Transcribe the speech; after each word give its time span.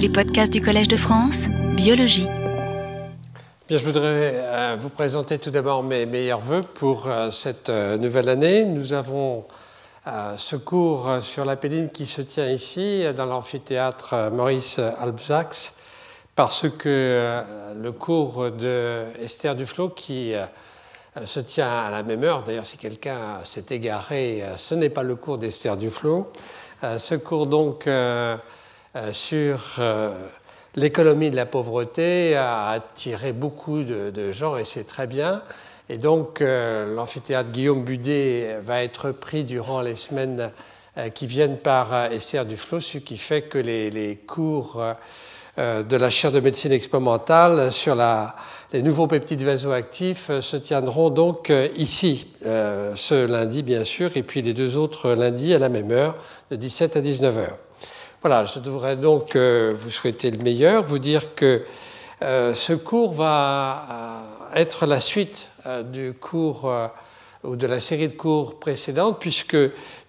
Les 0.00 0.08
podcasts 0.08 0.50
du 0.50 0.62
Collège 0.62 0.88
de 0.88 0.96
France, 0.96 1.44
biologie. 1.74 2.26
Bien, 3.68 3.76
je 3.76 3.84
voudrais 3.84 4.32
euh, 4.34 4.76
vous 4.80 4.88
présenter 4.88 5.38
tout 5.38 5.50
d'abord 5.50 5.82
mes 5.82 6.06
meilleurs 6.06 6.40
voeux 6.40 6.62
pour 6.62 7.06
euh, 7.06 7.30
cette 7.30 7.68
euh, 7.68 7.98
nouvelle 7.98 8.30
année. 8.30 8.64
Nous 8.64 8.94
avons 8.94 9.44
ce 10.38 10.56
cours 10.56 11.18
sur 11.20 11.44
la 11.44 11.56
péline 11.56 11.90
qui 11.90 12.06
se 12.06 12.22
tient 12.22 12.48
ici 12.48 13.04
dans 13.14 13.26
l'amphithéâtre 13.26 14.30
Maurice 14.32 14.78
Alpsax 14.78 15.76
parce 16.34 16.66
que 16.70 17.42
le 17.76 17.92
cours 17.92 18.50
de 18.50 19.04
Esther 19.22 19.54
Duflo 19.54 19.90
qui 19.90 20.32
se 21.26 21.40
tient 21.40 21.68
à 21.68 21.90
la 21.90 22.02
même 22.02 22.24
heure, 22.24 22.42
d'ailleurs 22.42 22.64
si 22.64 22.78
quelqu'un 22.78 23.40
s'est 23.44 23.66
égaré, 23.70 24.42
ce 24.56 24.74
n'est 24.74 24.88
pas 24.88 25.02
le 25.02 25.14
cours 25.16 25.36
d'Esther 25.36 25.76
Duflo, 25.76 26.32
ce 26.98 27.14
cours 27.14 27.46
donc 27.46 27.86
sur 29.12 29.80
l'économie 30.76 31.30
de 31.30 31.36
la 31.36 31.46
pauvreté 31.46 32.36
a 32.36 32.68
attiré 32.68 33.32
beaucoup 33.32 33.82
de, 33.82 34.32
gens 34.32 34.56
et 34.56 34.64
c'est 34.64 34.84
très 34.84 35.06
bien. 35.06 35.42
Et 35.88 35.98
donc 35.98 36.40
euh, 36.40 36.94
l'amphithéâtre 36.94 37.50
Guillaume 37.50 37.84
Budet 37.84 38.58
va 38.62 38.84
être 38.84 39.10
pris 39.10 39.42
durant 39.42 39.80
les 39.80 39.96
semaines 39.96 40.52
euh, 40.98 41.08
qui 41.08 41.26
viennent 41.26 41.56
par 41.56 41.92
euh, 41.92 42.10
Esther 42.10 42.46
Duflo, 42.46 42.78
ce 42.78 42.98
qui 42.98 43.16
fait 43.16 43.42
que 43.42 43.58
les, 43.58 44.16
cours 44.26 44.82
de 45.58 45.96
la 45.96 46.10
chaire 46.10 46.32
de 46.32 46.40
médecine 46.40 46.72
expérimentale 46.72 47.70
sur 47.72 47.94
les 48.72 48.82
nouveaux 48.82 49.08
peptides 49.08 49.42
vasoactifs 49.42 50.30
se 50.40 50.56
tiendront 50.56 51.10
donc 51.10 51.52
ici, 51.76 52.28
ce 52.42 53.26
lundi 53.26 53.62
bien 53.62 53.84
sûr, 53.84 54.10
et 54.14 54.22
puis 54.22 54.40
les 54.40 54.54
deux 54.54 54.78
autres 54.78 55.10
lundis 55.10 55.52
à 55.52 55.58
la 55.58 55.68
même 55.68 55.90
heure, 55.90 56.16
de 56.50 56.56
17 56.56 56.96
à 56.96 57.00
19 57.00 57.38
heures. 57.38 57.58
Voilà, 58.22 58.44
je 58.44 58.58
devrais 58.58 58.96
donc 58.96 59.34
euh, 59.34 59.72
vous 59.74 59.88
souhaiter 59.88 60.30
le 60.30 60.36
meilleur, 60.36 60.82
vous 60.82 60.98
dire 60.98 61.34
que 61.34 61.62
euh, 62.22 62.52
ce 62.52 62.74
cours 62.74 63.14
va 63.14 63.86
euh, 64.52 64.60
être 64.60 64.84
la 64.84 65.00
suite 65.00 65.48
du 65.84 66.12
cours 66.12 66.70
ou 67.44 67.56
de 67.56 67.66
la 67.66 67.80
série 67.80 68.08
de 68.08 68.12
cours 68.12 68.58
précédente, 68.58 69.18
puisque 69.20 69.56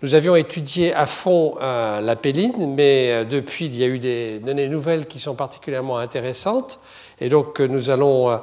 nous 0.02 0.14
avions 0.14 0.36
étudié 0.36 0.94
à 0.94 1.06
fond 1.06 1.56
la 1.59 2.16
péline, 2.16 2.73
mais 2.73 3.26
depuis, 3.26 3.66
il 3.66 3.76
y 3.76 3.84
a 3.84 3.88
eu 3.88 4.00
des 4.00 4.40
données 4.40 4.70
nouvelles 4.70 5.08
qui 5.08 5.20
sont 5.20 5.36
particulièrement 5.36 5.98
intéressantes, 5.98 6.80
et 7.20 7.28
donc 7.28 7.59
nous 7.59 7.90
allons 7.90 8.40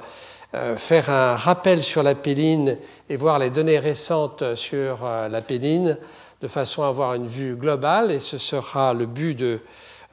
faire 0.76 1.08
un 1.08 1.34
rappel 1.34 1.82
sur 1.82 2.02
la 2.02 2.14
péline 2.14 2.76
et 3.08 3.16
voir 3.16 3.38
les 3.38 3.48
données 3.48 3.78
récentes 3.78 4.54
sur 4.54 4.98
la 5.04 5.40
péline 5.40 5.96
de 6.40 6.48
façon 6.48 6.82
à 6.82 6.88
avoir 6.88 7.14
une 7.14 7.26
vue 7.26 7.56
globale, 7.56 8.12
et 8.12 8.20
ce 8.20 8.38
sera 8.38 8.94
le 8.94 9.06
but 9.06 9.34
de 9.34 9.60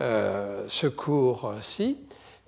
euh, 0.02 0.66
ce 0.68 0.88
cours-ci. 0.88 1.98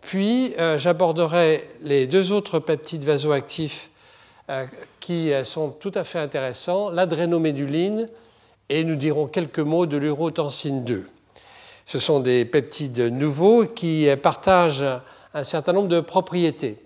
Puis 0.02 0.54
euh, 0.60 0.78
j'aborderai 0.78 1.70
les 1.82 2.08
deux 2.08 2.32
autres 2.32 2.60
peptides 2.60 3.06
vasoactifs 3.06 3.90
euh, 4.50 4.66
qui 5.00 5.32
sont 5.44 5.70
tout 5.70 5.92
à 5.96 6.04
fait 6.04 6.20
intéressants, 6.20 6.90
l'adrénoméduline 6.90 8.10
et 8.68 8.84
nous 8.84 8.96
dirons 8.96 9.28
quelques 9.28 9.60
mots 9.60 9.86
de 9.86 9.96
l'urotensine 9.96 10.84
2. 10.84 11.06
Ce 11.86 12.00
sont 12.00 12.20
des 12.20 12.44
peptides 12.44 13.00
nouveaux 13.00 13.66
qui 13.66 14.10
partagent 14.22 14.84
un 15.34 15.44
certain 15.46 15.72
nombre 15.72 15.88
de 15.88 16.02
propriétés. 16.02 16.78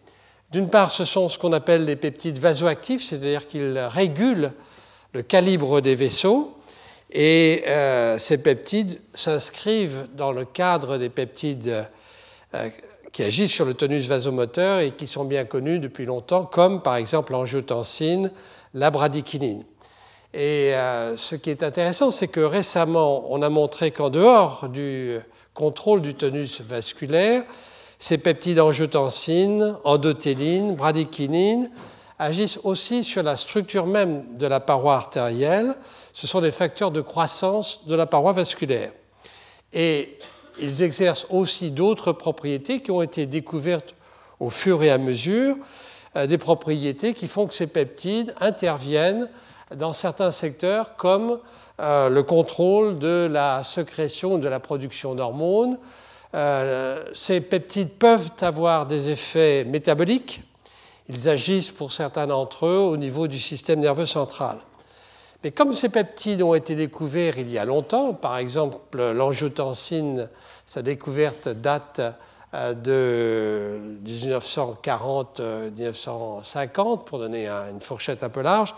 D'une 0.52 0.69
part, 0.69 0.92
ce 0.92 1.06
sont 1.06 1.28
ce 1.28 1.39
qu'on 1.39 1.53
appelle 1.53 1.86
les 1.86 1.95
peptides 1.95 2.38
vasoactifs, 2.38 3.03
c'est-à-dire 3.03 3.47
qu'ils 3.47 3.80
régulent 3.80 4.52
le 5.14 5.23
calibre 5.23 5.81
des 5.81 5.95
vaisseaux. 5.95 6.56
Et 7.11 7.63
euh, 7.67 8.17
ces 8.17 8.37
peptides 8.37 8.99
s'inscrivent 9.13 10.07
dans 10.15 10.31
le 10.31 10.45
cadre 10.45 10.97
des 10.97 11.09
peptides 11.09 11.85
euh, 12.53 12.69
qui 13.11 13.23
agissent 13.23 13.51
sur 13.51 13.65
le 13.65 13.73
tonus 13.73 14.07
vasomoteur 14.07 14.79
et 14.79 14.91
qui 14.91 15.07
sont 15.07 15.25
bien 15.25 15.43
connus 15.43 15.79
depuis 15.79 16.05
longtemps, 16.05 16.45
comme 16.45 16.81
par 16.81 16.95
exemple 16.95 17.33
l'angiotensine, 17.33 18.31
la 18.73 18.91
bradykinine. 18.91 19.63
Et 20.33 20.73
euh, 20.73 21.17
ce 21.17 21.35
qui 21.35 21.50
est 21.50 21.63
intéressant, 21.63 22.11
c'est 22.11 22.29
que 22.29 22.39
récemment, 22.39 23.25
on 23.29 23.41
a 23.41 23.50
montré 23.50 23.91
qu'en 23.91 24.09
dehors 24.09 24.69
du 24.69 25.19
contrôle 25.53 26.01
du 26.01 26.13
tonus 26.13 26.61
vasculaire, 26.61 27.44
ces 28.00 28.17
peptides 28.17 28.59
angiotensine, 28.59 29.75
endothéline, 29.83 30.75
bradykinine 30.75 31.69
agissent 32.21 32.59
aussi 32.63 33.03
sur 33.03 33.23
la 33.23 33.35
structure 33.35 33.87
même 33.87 34.37
de 34.37 34.45
la 34.45 34.59
paroi 34.59 34.93
artérielle. 34.93 35.73
Ce 36.13 36.27
sont 36.27 36.39
des 36.39 36.51
facteurs 36.51 36.91
de 36.91 37.01
croissance 37.01 37.87
de 37.87 37.95
la 37.95 38.05
paroi 38.05 38.31
vasculaire. 38.31 38.91
Et 39.73 40.19
ils 40.61 40.83
exercent 40.83 41.25
aussi 41.31 41.71
d'autres 41.71 42.11
propriétés 42.11 42.81
qui 42.81 42.91
ont 42.91 43.01
été 43.01 43.25
découvertes 43.25 43.95
au 44.39 44.51
fur 44.51 44.83
et 44.83 44.91
à 44.91 44.99
mesure, 44.99 45.55
euh, 46.15 46.27
des 46.27 46.37
propriétés 46.37 47.13
qui 47.15 47.27
font 47.27 47.47
que 47.47 47.55
ces 47.55 47.67
peptides 47.67 48.35
interviennent 48.39 49.27
dans 49.75 49.93
certains 49.93 50.31
secteurs 50.31 50.95
comme 50.97 51.39
euh, 51.79 52.07
le 52.07 52.21
contrôle 52.21 52.99
de 52.99 53.27
la 53.31 53.63
sécrétion 53.63 54.38
de 54.38 54.47
la 54.47 54.59
production 54.59 55.15
d'hormones. 55.15 55.79
Euh, 56.35 57.03
ces 57.15 57.41
peptides 57.41 57.93
peuvent 57.93 58.31
avoir 58.41 58.85
des 58.85 59.09
effets 59.09 59.63
métaboliques, 59.63 60.41
ils 61.11 61.29
agissent 61.29 61.72
pour 61.72 61.91
certains 61.91 62.27
d'entre 62.27 62.67
eux 62.67 62.79
au 62.79 62.95
niveau 62.97 63.27
du 63.27 63.38
système 63.38 63.79
nerveux 63.79 64.05
central. 64.05 64.57
Mais 65.44 65.51
comme 65.51 65.73
ces 65.73 65.89
peptides 65.89 66.41
ont 66.41 66.53
été 66.53 66.75
découverts 66.75 67.38
il 67.38 67.51
y 67.51 67.57
a 67.57 67.66
longtemps, 67.66 68.13
par 68.13 68.38
exemple 68.38 68.77
l'angiotensine, 68.97 70.29
sa 70.66 70.81
découverte 70.81 71.50
date 71.50 72.00
euh, 72.53 72.73
de 72.73 73.81
1940-1950, 74.07 77.03
pour 77.03 77.19
donner 77.19 77.47
une 77.47 77.81
fourchette 77.81 78.23
un 78.23 78.29
peu 78.29 78.41
large, 78.41 78.73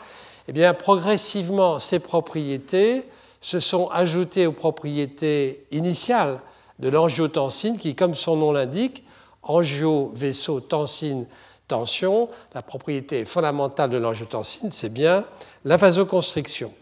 eh 0.48 0.54
bien 0.54 0.74
progressivement 0.74 1.78
ces 1.80 2.00
propriétés 2.00 3.04
se 3.42 3.60
sont 3.60 3.90
ajoutées 3.90 4.48
aux 4.48 4.54
propriétés 4.54 5.66
initiales 5.72 6.40
de 6.80 6.90
l'angiotensine, 6.90 7.78
qui, 7.78 7.94
comme 7.94 8.16
son 8.16 8.38
nom 8.38 8.54
l'indique, 8.54 9.04
angio-vaisseau-tensine 9.44 11.26
tension, 11.68 12.30
la 12.54 12.62
propriété 12.62 13.26
fondamentale 13.26 13.90
de 13.90 13.98
l'angiotensine, 13.98 14.72
c'est 14.72 14.92
bien 14.92 15.26
la 15.66 15.78
vasoconstriction. 15.78 16.74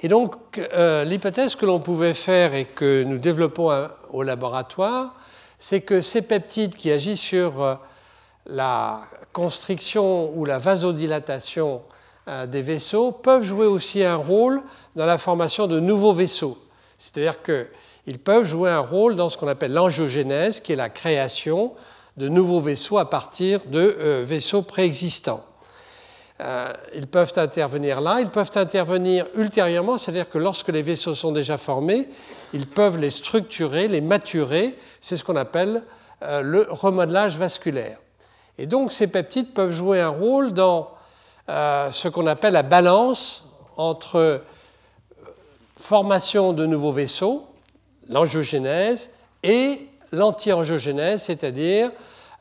Et 0.00 0.08
donc, 0.08 0.36
euh, 0.58 1.04
l'hypothèse 1.04 1.56
que 1.56 1.66
l'on 1.66 1.80
pouvait 1.80 2.14
faire 2.14 2.54
et 2.54 2.64
que 2.64 3.02
nous 3.02 3.18
développons 3.18 3.88
au 4.10 4.22
laboratoire, 4.22 5.14
c'est 5.58 5.80
que 5.80 6.00
ces 6.00 6.22
peptides 6.22 6.76
qui 6.76 6.92
agissent 6.92 7.20
sur 7.20 7.62
euh, 7.62 7.74
la 8.46 9.02
constriction 9.32 10.32
ou 10.36 10.44
la 10.44 10.58
vasodilatation 10.58 11.82
euh, 12.28 12.46
des 12.46 12.62
vaisseaux 12.62 13.10
peuvent 13.10 13.42
jouer 13.42 13.66
aussi 13.66 14.04
un 14.04 14.16
rôle 14.16 14.62
dans 14.94 15.06
la 15.06 15.18
formation 15.18 15.66
de 15.66 15.80
nouveaux 15.80 16.14
vaisseaux. 16.14 16.58
C'est-à-dire 16.98 17.42
qu'ils 17.42 18.18
peuvent 18.18 18.44
jouer 18.44 18.70
un 18.70 18.80
rôle 18.80 19.16
dans 19.16 19.28
ce 19.28 19.36
qu'on 19.36 19.48
appelle 19.48 19.72
l'angiogénèse, 19.72 20.60
qui 20.60 20.72
est 20.72 20.76
la 20.76 20.90
création 20.90 21.72
de 22.18 22.28
nouveaux 22.28 22.60
vaisseaux 22.60 22.98
à 22.98 23.08
partir 23.08 23.60
de 23.66 23.96
euh, 23.98 24.24
vaisseaux 24.26 24.62
préexistants. 24.62 25.44
Euh, 26.40 26.72
ils 26.94 27.06
peuvent 27.06 27.32
intervenir 27.36 28.00
là, 28.00 28.18
ils 28.20 28.30
peuvent 28.30 28.50
intervenir 28.56 29.26
ultérieurement, 29.34 29.98
c'est-à-dire 29.98 30.28
que 30.28 30.38
lorsque 30.38 30.68
les 30.68 30.82
vaisseaux 30.82 31.14
sont 31.14 31.32
déjà 31.32 31.58
formés, 31.58 32.08
ils 32.52 32.66
peuvent 32.66 32.98
les 32.98 33.10
structurer, 33.10 33.86
les 33.86 34.00
maturer, 34.00 34.76
c'est 35.00 35.16
ce 35.16 35.22
qu'on 35.22 35.36
appelle 35.36 35.82
euh, 36.22 36.42
le 36.42 36.66
remodelage 36.68 37.38
vasculaire. 37.38 37.98
Et 38.58 38.66
donc 38.66 38.90
ces 38.90 39.06
peptides 39.06 39.54
peuvent 39.54 39.72
jouer 39.72 40.00
un 40.00 40.08
rôle 40.08 40.52
dans 40.52 40.90
ce 41.48 42.08
qu'on 42.08 42.26
appelle 42.26 42.52
la 42.52 42.62
balance 42.62 43.48
entre 43.78 44.42
formation 45.78 46.52
de 46.52 46.66
nouveaux 46.66 46.92
vaisseaux, 46.92 47.46
l'angiogénèse, 48.10 49.08
et 49.42 49.88
l'anti-angiogénèse, 50.12 51.22
c'est-à-dire 51.22 51.90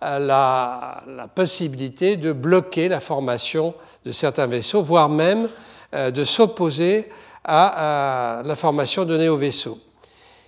euh, 0.04 0.20
la, 0.20 1.28
possibilité 1.34 2.18
de 2.18 2.32
bloquer 2.32 2.88
la 2.88 3.00
formation 3.00 3.74
de 4.06 4.12
certains 4.12 4.48
vaisseaux, 4.48 4.84
voire 4.84 5.10
même 5.10 5.50
euh, 5.96 6.12
de 6.12 6.24
s'opposer 6.24 7.10
à, 7.44 8.42
la 8.46 8.56
formation 8.56 9.06
de 9.06 9.18
néovaisseaux. 9.18 9.80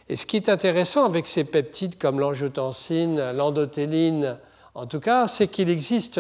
Et 0.08 0.16
ce 0.16 0.26
qui 0.26 0.38
est 0.38 0.50
intéressant 0.50 1.06
avec 1.06 1.28
ces 1.28 1.44
peptides 1.44 1.98
comme 1.98 2.20
l'angiotensine, 2.20 3.32
l'endothéline, 3.32 4.38
en 4.76 4.86
tout 4.86 5.00
cas, 5.00 5.28
c'est 5.28 5.48
qu'il 5.48 5.70
existe 5.70 6.20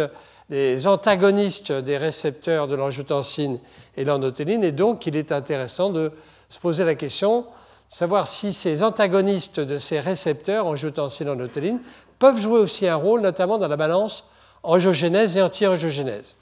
des 0.49 0.87
antagonistes 0.87 1.71
des 1.71 1.97
récepteurs 1.97 2.67
de 2.67 2.75
l'angiotensine 2.75 3.59
et 3.97 4.05
l'endothéline, 4.05 4.63
et 4.63 4.71
donc 4.71 5.05
il 5.05 5.15
est 5.15 5.31
intéressant 5.31 5.89
de 5.89 6.11
se 6.49 6.59
poser 6.59 6.83
la 6.83 6.95
question 6.95 7.45
savoir 7.89 8.27
si 8.27 8.53
ces 8.53 8.83
antagonistes 8.83 9.59
de 9.59 9.79
ces 9.79 9.99
récepteurs, 9.99 10.67
angiotensine 10.67 11.29
endothéline, 11.29 11.79
peuvent 12.19 12.39
jouer 12.39 12.59
aussi 12.59 12.87
un 12.87 12.95
rôle, 12.95 13.21
notamment 13.21 13.57
dans 13.57 13.67
la 13.67 13.77
balance 13.77 14.29
angiogénèse 14.63 15.35
et 15.35 15.41
anti-angiogénèse. 15.41 16.37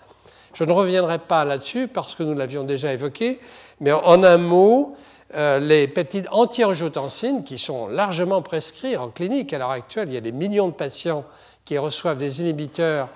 Je 0.54 0.64
ne 0.64 0.72
reviendrai 0.72 1.20
pas 1.20 1.46
là-dessus 1.46 1.88
parce 1.88 2.16
que 2.16 2.24
nous 2.24 2.34
l'avions 2.34 2.64
déjà 2.64 2.92
évoqué, 2.92 3.40
mais 3.80 3.92
en 3.92 4.24
un 4.24 4.38
mot, 4.38 4.96
euh, 5.36 5.60
les 5.60 5.88
peptides 5.88 6.28
anti-angiotensine 6.32 7.44
qui 7.44 7.58
sont 7.58 7.88
largement 7.88 8.42
prescrits 8.42 8.98
en 8.98 9.10
clinique 9.10 9.54
à 9.54 9.60
l'heure 9.60 9.72
actuelle. 9.72 10.10
Il 10.10 10.16
y 10.16 10.18
a 10.18 10.22
des 10.22 10.32
millions 10.32 10.68
de 10.68 10.74
patients 10.74 11.26
qui 11.64 11.78
reçoivent 11.78 12.18
des 12.18 12.42
inhibiteurs 12.42 13.10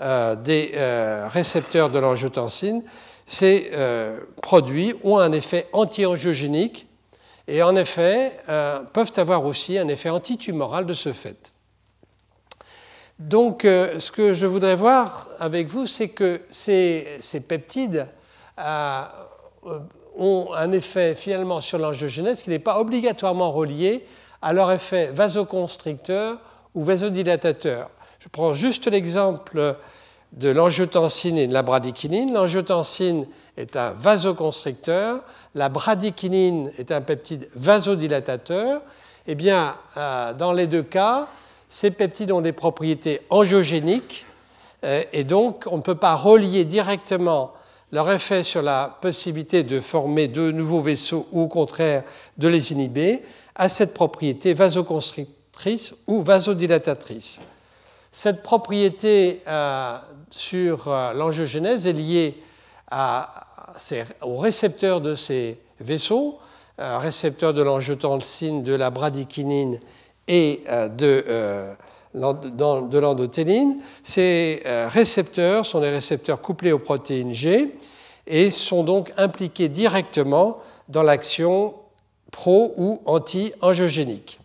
euh, 0.00 0.34
des 0.34 0.72
euh, 0.74 1.28
récepteurs 1.28 1.90
de 1.90 1.98
l'angiotensine. 1.98 2.82
Ces 3.24 3.70
produits 4.42 4.92
ont 5.04 5.18
un 5.18 5.30
effet 5.30 5.68
anti-angiogénique 5.72 6.88
et 7.50 7.62
en 7.62 7.74
effet 7.74 8.32
peuvent 8.92 9.12
avoir 9.16 9.44
aussi 9.44 9.76
un 9.76 9.88
effet 9.88 10.08
antitumoral 10.08 10.86
de 10.86 10.94
ce 10.94 11.12
fait. 11.12 11.52
Donc, 13.18 13.62
ce 13.64 14.10
que 14.10 14.32
je 14.32 14.46
voudrais 14.46 14.76
voir 14.76 15.28
avec 15.38 15.66
vous, 15.66 15.86
c'est 15.86 16.08
que 16.08 16.40
ces, 16.48 17.20
peptides 17.46 18.06
ont 20.16 20.48
un 20.56 20.72
effet 20.72 21.14
finalement 21.14 21.60
sur 21.60 21.78
l'angiogénèse 21.78 22.42
qui 22.42 22.50
n'est 22.50 22.58
pas 22.58 22.78
obligatoirement 22.78 23.50
relié 23.50 24.06
à 24.40 24.52
leur 24.52 24.70
effet 24.70 25.08
vasoconstricteur 25.12 26.38
ou 26.74 26.82
vasodilatateur. 26.84 27.90
Je 28.20 28.28
prends 28.28 28.54
juste 28.54 28.86
l'exemple 28.86 29.76
de 30.32 30.48
l'angiotensine 30.48 31.38
et 31.38 31.46
de 31.46 31.52
la 31.52 31.62
bradykinine. 31.62 32.32
L'angiotensine 32.32 33.26
est 33.56 33.76
un 33.76 33.90
vasoconstricteur, 33.90 35.20
la 35.54 35.68
bradykinine 35.68 36.70
est 36.78 36.92
un 36.92 37.00
peptide 37.00 37.48
vasodilatateur. 37.54 38.82
Eh 39.26 39.34
bien, 39.34 39.74
euh, 39.96 40.32
dans 40.32 40.52
les 40.52 40.66
deux 40.66 40.82
cas, 40.82 41.28
ces 41.68 41.90
peptides 41.90 42.32
ont 42.32 42.40
des 42.40 42.52
propriétés 42.52 43.20
angiogéniques 43.30 44.26
euh, 44.84 45.02
et 45.12 45.24
donc 45.24 45.64
on 45.70 45.76
ne 45.76 45.82
peut 45.82 45.96
pas 45.96 46.14
relier 46.14 46.64
directement 46.64 47.52
leur 47.92 48.10
effet 48.10 48.44
sur 48.44 48.62
la 48.62 48.96
possibilité 49.00 49.62
de 49.62 49.80
former 49.80 50.28
de 50.28 50.52
nouveaux 50.52 50.80
vaisseaux 50.80 51.26
ou 51.32 51.42
au 51.42 51.48
contraire 51.48 52.04
de 52.38 52.48
les 52.48 52.72
inhiber 52.72 53.22
à 53.56 53.68
cette 53.68 53.92
propriété 53.92 54.54
vasoconstrictrice 54.54 55.94
ou 56.06 56.22
vasodilatatrice. 56.22 57.40
Cette 58.12 58.42
propriété 58.42 59.42
euh, 59.46 59.96
sur 60.30 60.88
l'angiogénèse 60.88 61.86
est 61.86 61.92
liée 61.92 62.42
aux 64.22 64.36
récepteurs 64.36 65.00
de 65.00 65.14
ces 65.14 65.58
vaisseaux, 65.80 66.38
euh, 66.78 66.98
récepteurs 66.98 67.54
de 67.54 67.62
l'angiotensine, 67.62 68.62
de 68.62 68.74
la 68.74 68.90
bradykinine 68.90 69.78
et 70.28 70.62
de 70.96 71.76
de 72.14 72.98
l'endothéline. 72.98 73.76
Ces 74.02 74.62
euh, 74.66 74.88
récepteurs 74.88 75.64
sont 75.64 75.80
des 75.80 75.90
récepteurs 75.90 76.40
couplés 76.40 76.72
aux 76.72 76.78
protéines 76.78 77.32
G 77.32 77.76
et 78.26 78.50
sont 78.50 78.82
donc 78.82 79.12
impliqués 79.16 79.68
directement 79.68 80.58
dans 80.88 81.02
l'action 81.02 81.74
pro 82.32 82.74
ou 82.76 83.00
anti-angiogénique. 83.06 84.40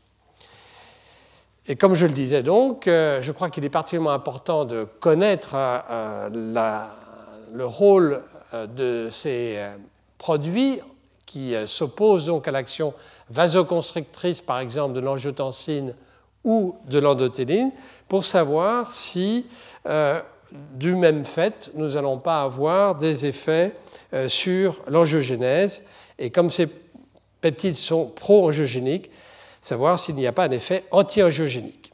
Et 1.68 1.76
comme 1.76 1.96
je 1.96 2.06
le 2.06 2.14
disais 2.14 2.44
donc, 2.44 2.88
euh, 2.88 3.22
je 3.22 3.31
crois 3.31 3.50
qu'il 3.50 3.66
est 3.66 3.70
particulièrement 3.70 4.12
important 4.12 4.66
de 4.66 4.84
connaître 4.84 5.56
euh, 5.56 6.30
le 7.52 7.66
rôle 7.66 8.22
de 8.53 9.09
ces 9.12 9.59
produits 10.18 10.80
qui 11.25 11.53
s'opposent 11.65 12.25
donc 12.25 12.47
à 12.47 12.51
l'action 12.51 12.94
vasoconstrictrice, 13.30 14.42
par 14.42 14.59
exemple, 14.59 14.94
de 14.94 15.00
l'angiotensine 15.00 15.94
ou 16.45 16.75
de 16.88 17.00
l'endothéline 17.00 17.71
pour 18.07 18.24
savoir 18.24 18.92
si, 18.92 19.47
euh, 19.88 20.21
du 20.75 20.95
même 20.95 21.25
fait, 21.25 21.71
nous 21.74 21.89
n'allons 21.89 22.19
pas 22.19 22.44
avoir 22.44 22.95
des 22.95 23.25
effets 23.25 23.75
euh, 24.13 24.30
sur 24.30 24.81
l'angiogénèse. 24.88 25.86
Et 26.19 26.30
comme 26.30 26.50
ces 26.50 26.68
peptides 27.42 27.75
sont 27.75 28.06
pro-angiogéniques, 28.06 29.09
savoir 29.59 30.00
s'il 30.00 30.15
n'y 30.15 30.27
a 30.27 30.31
pas 30.31 30.45
un 30.45 30.51
effet 30.51 30.86
anti-angiogénique. 30.92 31.92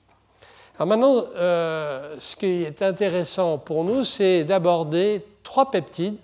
Alors 0.75 0.87
maintenant, 0.87 1.23
euh, 1.35 2.15
ce 2.19 2.35
qui 2.35 2.63
est 2.63 2.81
intéressant 2.81 3.57
pour 3.57 3.83
nous, 3.83 4.03
c'est 4.03 4.43
d'aborder 4.43 5.23
trois 5.43 5.71
peptides 5.71 6.17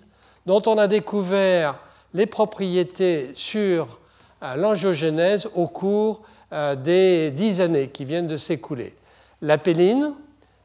dont 0.47 0.63
on 0.65 0.77
a 0.77 0.87
découvert 0.87 1.75
les 2.13 2.25
propriétés 2.25 3.31
sur 3.33 3.99
l'angiogénèse 4.55 5.49
au 5.53 5.67
cours 5.67 6.21
euh, 6.53 6.75
des 6.75 7.31
dix 7.31 7.59
années 7.59 7.89
qui 7.89 8.05
viennent 8.05 8.27
de 8.27 8.37
s'écouler. 8.37 8.95
L'apéline, 9.41 10.13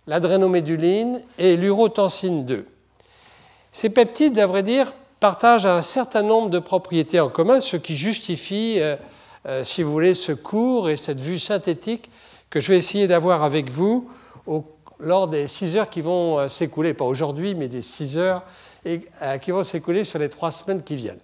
l'adrénoméduline 0.06 1.20
et 1.36 1.56
l'urotensine 1.56 2.46
2. 2.46 2.64
Ces 3.72 3.90
peptides, 3.90 4.38
à 4.38 4.46
vrai 4.46 4.62
dire, 4.62 4.92
partagent 5.18 5.66
un 5.66 5.82
certain 5.82 6.22
nombre 6.22 6.50
de 6.50 6.60
propriétés 6.60 7.18
en 7.18 7.28
commun, 7.28 7.60
ce 7.60 7.76
qui 7.76 7.96
justifie, 7.96 8.76
euh, 8.78 8.94
euh, 9.48 9.64
si 9.64 9.82
vous 9.82 9.90
voulez, 9.90 10.14
ce 10.14 10.30
cours 10.30 10.90
et 10.90 10.96
cette 10.96 11.20
vue 11.20 11.40
synthétique 11.40 12.08
que 12.50 12.60
je 12.60 12.68
vais 12.68 12.78
essayer 12.78 13.08
d'avoir 13.08 13.42
avec 13.42 13.68
vous 13.68 14.08
lors 15.02 15.28
des 15.28 15.46
six 15.46 15.76
heures 15.76 15.90
qui 15.90 16.00
vont 16.00 16.48
s'écouler, 16.48 16.94
pas 16.94 17.04
aujourd'hui, 17.04 17.54
mais 17.54 17.68
des 17.68 17.82
six 17.82 18.18
heures 18.18 18.42
et, 18.84 19.02
qui 19.40 19.50
vont 19.50 19.64
s'écouler 19.64 20.04
sur 20.04 20.18
les 20.18 20.28
trois 20.28 20.50
semaines 20.50 20.82
qui 20.82 20.96
viennent. 20.96 21.20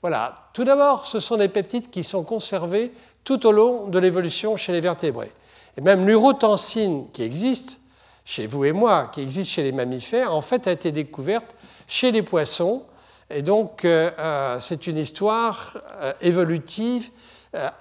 Voilà. 0.00 0.48
Tout 0.52 0.64
d'abord, 0.64 1.06
ce 1.06 1.20
sont 1.20 1.36
des 1.36 1.48
peptides 1.48 1.90
qui 1.90 2.04
sont 2.04 2.22
conservés 2.22 2.92
tout 3.24 3.46
au 3.46 3.52
long 3.52 3.88
de 3.88 3.98
l'évolution 3.98 4.56
chez 4.56 4.72
les 4.72 4.80
vertébrés. 4.80 5.32
Et 5.76 5.80
même 5.80 6.06
l'urotensine 6.06 7.06
qui 7.12 7.22
existe 7.22 7.80
chez 8.24 8.46
vous 8.46 8.64
et 8.64 8.72
moi, 8.72 9.10
qui 9.12 9.22
existe 9.22 9.50
chez 9.50 9.62
les 9.62 9.72
mammifères, 9.72 10.34
en 10.34 10.40
fait 10.40 10.66
a 10.66 10.72
été 10.72 10.92
découverte 10.92 11.46
chez 11.86 12.10
les 12.12 12.22
poissons. 12.22 12.82
Et 13.30 13.42
donc, 13.42 13.84
euh, 13.84 14.10
euh, 14.18 14.60
c'est 14.60 14.86
une 14.86 14.98
histoire 14.98 15.78
euh, 16.00 16.12
évolutive 16.20 17.10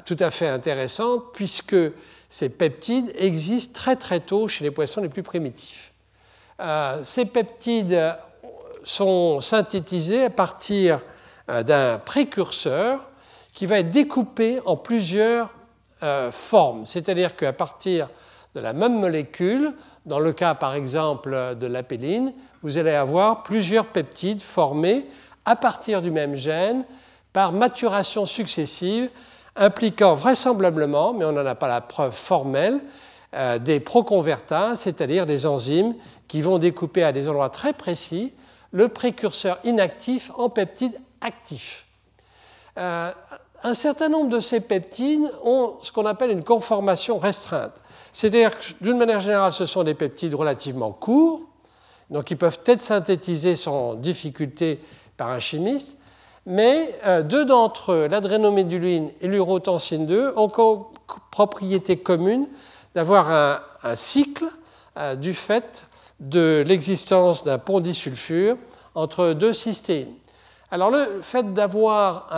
tout 0.06 0.16
à 0.19 0.31
fait 0.31 0.48
intéressante, 0.48 1.33
puisque 1.33 1.75
ces 2.29 2.50
peptides 2.50 3.12
existent 3.15 3.74
très 3.74 3.95
très 3.95 4.19
tôt 4.19 4.47
chez 4.47 4.63
les 4.63 4.71
poissons 4.71 5.01
les 5.01 5.09
plus 5.09 5.24
primitifs. 5.24 5.94
ces 7.03 7.25
peptides 7.25 8.18
sont 8.88 9.41
synthétisés 9.41 10.24
à 10.24 10.29
partir 10.29 11.00
euh, 11.50 11.62
d'un 11.63 11.97
précurseur 11.97 13.01
qui 13.53 13.65
va 13.65 13.79
être 13.79 13.91
découpé 13.91 14.59
en 14.65 14.77
plusieurs 14.77 15.50
euh, 16.03 16.31
formes. 16.31 16.85
C'est-à-dire 16.85 17.35
qu'à 17.35 17.53
partir 17.53 18.09
de 18.56 18.62
la 18.62 18.73
même 18.73 19.00
molécule, 19.00 19.73
dans 20.06 20.19
le 20.19 20.31
cas 20.31 20.56
par 20.56 20.73
exemple 20.73 21.56
de 21.59 21.68
l'apéline, 21.68 22.33
vous 22.62 22.77
allez 22.77 22.91
avoir 22.91 23.44
plusieurs 23.44 23.88
peptides 23.88 24.41
formés 24.41 25.06
à 25.45 25.56
partir 25.56 26.01
du 26.01 26.12
même 26.12 26.35
gène 26.35 26.85
par 27.33 27.51
maturation 27.51 28.25
successive 28.25 29.09
impliquant 29.57 30.13
vraisemblablement, 30.13 31.13
mais 31.13 31.25
on 31.25 31.31
n'en 31.31 31.45
a 31.45 31.56
pas 31.56 31.68
la 31.68 31.81
preuve 31.81 32.13
formelle, 32.13 32.80
euh, 33.36 33.59
des 33.59 33.80
proconvertases, 33.80 34.81
c'est-à-dire 34.81 35.26
des 35.26 35.45
enzymes 35.45 35.95
qui 36.28 36.42
vont 36.42 36.57
découper 36.57 37.04
à 37.04 37.11
des 37.11 37.28
endroits 37.28 37.49
très 37.49 37.73
précis 37.73 38.33
le 38.71 38.87
précurseur 38.87 39.59
inactif 39.64 40.31
en 40.37 40.49
peptides 40.49 40.99
actifs. 41.21 41.85
Euh, 42.78 43.11
un 43.64 43.73
certain 43.73 44.09
nombre 44.09 44.30
de 44.30 44.40
ces 44.40 44.59
peptides 44.59 45.30
ont 45.44 45.78
ce 45.81 45.92
qu'on 45.92 46.06
appelle 46.06 46.31
une 46.31 46.44
conformation 46.44 47.18
restreinte. 47.18 47.73
C'est-à-dire 48.14 48.56
que 48.56 48.64
d'une 48.81 48.97
manière 48.97 49.19
générale, 49.19 49.52
ce 49.52 49.66
sont 49.66 49.83
des 49.83 49.94
peptides 49.94 50.33
relativement 50.35 50.92
courts, 50.92 51.42
donc 52.09 52.31
ils 52.31 52.37
peuvent 52.37 52.59
être 52.66 52.81
synthétisés 52.81 53.56
sans 53.56 53.95
difficulté 53.95 54.80
par 55.18 55.30
un 55.30 55.40
chimiste, 55.40 55.96
mais 56.47 56.97
euh, 57.06 57.23
deux 57.23 57.44
d'entre 57.44 57.92
eux, 57.92 58.07
l'adrénoméduline 58.07 59.11
et 59.19 59.27
l'urotensine 59.27 60.06
2, 60.06 60.33
ont 60.37 60.47
comme 60.47 60.85
propriété 61.30 61.97
commune 61.97 62.47
d'avoir 62.95 63.30
un, 63.83 63.95
cycle 63.95 64.45
euh, 64.97 65.16
du 65.16 65.33
fait 65.33 65.85
de 66.21 66.63
l'existence 66.66 67.44
d'un 67.44 67.57
pont 67.57 67.81
disulfure 67.81 68.56
entre 68.95 69.33
deux 69.33 69.51
cystéines. 69.51 70.16
Alors 70.71 70.89
le 70.89 71.21
fait 71.21 71.54
d'avoir 71.54 72.30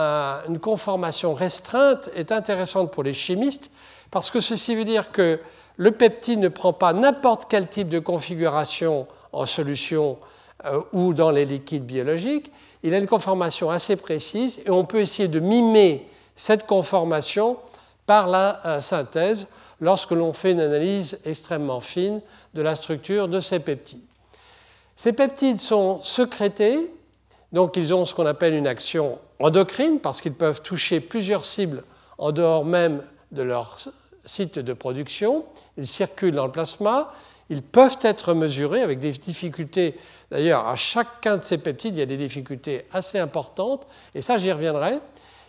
une 0.48 0.60
conformation 0.60 1.34
restreinte 1.34 2.10
est 2.14 2.30
intéressante 2.30 2.92
pour 2.92 3.02
les 3.02 3.12
chimistes 3.12 3.70
parce 4.10 4.30
que 4.30 4.40
ceci 4.40 4.76
veut 4.76 4.84
dire 4.84 5.10
que 5.10 5.40
le 5.76 5.90
peptide 5.92 6.38
ne 6.38 6.48
prend 6.48 6.72
pas 6.72 6.92
n'importe 6.92 7.46
quel 7.48 7.66
type 7.68 7.88
de 7.88 7.98
configuration 7.98 9.06
en 9.32 9.46
solution 9.46 10.18
euh, 10.66 10.82
ou 10.92 11.14
dans 11.14 11.30
les 11.30 11.46
liquides 11.46 11.86
biologiques. 11.86 12.52
Il 12.82 12.94
a 12.94 12.98
une 12.98 13.06
conformation 13.06 13.70
assez 13.70 13.96
précise 13.96 14.60
et 14.64 14.70
on 14.70 14.84
peut 14.84 15.00
essayer 15.00 15.28
de 15.28 15.40
mimer 15.40 16.06
cette 16.34 16.66
conformation 16.66 17.58
par 18.06 18.26
la 18.26 18.60
euh, 18.66 18.80
synthèse 18.80 19.46
lorsque 19.80 20.12
l'on 20.12 20.32
fait 20.32 20.52
une 20.52 20.60
analyse 20.60 21.18
extrêmement 21.24 21.80
fine 21.80 22.20
de 22.54 22.62
la 22.62 22.76
structure 22.76 23.28
de 23.28 23.40
ces 23.40 23.60
peptides. 23.60 24.00
Ces 24.96 25.12
peptides 25.12 25.60
sont 25.60 26.00
sécrétés 26.00 26.90
donc 27.52 27.76
ils 27.76 27.92
ont 27.92 28.04
ce 28.04 28.14
qu'on 28.14 28.26
appelle 28.26 28.54
une 28.54 28.66
action 28.66 29.18
endocrine 29.40 29.98
parce 29.98 30.20
qu'ils 30.20 30.34
peuvent 30.34 30.62
toucher 30.62 31.00
plusieurs 31.00 31.44
cibles 31.44 31.82
en 32.18 32.32
dehors 32.32 32.64
même 32.64 33.02
de 33.32 33.42
leur 33.42 33.78
site 34.24 34.58
de 34.58 34.72
production. 34.72 35.44
Ils 35.76 35.86
circulent 35.86 36.34
dans 36.34 36.46
le 36.46 36.52
plasma. 36.52 37.12
Ils 37.50 37.62
peuvent 37.62 37.98
être 38.02 38.32
mesurés 38.32 38.80
avec 38.80 39.00
des 39.00 39.10
difficultés. 39.10 39.96
D'ailleurs, 40.30 40.68
à 40.68 40.76
chacun 40.76 41.36
de 41.36 41.42
ces 41.42 41.58
peptides, 41.58 41.96
il 41.96 41.98
y 41.98 42.02
a 42.02 42.06
des 42.06 42.16
difficultés 42.16 42.86
assez 42.92 43.18
importantes. 43.18 43.86
Et 44.14 44.22
ça, 44.22 44.38
j'y 44.38 44.52
reviendrai. 44.52 45.00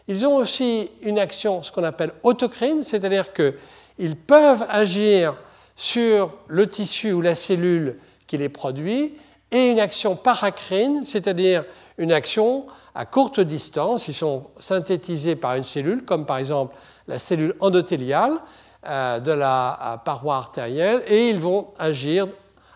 Ils 0.08 0.26
ont 0.26 0.36
aussi 0.36 0.90
une 1.04 1.20
action, 1.20 1.62
ce 1.62 1.72
qu'on 1.72 1.84
appelle 1.84 2.12
autocrine, 2.24 2.82
c'est-à-dire 2.82 3.32
qu'ils 3.34 4.16
peuvent 4.16 4.66
agir 4.68 5.36
sur 5.76 6.34
le 6.48 6.68
tissu 6.68 7.12
ou 7.12 7.22
la 7.22 7.36
cellule 7.36 7.98
qui 8.26 8.38
les 8.38 8.50
produit, 8.50 9.14
et 9.52 9.70
une 9.70 9.80
action 9.80 10.16
paracrine, 10.16 11.04
c'est-à-dire 11.04 11.66
une 11.98 12.12
action 12.12 12.66
à 12.96 13.06
courte 13.06 13.40
distance. 13.40 14.08
Ils 14.08 14.14
sont 14.14 14.48
synthétisés 14.58 15.36
par 15.36 15.56
une 15.56 15.64
cellule, 15.64 16.04
comme 16.04 16.26
par 16.26 16.38
exemple 16.38 16.76
la 17.08 17.20
cellule 17.20 17.54
endothéliale 17.60 18.38
de 18.84 19.32
la 19.32 19.80
euh, 19.82 19.98
paroi 19.98 20.38
artérielle, 20.38 21.04
et 21.08 21.30
ils 21.30 21.40
vont 21.40 21.68
agir 21.78 22.28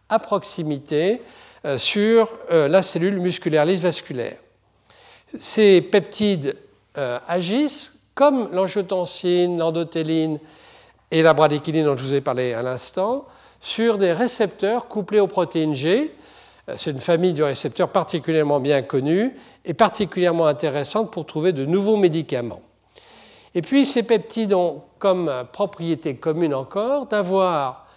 à 0.08 0.20
proximité 0.20 1.22
euh, 1.66 1.78
sur 1.78 2.30
la 2.50 2.84
cellule 2.84 3.20
musculaire 3.20 3.66
lisse 3.66 3.82
vasculaire. 3.82 4.38
Ces 5.40 5.82
peptides 5.82 6.56
agissent 7.28 7.94
comme 8.14 8.50
l'angiotensine, 8.54 9.58
l'endothéline 9.58 10.40
et 11.12 11.22
la 11.22 11.34
bradykinin 11.34 11.84
dont 11.84 11.98
je 11.98 12.04
vous 12.04 12.14
ai 12.14 12.22
parlé 12.22 12.54
à 12.54 12.62
l'instant, 12.62 13.26
sur 13.60 13.98
des 13.98 14.14
récepteurs 14.14 14.88
couplés 14.88 15.20
aux 15.20 15.28
protéines 15.28 15.76
G, 15.76 16.14
c'est 16.76 16.92
une 16.92 17.00
famille 17.00 17.34
de 17.34 17.44
récepteurs 17.44 17.90
particulièrement 17.90 18.60
bien 18.60 18.82
connue 18.82 19.36
et 19.66 19.74
particulièrement 19.74 20.48
intéressante 20.48 21.12
pour 21.12 21.26
trouver 21.26 21.52
de 21.52 21.66
nouveaux 21.66 21.98
médicaments. 21.98 22.62
Et 23.56 23.62
puis 23.62 23.86
ces 23.86 24.04
peptides 24.04 24.54
ont 24.54 24.84
comme 25.00 25.32
propriété 25.52 26.18
commune 26.18 26.54
encore 26.54 27.08
d'avoir 27.08 27.88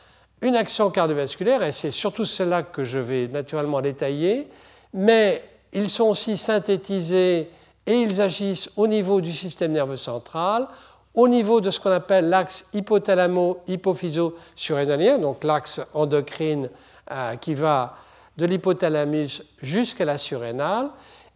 une 0.40 0.54
action 0.54 0.88
cardiovasculaire, 0.90 1.64
et 1.64 1.72
c'est 1.72 1.90
surtout 1.90 2.24
celle-là 2.24 2.62
que 2.62 2.84
je 2.84 3.00
vais 3.00 3.26
naturellement 3.26 3.80
détailler, 3.80 4.46
mais 4.94 5.42
ils 5.72 5.90
sont 5.90 6.04
aussi 6.04 6.36
synthétisés 6.36 7.50
et 7.86 7.94
ils 7.94 8.20
agissent 8.20 8.70
au 8.76 8.86
niveau 8.86 9.20
du 9.20 9.32
système 9.32 9.72
nerveux 9.72 9.96
central, 9.96 10.68
au 11.14 11.26
niveau 11.26 11.60
de 11.60 11.72
ce 11.72 11.80
qu'on 11.80 11.90
appelle 11.90 12.28
l'axe 12.28 12.66
hypothalamo-hypophyso-surrénalien, 12.74 15.18
donc 15.18 15.42
l'axe 15.42 15.80
endocrine 15.92 16.70
euh, 17.10 17.34
qui 17.36 17.54
va 17.54 17.96
de 18.36 18.46
l'hypothalamus 18.46 19.42
jusqu'à 19.60 20.04
la 20.04 20.18
surrénale. 20.18 20.90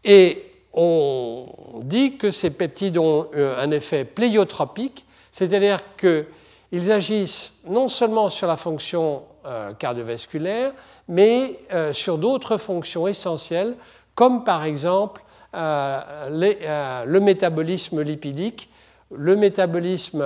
Et 0.05 0.51
on 0.75 1.47
dit 1.83 2.17
que 2.17 2.31
ces 2.31 2.50
peptides 2.50 2.99
ont 2.99 3.29
euh, 3.35 3.62
un 3.62 3.71
effet 3.71 4.05
pléiotropique, 4.05 5.05
c'est-à-dire 5.31 5.81
qu'ils 5.97 6.93
agissent 6.93 7.55
non 7.67 7.88
seulement 7.88 8.31
sur 8.31 8.47
la 8.47 8.57
fonction 8.57 9.23
euh, 9.45 9.73
cardiovasculaire, 9.75 10.73
mais 11.09 11.59
euh, 11.73 11.93
sur 11.93 12.19
d'autres 12.19 12.57
fonctions 12.57 13.07
essentielles, 13.07 13.75
comme 14.14 14.45
par 14.45 14.64
exemple 14.64 15.23
le 15.55 17.19
métabolisme 17.19 18.00
lipidique, 18.00 18.71
le 19.14 19.37
métabolisme 19.37 20.25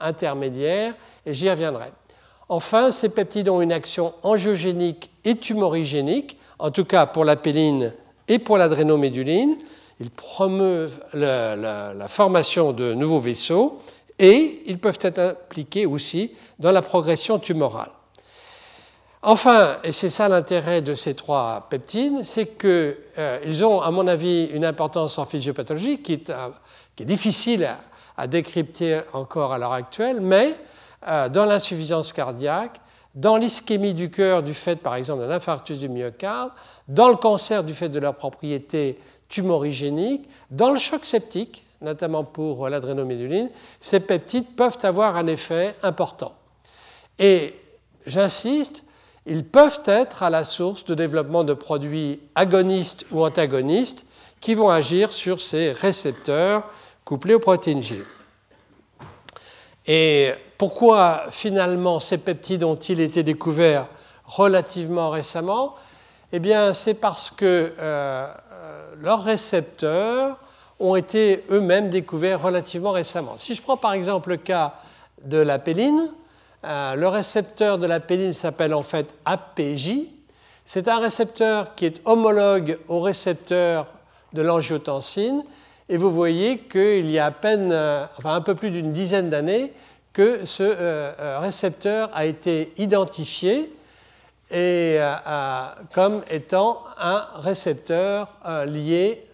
intermédiaire, 0.00 0.94
et 1.24 1.32
j'y 1.32 1.48
reviendrai. 1.48 1.92
Enfin, 2.48 2.90
ces 2.90 3.10
peptides 3.10 3.48
ont 3.48 3.60
une 3.60 3.70
action 3.70 4.12
angiogénique 4.24 5.12
et 5.24 5.36
tumorigénique, 5.36 6.38
en 6.58 6.72
tout 6.72 6.84
cas 6.84 7.06
pour 7.06 7.24
la 7.24 7.36
péline 7.36 7.92
et 8.30 8.38
pour 8.38 8.56
l'adrénoméduline. 8.56 9.56
Ils 9.98 10.10
promeuvent 10.10 11.04
la, 11.12 12.08
formation 12.08 12.72
de 12.72 12.94
nouveaux 12.94 13.20
vaisseaux 13.20 13.80
et 14.18 14.62
ils 14.66 14.78
peuvent 14.78 14.98
être 15.02 15.18
appliqués 15.18 15.84
aussi 15.84 16.32
dans 16.58 16.72
la 16.72 16.80
progression 16.80 17.38
tumorale. 17.38 17.90
Enfin, 19.22 19.76
et 19.84 19.92
c'est 19.92 20.08
ça 20.08 20.30
l'intérêt 20.30 20.80
de 20.80 20.94
ces 20.94 21.14
trois 21.14 21.66
peptides, 21.68 22.24
c'est 22.24 22.56
qu'ils 22.56 22.96
euh, 23.18 23.62
ont, 23.62 23.82
à 23.82 23.90
mon 23.90 24.06
avis, 24.06 24.44
une 24.44 24.64
importance 24.64 25.18
en 25.18 25.26
physiopathologie 25.26 26.00
qui 26.00 26.14
est, 26.14 26.30
euh, 26.30 26.48
difficile 27.00 27.68
à, 28.16 28.26
décrypter 28.26 29.00
encore 29.12 29.52
à 29.52 29.58
l'heure 29.58 29.72
actuelle, 29.74 30.20
mais 30.20 30.54
euh, 31.06 31.28
dans 31.28 31.44
l'insuffisance 31.44 32.14
cardiaque, 32.14 32.80
dans 33.14 33.36
l'ischémie 33.36 33.94
du 33.94 34.10
cœur 34.10 34.42
du 34.42 34.54
fait 34.54 34.76
par 34.76 34.94
exemple 34.94 35.22
d'un 35.22 35.30
infarctus 35.30 35.78
du 35.78 35.88
myocarde, 35.88 36.52
dans 36.88 37.08
le 37.08 37.16
cancer 37.16 37.64
du 37.64 37.74
fait 37.74 37.88
de 37.88 37.98
leur 37.98 38.14
propriété 38.14 38.98
tumorigénique, 39.28 40.28
dans 40.50 40.70
le 40.70 40.78
choc 40.78 41.04
septique, 41.04 41.64
notamment 41.80 42.24
pour 42.24 42.68
l'adrénoméduline, 42.68 43.50
ces 43.80 44.00
peptides 44.00 44.46
peuvent 44.56 44.78
avoir 44.82 45.16
un 45.16 45.26
effet 45.26 45.74
important. 45.82 46.32
Et 47.18 47.54
j'insiste, 48.06 48.84
ils 49.26 49.44
peuvent 49.44 49.80
être 49.86 50.22
à 50.22 50.30
la 50.30 50.44
source 50.44 50.84
de 50.84 50.94
développement 50.94 51.44
de 51.44 51.54
produits 51.54 52.20
agonistes 52.34 53.06
ou 53.10 53.24
antagonistes 53.24 54.06
qui 54.40 54.54
vont 54.54 54.70
agir 54.70 55.12
sur 55.12 55.40
ces 55.40 55.72
récepteurs 55.72 56.64
couplés 57.04 57.34
aux 57.34 57.40
protéines 57.40 57.82
G. 57.82 58.02
Et 59.86 60.32
pourquoi 60.58 61.24
finalement 61.30 62.00
ces 62.00 62.18
peptides 62.18 62.64
ont-ils 62.64 63.00
été 63.00 63.22
découverts 63.22 63.86
relativement 64.26 65.10
récemment? 65.10 65.74
Eh 66.32 66.38
bien, 66.38 66.74
c'est 66.74 66.94
parce 66.94 67.30
que 67.30 67.72
euh, 67.78 68.32
leurs 69.00 69.24
récepteurs 69.24 70.36
ont 70.78 70.96
été 70.96 71.44
eux-mêmes 71.50 71.90
découverts 71.90 72.42
relativement 72.42 72.92
récemment. 72.92 73.36
Si 73.36 73.54
je 73.54 73.62
prends 73.62 73.76
par 73.76 73.92
exemple 73.92 74.30
le 74.30 74.36
cas 74.36 74.74
de 75.24 75.38
la 75.38 75.58
péline, 75.58 76.10
euh, 76.64 76.94
le 76.94 77.08
récepteur 77.08 77.78
de 77.78 77.86
la 77.86 78.00
péline 78.00 78.32
s'appelle 78.32 78.74
en 78.74 78.82
fait 78.82 79.14
APJ. 79.24 79.92
C'est 80.64 80.88
un 80.88 80.98
récepteur 80.98 81.74
qui 81.74 81.86
est 81.86 82.00
homologue 82.04 82.78
au 82.88 83.00
récepteur 83.00 83.86
de 84.32 84.42
l'angiotensine. 84.42 85.42
Et 85.92 85.96
vous 85.96 86.12
voyez 86.12 86.58
qu'il 86.58 87.10
y 87.10 87.18
a 87.18 87.26
à 87.26 87.30
peine, 87.32 87.70
euh, 87.72 88.04
enfin 88.16 88.36
un 88.36 88.40
peu 88.42 88.54
plus 88.54 88.70
d'une 88.70 88.92
dizaine 88.92 89.28
d'années, 89.28 89.72
que 90.12 90.44
ce 90.44 90.62
euh, 90.62 91.12
euh, 91.18 91.40
récepteur 91.40 92.10
a 92.14 92.26
été 92.26 92.72
identifié 92.78 93.72
et, 94.52 94.98
comme 95.92 96.22
étant 96.28 96.82
un 96.98 97.24
récepteur 97.36 98.34
lié, 98.66 99.24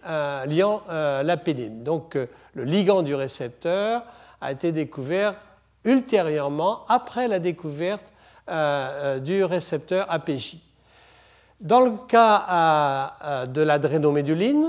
liant 0.47 0.83
la 0.87 1.37
péline. 1.37 1.81
Donc 1.81 2.15
le 2.53 2.63
ligand 2.63 3.01
du 3.01 3.15
récepteur 3.15 4.03
a 4.41 4.51
été 4.51 4.71
découvert 4.71 5.33
ultérieurement 5.85 6.85
après 6.87 7.27
la 7.27 7.39
découverte 7.39 8.13
du 9.23 9.43
récepteur 9.43 10.05
APJ. 10.11 10.57
Dans 11.61 11.79
le 11.79 11.93
cas 12.07 13.47
de 13.47 13.63
l'adrénoméduline, 13.63 14.67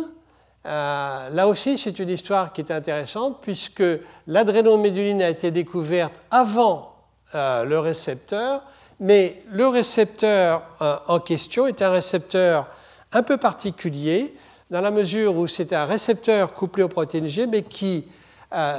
euh, 0.69 1.31
là 1.31 1.49
aussi, 1.49 1.79
c'est 1.79 1.99
une 1.99 2.11
histoire 2.11 2.53
qui 2.53 2.61
est 2.61 2.71
intéressante 2.71 3.39
puisque 3.41 3.83
l'adrénoméduline 4.27 5.23
a 5.23 5.31
été 5.31 5.51
découverte 5.51 6.13
avant 6.31 6.95
euh, 7.35 7.65
le 7.65 7.79
récepteur, 7.79 8.63
mais 9.01 9.43
le 9.51 9.67
récepteur 9.69 10.63
euh, 10.83 10.97
en 11.09 11.21
question 11.21 11.67
est 11.67 11.81
un 11.81 11.91
récepteur 11.91 12.67
un 13.13 13.23
peu 13.23 13.39
particulier 13.39 14.35
dans 14.71 14.83
la 14.83 14.91
mesure 14.91 15.37
où 15.37 15.47
c'est 15.47 15.73
un 15.73 15.87
récepteur 15.87 16.53
couplé 16.53 16.83
aux 16.83 16.89
protéines 16.89 17.29
G, 17.29 17.47
mais 17.47 17.63
qui 17.63 18.05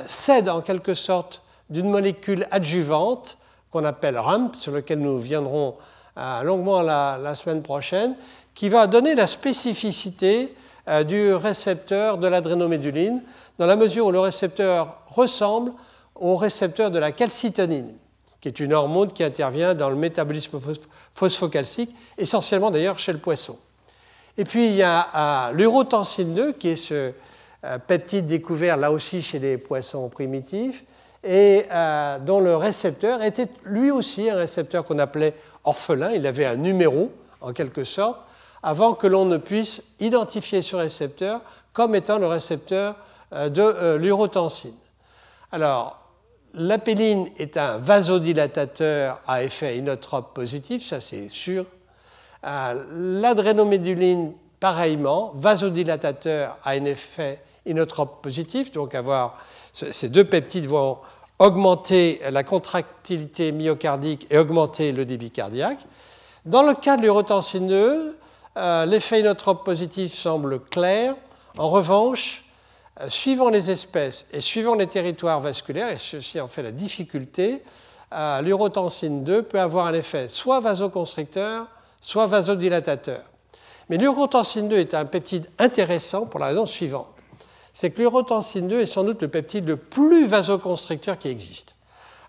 cède 0.08 0.50
en 0.50 0.62
quelque 0.62 0.96
sorte 0.96 1.43
d'une 1.69 1.89
molécule 1.89 2.48
adjuvante 2.51 3.38
qu'on 3.72 3.84
appelle 3.86 4.17
RAMP, 4.17 4.55
sur 4.55 4.72
lequel 4.72 5.00
nous 5.00 5.17
viendrons 5.17 5.75
longuement 6.43 6.81
la, 6.81 7.34
semaine 7.34 7.63
prochaine, 7.63 8.15
qui 8.53 8.69
va 8.69 8.86
donner 8.86 9.15
la 9.15 9.25
spécificité 9.25 10.53
euh, 10.89 11.03
du 11.03 11.34
récepteur 11.34 12.17
de 12.17 12.27
l'adrénoméduline, 12.27 13.22
dans 13.58 13.65
la 13.65 13.75
mesure 13.75 14.08
où 14.08 14.12
le 14.12 14.19
récepteur 14.19 14.98
ressemble 15.08 15.72
au 16.15 16.36
récepteur 16.36 16.91
de 16.91 17.00
la 17.00 17.12
calcitonine, 17.12 17.93
qui 18.41 18.48
est 18.48 18.60
une 18.60 18.74
hormone 18.74 19.13
qui 19.13 19.24
intervient 19.24 19.75
dans 19.75 19.89
le 19.89 19.96
métabolisme 19.96 20.60
phosphocalcique, 21.13 21.96
essentiellement 22.17 22.72
d'ailleurs 22.72 23.00
chez 23.00 23.13
le 23.13 23.19
poisson. 23.19 23.58
Et 24.38 24.46
puis 24.46 24.67
il 24.67 24.75
y 24.75 24.84
a 24.84 25.51
l'urotensine 25.53 26.34
2, 26.34 26.53
qui 26.53 26.69
est 26.69 26.75
ce 26.75 27.12
euh, 27.65 27.77
peptide 27.77 28.25
découvert 28.25 28.77
là 28.77 28.91
aussi 28.91 29.22
chez 29.22 29.38
les 29.38 29.58
poissons 29.58 30.08
primitifs, 30.10 30.84
et 31.24 31.65
euh, 31.72 32.17
dont 32.19 32.39
le 32.39 32.55
récepteur 32.55 33.22
était 33.22 33.50
lui 33.65 33.91
aussi 33.91 34.29
un 34.29 34.38
récepteur 34.38 34.86
qu'on 34.86 35.00
appelait 35.00 35.36
orphelin, 35.65 36.12
il 36.12 36.25
avait 36.25 36.46
un 36.46 36.55
numéro 36.55 37.12
en 37.41 37.51
quelque 37.51 37.84
sorte, 37.84 38.25
avant 38.63 38.94
que 38.94 39.08
l'on 39.08 39.25
ne 39.25 39.38
puisse 39.38 39.84
identifier 40.00 40.62
ce 40.62 40.75
récepteur 40.75 41.42
comme 41.74 41.96
étant 41.96 42.20
le 42.20 42.28
récepteur 42.28 42.96
euh, 43.34 43.50
de 43.50 43.62
euh, 43.62 43.98
l'urotensine. 43.98 44.75
Alors, 45.51 46.00
l'apéline 46.54 47.30
est 47.38 47.58
un 47.58 47.78
vasodilatateur 47.78 49.22
à 49.28 49.44
effet 49.44 49.78
inotrope 49.78 50.34
positif, 50.34 50.86
ça 50.86 51.00
c'est 51.00 51.30
sûr. 51.30 51.66
Euh, 52.46 53.20
l'adrénoméduline, 53.22 54.34
pareillement, 54.60 55.32
vasodilatateur 55.36 56.58
à 56.63 56.72
un 56.72 56.86
effet 56.86 57.42
inotrope 57.66 58.22
positif, 58.22 58.72
donc 58.72 58.96
avoir 58.96 59.38
ces 59.74 60.10
deux 60.10 60.24
peptides 60.24 60.66
vont 60.66 60.98
augmenter 61.38 62.20
la 62.32 62.44
contractilité 62.44 63.51
myocardique 63.51 64.28
et 64.30 64.38
augmenter 64.38 64.92
le 64.92 65.06
débit 65.06 65.32
cardiaque. 65.32 65.86
Dans 66.46 66.63
le 66.63 66.74
cas 66.74 66.98
de 66.98 67.04
l'urotensine 67.04 67.72
E, 67.72 68.16
euh, 68.58 68.86
l'effet 68.86 69.20
inotrope 69.20 69.63
positif 69.63 70.13
semble 70.13 70.60
clair. 70.60 71.15
En 71.58 71.70
revanche, 71.70 72.46
suivant 73.08 73.50
les 73.50 73.70
espèces 73.72 74.27
et 74.32 74.41
suivant 74.41 74.75
les 74.75 74.88
territoires 74.88 75.39
vasculaires, 75.39 75.89
et 75.89 75.98
ceci 75.98 76.39
en 76.39 76.48
fait 76.48 76.63
la 76.63 76.72
difficulté, 76.72 77.63
l'urotensine 78.41 79.24
2 79.24 79.44
peut 79.44 79.60
avoir 79.60 79.88
un 79.88 79.94
effet 79.94 80.27
soit 80.27 80.60
vasoconstricteur, 80.60 81.68
soit 82.01 82.27
vasodilatateur. 82.27 83.22
Mais 83.89 83.98
l'urotensine 83.98 84.70
2 84.70 84.77
est 84.77 84.94
un 84.94 85.06
peptide 85.06 85.50
intéressant 85.58 86.25
pour 86.25 86.39
la 86.39 86.48
raison 86.48 86.65
suivante. 86.65 87.08
C'est 87.74 87.91
que 87.91 88.01
l'urotensine 88.01 88.68
2 88.68 88.82
est 88.82 88.86
sans 88.86 89.03
doute 89.03 89.22
le 89.22 89.27
peptide 89.27 89.68
le 89.68 89.77
plus 89.77 90.27
vasoconstricteur 90.27 91.18
qui 91.18 91.27
existe. 91.27 91.75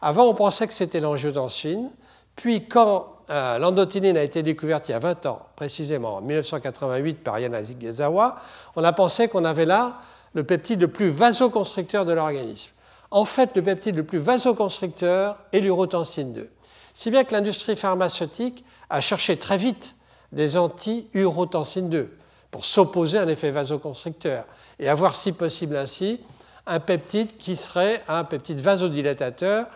Avant, 0.00 0.26
on 0.26 0.34
pensait 0.34 0.66
que 0.66 0.72
c'était 0.72 1.00
l'angiotensine. 1.00 1.90
Puis, 2.36 2.66
quand 2.66 3.16
euh, 3.30 3.58
l'endotinine 3.58 4.16
a 4.16 4.22
été 4.22 4.42
découverte 4.42 4.88
il 4.88 4.92
y 4.92 4.94
a 4.94 4.98
20 4.98 5.26
ans, 5.26 5.46
précisément 5.54 6.16
en 6.16 6.20
1988 6.20 7.22
par 7.22 7.38
Yana 7.38 7.62
Zigezawa, 7.62 8.36
on 8.74 8.82
a 8.82 8.92
pensé 8.92 9.28
qu'on 9.28 9.44
avait 9.44 9.66
là 9.66 10.00
le 10.34 10.44
peptide 10.44 10.80
le 10.80 10.88
plus 10.88 11.08
vasoconstricteur 11.08 12.04
de 12.04 12.12
l'organisme. 12.12 12.72
En 13.10 13.24
fait, 13.24 13.50
le 13.56 13.62
peptide 13.62 13.96
le 13.96 14.04
plus 14.04 14.18
vasoconstricteur 14.18 15.36
est 15.52 15.60
l'urotensine 15.60 16.32
2. 16.32 16.48
Si 16.94 17.10
bien 17.10 17.24
que 17.24 17.32
l'industrie 17.32 17.76
pharmaceutique 17.76 18.64
a 18.88 19.00
cherché 19.00 19.36
très 19.36 19.58
vite 19.58 19.94
des 20.32 20.56
anti-urotensine 20.56 21.88
2 21.88 22.16
pour 22.50 22.64
s'opposer 22.64 23.18
à 23.18 23.22
un 23.22 23.28
effet 23.28 23.50
vasoconstricteur 23.50 24.44
et 24.78 24.88
avoir, 24.88 25.14
si 25.14 25.32
possible 25.32 25.76
ainsi, 25.76 26.20
un 26.66 26.80
peptide 26.80 27.36
qui 27.36 27.56
serait 27.56 28.02
un 28.08 28.24
peptide 28.24 28.60
vasodilatateur 28.60 29.66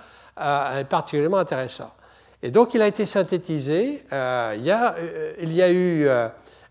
euh, 0.40 0.84
particulièrement 0.84 1.38
intéressant. 1.38 1.90
Et 2.44 2.52
donc 2.52 2.74
il 2.74 2.82
a 2.82 2.86
été 2.86 3.06
synthétisé. 3.06 4.04
Euh, 4.12 4.54
il, 4.56 4.64
y 4.64 4.70
a, 4.70 4.94
euh, 4.94 5.32
il, 5.40 5.52
y 5.52 5.62
a, 5.62 5.72
eu 5.72 6.08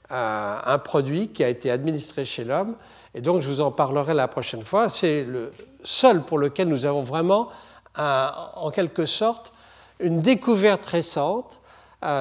un 0.10 0.77
produit 0.77 1.27
qui 1.30 1.44
a 1.44 1.50
été 1.50 1.70
administré 1.70 2.24
chez 2.24 2.46
l'homme, 2.46 2.75
et 3.13 3.20
donc 3.20 3.42
je 3.42 3.50
vous 3.50 3.60
en 3.60 3.72
parlerai 3.72 4.13
la 4.13 4.30
prochaine 4.30 4.63
fois. 4.63 4.88
C'est 4.88 5.25
le 5.25 5.51
seul 5.84 6.22
pour 6.22 6.38
lequel 6.38 6.70
nous 6.70 6.86
avons 6.86 7.01
vraiment, 7.01 7.50
en 7.98 8.72
quelque 8.72 9.06
sorte, 9.06 9.51
une 10.00 10.22
découverte 10.22 10.86
récente 10.86 11.60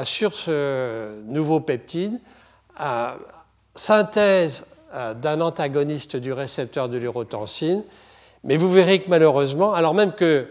sur 0.05 0.33
ce 0.33 1.21
nouveau 1.27 1.61
peptide, 1.61 2.19
synthèse 3.75 4.67
euh, 4.95 5.15
d'un 5.15 5.41
antagoniste 5.41 6.17
du 6.17 6.33
récepteur 6.33 6.89
de 6.89 6.99
l'urotensine. 6.99 7.83
Mais 8.45 8.57
vous 8.57 8.71
verrez 8.71 9.01
que 9.01 9.09
malheureusement, 9.09 9.73
alors 9.73 9.95
même 9.95 10.13
que 10.13 10.49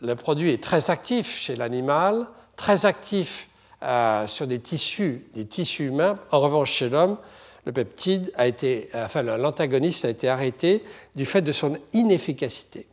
le 0.00 0.14
produit 0.14 0.52
est 0.52 0.62
très 0.62 0.90
actif 0.90 1.38
chez 1.38 1.56
l'animal, 1.56 2.26
très 2.56 2.86
actif 2.86 3.48
euh, 3.82 4.26
sur 4.26 4.46
des 4.46 4.58
tissus, 4.58 5.26
des 5.34 5.46
tissus 5.46 5.86
humains, 5.86 6.18
en 6.30 6.40
revanche 6.40 6.72
chez 6.72 6.88
l'homme, 6.88 7.18
le 7.64 7.72
peptide 7.72 8.32
a 8.36 8.46
été, 8.46 8.88
l'antagoniste 9.24 10.04
a 10.04 10.08
été 10.08 10.28
arrêté 10.28 10.84
du 11.16 11.26
fait 11.26 11.42
de 11.42 11.50
son 11.50 11.76
inefficacité. 11.92 12.86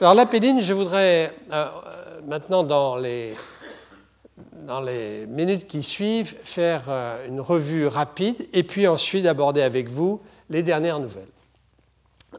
Alors 0.00 0.14
l'apéline, 0.14 0.60
je 0.60 0.72
voudrais 0.72 1.32
euh, 1.52 1.68
maintenant 2.26 2.64
dans 2.64 2.96
les 2.96 3.36
dans 4.66 4.80
les 4.80 5.26
minutes 5.26 5.66
qui 5.66 5.82
suivent, 5.82 6.34
faire 6.42 6.84
euh, 6.88 7.26
une 7.26 7.40
revue 7.40 7.86
rapide 7.86 8.48
et 8.52 8.62
puis 8.62 8.86
ensuite 8.86 9.26
aborder 9.26 9.62
avec 9.62 9.88
vous 9.88 10.20
les 10.48 10.62
dernières 10.62 11.00
nouvelles. 11.00 11.28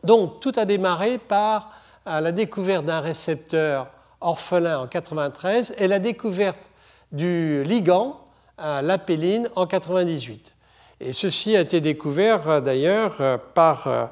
Donc, 0.03 0.39
tout 0.39 0.53
a 0.55 0.65
démarré 0.65 1.17
par 1.17 1.73
euh, 2.07 2.19
la 2.19 2.31
découverte 2.31 2.85
d'un 2.85 2.99
récepteur 2.99 3.87
orphelin 4.19 4.79
en 4.79 4.87
93 4.87 5.75
et 5.77 5.87
la 5.87 5.99
découverte 5.99 6.69
du 7.11 7.63
ligand, 7.63 8.19
euh, 8.59 8.81
l'apéline, 8.81 9.49
en 9.55 9.67
98. 9.67 10.53
Et 10.99 11.13
ceci 11.13 11.55
a 11.55 11.61
été 11.61 11.81
découvert 11.81 12.61
d'ailleurs 12.61 13.39
par 13.55 14.11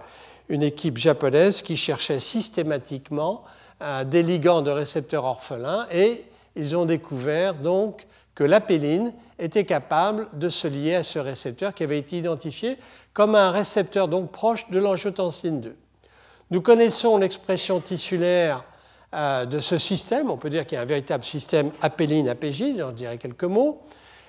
une 0.50 0.64
équipe 0.64 0.98
japonaise 0.98 1.62
qui 1.62 1.78
cherchait 1.78 2.20
systématiquement 2.20 3.44
des 4.06 4.24
ligands 4.24 4.64
de 4.64 4.72
récepteurs 4.72 5.26
orphelins 5.26 5.86
et 5.94 6.26
ils 6.56 6.76
ont 6.76 6.86
découvert 6.86 7.54
donc 7.54 8.08
que 8.40 8.46
l'apéline 8.46 9.14
était 9.38 9.66
capable 9.66 10.28
de 10.34 10.48
se 10.48 10.66
lier 10.66 10.96
à 10.96 11.04
ce 11.04 11.20
récepteur 11.20 11.74
qui 11.74 11.84
avait 11.84 12.00
été 12.00 12.18
identifié 12.18 12.78
comme 13.14 13.36
un 13.36 13.52
récepteur 13.52 14.08
donc 14.08 14.32
proche 14.32 14.70
de 14.70 14.80
l'angiotensine 14.80 15.60
2. 15.60 15.76
Nous 16.52 16.62
connaissons 16.62 17.18
l'expression 17.18 17.80
tissulaire 17.80 18.64
euh, 19.14 19.46
de 19.46 19.60
ce 19.60 19.78
système, 19.78 20.32
on 20.32 20.38
peut 20.38 20.50
dire 20.50 20.66
qu'il 20.66 20.78
y 20.78 20.80
a 20.80 20.82
un 20.82 20.86
véritable 20.86 21.24
système 21.24 21.72
apéline-APJ, 21.82 22.78
j'en 22.78 22.92
dirai 22.92 23.20
quelques 23.20 23.44
mots. 23.44 23.82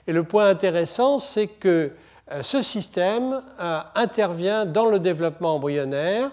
Et 0.07 0.13
le 0.13 0.25
point 0.25 0.49
intéressant, 0.49 1.19
c'est 1.19 1.47
que 1.47 1.93
euh, 2.31 2.43
ce 2.43 2.61
système 2.61 3.43
euh, 3.59 3.79
intervient 3.95 4.67
dans 4.67 4.85
le 4.87 4.99
développement 4.99 5.57
embryonnaire 5.57 6.31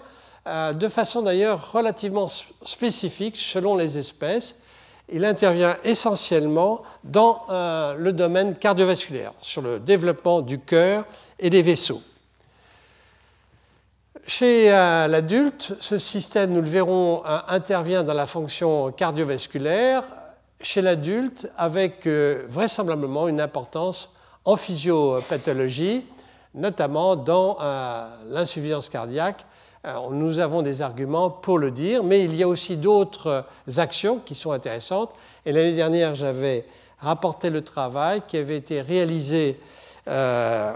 de 0.72 0.88
façon 0.88 1.20
d'ailleurs 1.20 1.72
relativement 1.72 2.26
spécifique 2.62 3.36
selon 3.36 3.76
les 3.76 3.98
espèces 3.98 4.58
il 5.12 5.26
intervient 5.26 5.76
essentiellement 5.84 6.82
dans 7.04 7.44
le 7.98 8.12
domaine 8.12 8.54
cardiovasculaire, 8.54 9.34
sur 9.42 9.60
le 9.60 9.78
développement 9.78 10.40
du 10.40 10.58
cœur 10.58 11.04
et 11.38 11.50
des 11.50 11.60
vaisseaux. 11.60 12.00
Chez 14.28 14.70
euh, 14.70 15.08
l'adulte, 15.08 15.72
ce 15.78 15.96
système, 15.96 16.50
nous 16.50 16.60
le 16.60 16.68
verrons, 16.68 17.22
euh, 17.24 17.38
intervient 17.48 18.04
dans 18.04 18.12
la 18.12 18.26
fonction 18.26 18.92
cardiovasculaire, 18.92 20.04
chez 20.60 20.82
l'adulte 20.82 21.50
avec 21.56 22.06
vraisemblablement 22.06 23.26
une 23.28 23.40
importance 23.40 24.10
en 24.44 24.56
physiopathologie, 24.56 26.04
notamment 26.54 27.16
dans 27.16 27.56
l'insuffisance 28.26 28.88
cardiaque 28.88 29.46
nous 30.10 30.40
avons 30.40 30.62
des 30.62 30.82
arguments 30.82 31.30
pour 31.30 31.58
le 31.58 31.70
dire, 31.70 32.02
mais 32.02 32.24
il 32.24 32.34
y 32.34 32.42
a 32.42 32.48
aussi 32.48 32.76
d'autres 32.76 33.44
actions 33.76 34.18
qui 34.18 34.34
sont 34.34 34.50
intéressantes. 34.50 35.12
Et 35.46 35.52
l'année 35.52 35.74
dernière, 35.74 36.16
j'avais 36.16 36.66
rapporté 36.98 37.48
le 37.50 37.62
travail 37.62 38.22
qui 38.26 38.36
avait 38.36 38.56
été 38.56 38.80
réalisé 38.80 39.58
euh, 40.08 40.72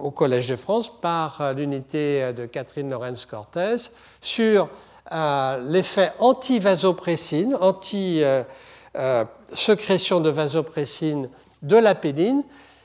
au 0.00 0.10
Collège 0.10 0.48
de 0.48 0.56
France 0.56 0.90
par 1.00 1.54
l'unité 1.54 2.32
de 2.32 2.46
Catherine 2.46 2.90
Lorenz 2.90 3.26
Cortez 3.26 3.76
sur 4.20 4.68
euh, 5.12 5.62
l'effet 5.68 6.12
anti-vasopressine, 6.18 7.56
anti-sécrétion 7.60 10.20
de 10.20 10.30
vasopressine 10.30 11.28
de 11.62 11.76
la 11.76 11.94
pédine. 11.94 12.42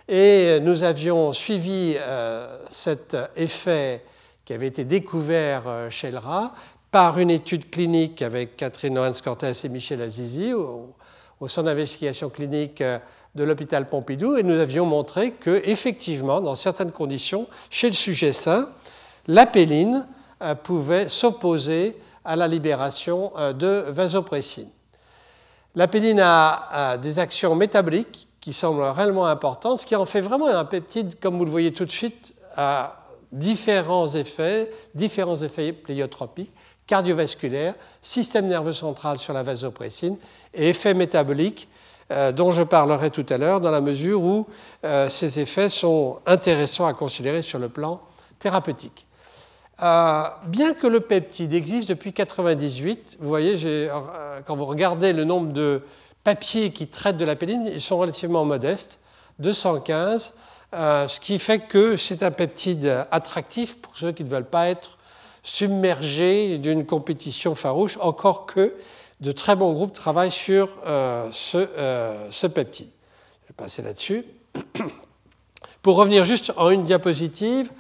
Et 0.08 0.60
nous 0.62 0.82
avions 0.82 1.34
suivi 1.34 1.96
euh, 2.00 2.58
cet 2.70 3.16
effet 3.36 4.04
qui 4.44 4.54
avait 4.54 4.66
été 4.66 4.84
découvert 4.84 5.68
euh, 5.68 5.92
chez 5.92 6.10
le 6.10 6.18
rat 6.18 6.56
par 6.90 7.20
une 7.20 7.30
étude 7.30 7.70
clinique 7.70 8.24
avec 8.24 8.58
Catherine 8.58 8.96
Lorenz 8.96 9.22
Cortez 9.22 9.52
et 9.64 9.70
Michel 9.70 10.02
Azizi 10.02 10.54
au, 10.54 10.96
centre 11.42 11.66
d'investigation 11.66 12.32
clinique 12.32 12.82
euh, 12.82 12.98
de 13.40 13.44
l'hôpital 13.46 13.88
Pompidou 13.88 14.36
et 14.36 14.44
nous 14.44 14.60
avions 14.60 14.86
montré 14.86 15.32
que 15.32 15.62
effectivement 15.66 16.42
dans 16.42 16.56
certaines 16.56 16.92
conditions 16.92 17.48
chez 17.70 17.88
le 17.88 17.94
sujet 17.94 18.34
sain 18.34 18.70
l'apéline 19.28 20.06
euh, 20.42 20.56
pouvait 20.56 21.08
s'opposer 21.08 21.98
à 22.26 22.36
la 22.36 22.48
libération 22.48 23.32
de 23.58 23.86
vasopressine. 23.88 24.68
L'apéline 25.74 26.20
a 26.20 26.98
des 26.98 27.18
actions 27.18 27.56
métaboliques 27.56 28.28
qui 28.42 28.54
semblent 28.54 28.84
réellement 28.84 29.26
importantes, 29.26 29.80
ce 29.80 29.86
qui 29.86 29.96
en 29.96 30.06
fait 30.06 30.22
vraiment 30.22 30.48
un 30.48 30.66
peptide, 30.66 31.20
comme 31.20 31.38
vous 31.38 31.46
le 31.46 31.52
voyez 31.52 31.72
tout 31.72 31.86
de 31.86 31.92
suite, 31.92 32.34
à 32.56 33.00
différents 33.32 34.08
effets, 34.08 34.70
différents 34.94 35.38
effets 35.38 35.72
pléiotropiques, 35.72 36.52
cardiovasculaires, 36.88 37.76
système 38.02 38.48
nerveux 38.48 38.74
central 38.74 39.20
sur 39.20 39.34
la 39.34 39.44
vasopressine 39.44 40.18
et 40.54 40.70
effets 40.70 40.94
métaboliques 40.94 41.68
euh, 42.12 42.32
dont 42.32 42.52
je 42.52 42.64
parlerai 42.64 43.12
tout 43.12 43.26
à 43.30 43.38
l'heure 43.38 43.62
dans 43.62 43.72
la 43.72 43.82
mesure 43.82 44.24
où 44.24 44.48
euh, 44.84 45.10
ces 45.10 45.40
effets 45.40 45.70
sont 45.70 46.20
intéressants 46.26 46.88
à 46.88 46.94
considérer 46.94 47.42
sur 47.42 47.60
le 47.60 47.70
plan 47.70 48.02
thérapeutique. 48.40 49.06
Euh, 49.82 50.24
bien 50.46 50.74
que 50.74 50.88
le 50.88 51.00
peptide 51.00 51.54
existe 51.54 51.90
depuis 51.90 52.10
1998, 52.10 53.18
vous 53.20 53.30
voyez, 53.30 53.90
quand 54.46 54.56
vous 54.56 54.66
regardez 54.66 55.14
le 55.14 55.24
nombre 55.24 55.54
de 55.54 55.84
papiers 56.24 56.72
qui 56.72 56.88
traitent 56.88 57.18
de 57.18 57.26
la 57.26 57.36
péline, 57.36 57.70
ils 57.72 57.82
sont 57.82 57.98
relativement 57.98 58.44
modestes, 58.44 59.00
215 59.40 60.34
euh, 60.76 61.08
ce 61.08 61.20
qui 61.20 61.40
fait 61.40 61.60
que 61.60 61.98
c'est 61.98 62.22
un 62.22 62.30
peptide 62.30 63.06
attractif 63.10 63.78
pour 63.78 63.98
ceux 63.98 64.12
qui 64.12 64.24
ne 64.24 64.30
veulent 64.30 64.46
pas 64.46 64.68
être 64.68 65.00
submergés 65.42 66.60
d'une 66.60 66.86
compétition 66.86 67.56
farouche, 67.56 67.98
encore 68.02 68.46
que 68.46 68.76
de 69.20 69.32
très 69.32 69.56
bons 69.56 69.74
groupes 69.74 69.94
travaillent 69.94 70.32
sur 70.32 70.70
euh, 70.86 71.30
ce, 71.32 71.58
euh, 71.58 72.32
ce, 72.32 72.48
peptide. 72.48 72.90
Je 73.44 73.48
vais 73.50 73.56
passer 73.56 73.82
là-dessus. 73.82 74.26
Pour 75.82 75.98
revenir 75.98 76.26
juste 76.26 76.52
en 76.58 76.70
une 76.70 76.84
diapositive 76.84 77.72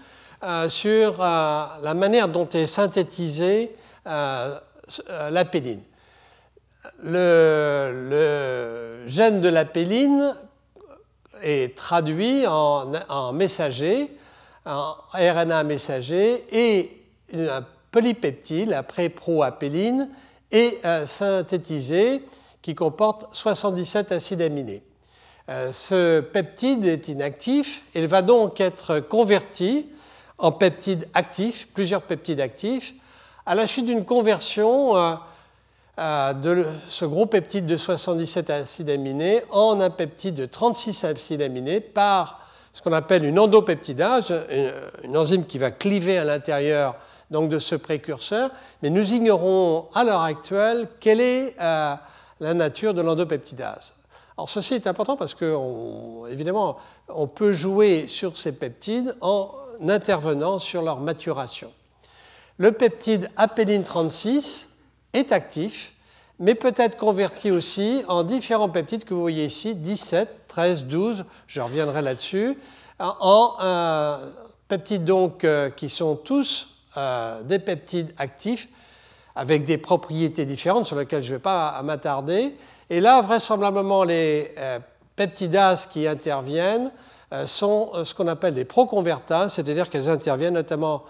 sur 0.70 1.18
la 1.18 1.94
manière 1.94 2.30
dont 2.30 2.48
est 2.48 2.66
synthétisée 2.66 3.76
la 4.06 5.46
péline. 5.46 5.82
Le, 7.04 9.04
gène 9.08 9.42
de 9.42 9.50
la 9.50 9.66
péline 9.66 10.34
est 11.42 11.76
traduit 11.76 12.46
en, 12.48 13.34
messager, 13.34 14.16
en 14.66 14.94
RNA 15.14 15.64
messager, 15.64 16.46
et 16.52 17.04
un 17.34 17.66
polypeptide, 17.92 18.70
la 18.70 18.84
pré-proapéline, 18.84 20.10
est 20.52 20.80
synthétisé 21.06 22.24
qui 22.62 22.76
comporte 22.76 23.34
77 23.34 24.12
acides 24.12 24.42
aminés. 24.42 24.84
ce 25.72 26.20
peptide 26.20 26.86
est 26.86 27.08
inactif, 27.08 27.84
il 27.96 28.08
va 28.08 28.22
donc 28.22 28.60
être 28.60 29.00
converti 29.00 29.88
en 30.38 30.52
peptide 30.52 31.08
actif, 31.14 31.68
plusieurs 31.74 32.02
peptides 32.02 32.42
actifs, 32.42 32.94
à 33.46 33.56
la 33.56 33.68
suite 33.68 33.86
d'une 33.86 34.06
conversion 34.06 34.94
de 35.98 36.66
ce 36.88 37.06
gros 37.06 37.26
peptide 37.26 37.66
de 37.66 37.76
77 37.76 38.50
acides 38.50 38.90
aminés 38.90 39.42
en 39.52 39.80
un 39.82 39.90
peptide 39.90 40.36
de 40.36 40.46
36 40.46 41.04
acides 41.04 41.42
aminés 41.42 41.82
par 41.82 42.48
ce 42.72 42.82
qu'on 42.82 42.94
appelle 42.94 43.26
une 43.26 43.40
endopeptidase, 43.40 44.34
une 45.04 45.18
enzyme 45.18 45.46
qui 45.46 45.58
va 45.58 45.72
cliver 45.72 46.18
à 46.18 46.24
l'intérieur 46.24 46.96
donc 47.32 47.50
de 47.50 47.60
ce 47.60 47.76
précurseur, 47.76 48.52
mais 48.82 48.90
nous 48.90 49.14
ignorons 49.14 49.88
à 49.94 50.04
l'heure 50.04 50.22
actuelle 50.22 50.88
quelle 51.00 51.22
est 51.22 51.56
euh, 51.60 51.96
la 52.40 52.54
nature 52.54 52.94
de 52.94 53.02
l'endopeptidase. 53.02 53.96
Alors 54.38 54.50
ceci 54.50 54.74
est 54.74 54.88
important 54.88 55.18
parce 55.18 55.34
que, 55.34 56.28
évidemment, 56.32 56.78
on 57.10 57.28
peut 57.28 57.52
jouer 57.52 58.08
sur 58.08 58.38
ces 58.38 58.54
peptides 58.54 59.16
en 59.20 59.52
intervenant 59.88 60.60
sur 60.60 60.82
leur 60.82 61.00
maturation. 61.00 61.72
Le 62.58 62.72
peptide 62.72 63.30
apéline 63.36 63.84
36 63.84 64.70
est 65.14 65.32
actif, 65.32 65.94
mais 66.40 66.56
peut 66.56 66.74
être 66.78 66.98
converti 66.98 67.52
aussi 67.52 68.04
en 68.08 68.24
différents 68.24 68.70
peptides 68.70 69.04
que 69.04 69.14
vous 69.14 69.22
voyez 69.22 69.46
ici, 69.46 69.76
17, 69.76 70.48
13, 70.48 70.86
12, 70.86 71.26
je 71.48 71.62
reviendrai 71.62 72.02
là-dessus, 72.02 72.58
en 73.00 73.54
euh, 73.62 74.18
peptides 74.68 75.04
donc 75.04 75.44
euh, 75.44 75.70
qui 75.70 75.90
sont 75.90 76.16
tous 76.16 76.79
euh, 76.98 77.42
des 77.44 77.60
peptides 77.60 78.14
actifs 78.18 78.70
avec 79.36 79.64
des 79.64 79.78
propriétés 79.78 80.46
différentes 80.46 80.86
sur 80.86 80.98
lesquelles 80.98 81.24
je 81.24 81.32
ne 81.32 81.36
vais 81.36 81.42
pas 81.42 81.82
m'attarder. 81.84 82.56
Et 82.90 83.00
là, 83.00 83.22
vraisemblablement, 83.22 84.04
les 84.04 84.54
peptidases 85.16 85.86
qui 85.86 86.08
interviennent 86.08 86.92
sont 87.46 87.92
ce 88.04 88.14
qu'on 88.14 88.28
appelle 88.28 88.56
les 88.56 88.66
proconvertases, 88.66 89.54
c'est-à-dire 89.54 89.90
qu'elles 89.90 90.10
interviennent 90.10 90.56
notamment 90.56 91.04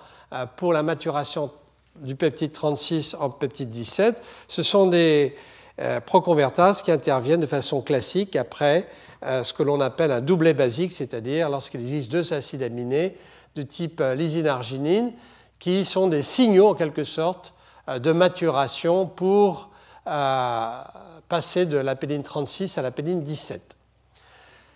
pour 0.58 0.74
la 0.74 0.84
maturation 0.84 1.50
du 1.96 2.16
peptide 2.16 2.52
36 2.52 3.16
en 3.20 3.30
peptide 3.30 3.70
17, 3.70 4.22
ce 4.48 4.64
sont 4.64 4.88
des 4.88 5.36
euh, 5.82 6.00
proconvertases 6.02 6.82
qui 6.82 6.92
interviennent 6.92 7.40
de 7.40 7.46
façon 7.46 7.82
classique 7.82 8.36
après 8.36 8.88
euh, 9.26 9.44
ce 9.44 9.54
que 9.54 9.64
l'on 9.64 9.80
appelle 9.80 10.12
un 10.12 10.20
doublet 10.22 10.54
basique, 10.54 10.92
c'est-à-dire 10.92 11.50
lorsqu'il 11.50 11.80
existe 11.80 12.12
deux 12.12 12.34
acides 12.34 12.64
aminés 12.64 13.16
de 13.56 13.62
type 13.62 14.02
euh, 14.02 14.14
lysinarginine 14.14 15.14
qui 15.60 15.86
sont 15.86 16.08
des 16.08 16.24
signaux 16.24 16.70
en 16.70 16.74
quelque 16.74 17.04
sorte 17.04 17.54
de 17.88 18.12
maturation 18.12 19.06
pour 19.06 19.70
passer 20.06 21.66
de 21.66 21.78
la 21.78 21.96
péline 21.96 22.24
36 22.24 22.78
à 22.78 22.82
la 22.82 22.92
péline 22.92 23.22
17. 23.22 23.78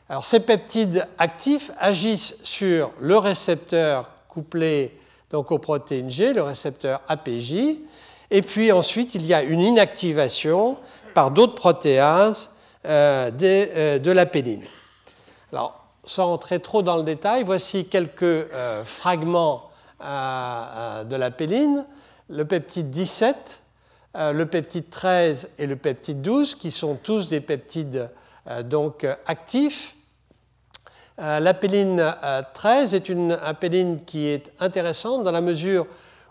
Alors 0.10 0.26
ces 0.26 0.42
peptides 0.42 1.08
actifs 1.18 1.72
agissent 1.80 2.38
sur 2.44 2.92
le 3.00 3.18
récepteur 3.18 4.10
couplé 4.28 4.98
donc 5.32 5.52
aux 5.52 5.58
protéines 5.58 6.10
G, 6.10 6.34
le 6.34 6.44
récepteur 6.44 7.02
APJ. 7.08 7.54
Et 8.30 8.42
puis 8.42 8.72
ensuite, 8.72 9.16
il 9.16 9.26
y 9.26 9.34
a 9.34 9.42
une 9.42 9.62
inactivation 9.62 10.78
par 11.14 11.32
d'autres 11.32 11.56
protéases 11.56 12.52
euh, 12.86 13.32
euh, 13.42 14.00
de, 14.00 14.12
la 14.12 14.26
péline. 14.26 14.64
Alors, 15.52 15.84
sans 16.04 16.32
entrer 16.32 16.60
trop 16.60 16.82
dans 16.84 16.98
le 16.98 17.04
détail, 17.04 17.44
voici 17.44 17.88
quelques 17.88 18.48
euh, 20.04 21.04
de 21.04 21.16
la 21.16 21.32
péline. 21.32 21.86
Le 22.30 22.46
peptide 22.46 22.90
17, 22.90 23.62
le 24.16 24.44
peptide 24.46 24.90
13 24.90 25.52
et 25.58 25.68
le 25.68 25.76
peptide 25.76 26.22
12, 26.22 26.56
qui 26.56 26.72
sont 26.72 26.96
tous 26.96 27.30
des 27.30 27.42
peptides 27.42 28.10
donc 28.64 29.06
actifs 29.26 29.96
euh, 31.20 31.40
l'apéline 31.40 32.04
13 32.56 32.94
euh, 32.94 32.98
est 32.98 33.08
une 33.08 33.38
apéline 33.44 34.04
qui 34.04 34.28
est 34.28 34.52
intéressante 34.60 35.24
dans 35.24 35.32
la 35.32 35.42
mesure 35.42 35.86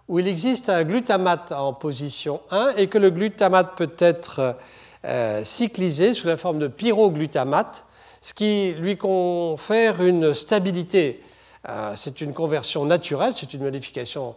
où 0.08 0.18
il 0.18 0.26
existe 0.26 0.68
un 0.68 0.82
glutamate 0.82 1.52
en 1.52 1.72
position 1.72 2.40
1 2.50 2.74
et 2.76 2.88
que 2.88 2.98
le 2.98 3.10
glutamate 3.10 3.76
peut 3.76 3.92
être 3.98 4.56
euh, 5.04 5.44
cyclisé 5.44 6.14
sous 6.14 6.26
la 6.26 6.36
forme 6.36 6.58
de 6.58 6.66
pyroglutamate, 6.66 7.84
ce 8.20 8.34
qui 8.34 8.74
lui 8.76 8.96
confère 8.96 10.02
une 10.02 10.34
stabilité. 10.34 11.22
C'est 11.94 12.20
une 12.20 12.32
conversion 12.32 12.84
naturelle, 12.84 13.32
c'est 13.32 13.54
une 13.54 13.62
modification 13.62 14.34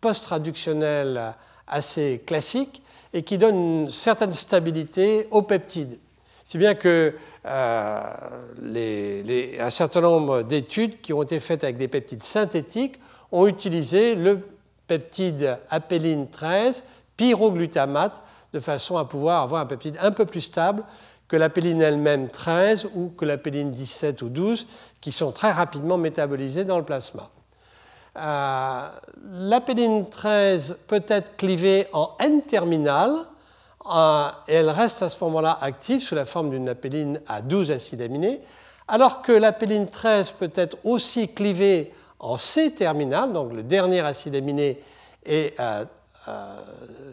post-traductionnelle 0.00 1.34
assez 1.66 2.22
classique 2.26 2.82
et 3.12 3.22
qui 3.22 3.38
donne 3.38 3.56
une 3.56 3.90
certaine 3.90 4.32
stabilité 4.32 5.26
au 5.30 5.42
peptide. 5.42 5.98
Si 6.44 6.58
bien 6.58 6.74
que 6.74 7.14
euh, 7.46 8.02
un 9.60 9.70
certain 9.70 10.00
nombre 10.00 10.42
d'études 10.42 11.00
qui 11.00 11.12
ont 11.12 11.22
été 11.22 11.40
faites 11.40 11.64
avec 11.64 11.76
des 11.76 11.88
peptides 11.88 12.22
synthétiques 12.22 13.00
ont 13.32 13.46
utilisé 13.46 14.14
le 14.14 14.40
peptide 14.86 15.58
apéline 15.70 16.28
13, 16.28 16.82
pyroglutamate, 17.16 18.20
de 18.52 18.58
façon 18.58 18.96
à 18.96 19.04
pouvoir 19.04 19.42
avoir 19.42 19.62
un 19.62 19.66
peptide 19.66 19.96
un 20.00 20.10
peu 20.10 20.24
plus 20.24 20.40
stable 20.40 20.82
que 21.30 21.36
l'apéline 21.36 21.80
elle-même 21.80 22.28
13 22.28 22.88
ou 22.96 23.10
que 23.10 23.24
l'apéline 23.24 23.70
17 23.70 24.20
ou 24.22 24.28
12, 24.28 24.66
qui 25.00 25.12
sont 25.12 25.30
très 25.30 25.52
rapidement 25.52 25.96
métabolisés 25.96 26.64
dans 26.64 26.76
le 26.76 26.84
plasma. 26.84 27.30
Euh, 28.16 28.88
l'apéline 29.38 30.10
13 30.10 30.78
peut 30.88 31.04
être 31.06 31.36
clivée 31.36 31.86
en 31.92 32.16
N-terminal, 32.18 33.14
euh, 33.94 34.28
et 34.48 34.54
elle 34.54 34.70
reste 34.70 35.04
à 35.04 35.08
ce 35.08 35.22
moment-là 35.22 35.56
active 35.60 36.00
sous 36.00 36.16
la 36.16 36.24
forme 36.24 36.50
d'une 36.50 36.68
apéline 36.68 37.20
à 37.28 37.42
12 37.42 37.70
acides 37.70 38.02
aminés, 38.02 38.40
alors 38.88 39.22
que 39.22 39.30
l'apéline 39.30 39.88
13 39.88 40.32
peut 40.32 40.50
être 40.56 40.78
aussi 40.82 41.32
clivée 41.32 41.94
en 42.18 42.36
C-terminal, 42.38 43.32
donc 43.32 43.52
le 43.52 43.62
dernier 43.62 44.00
acide 44.00 44.34
aminé 44.34 44.82
est 45.24 45.58
euh, 45.60 45.84
euh, 46.26 46.60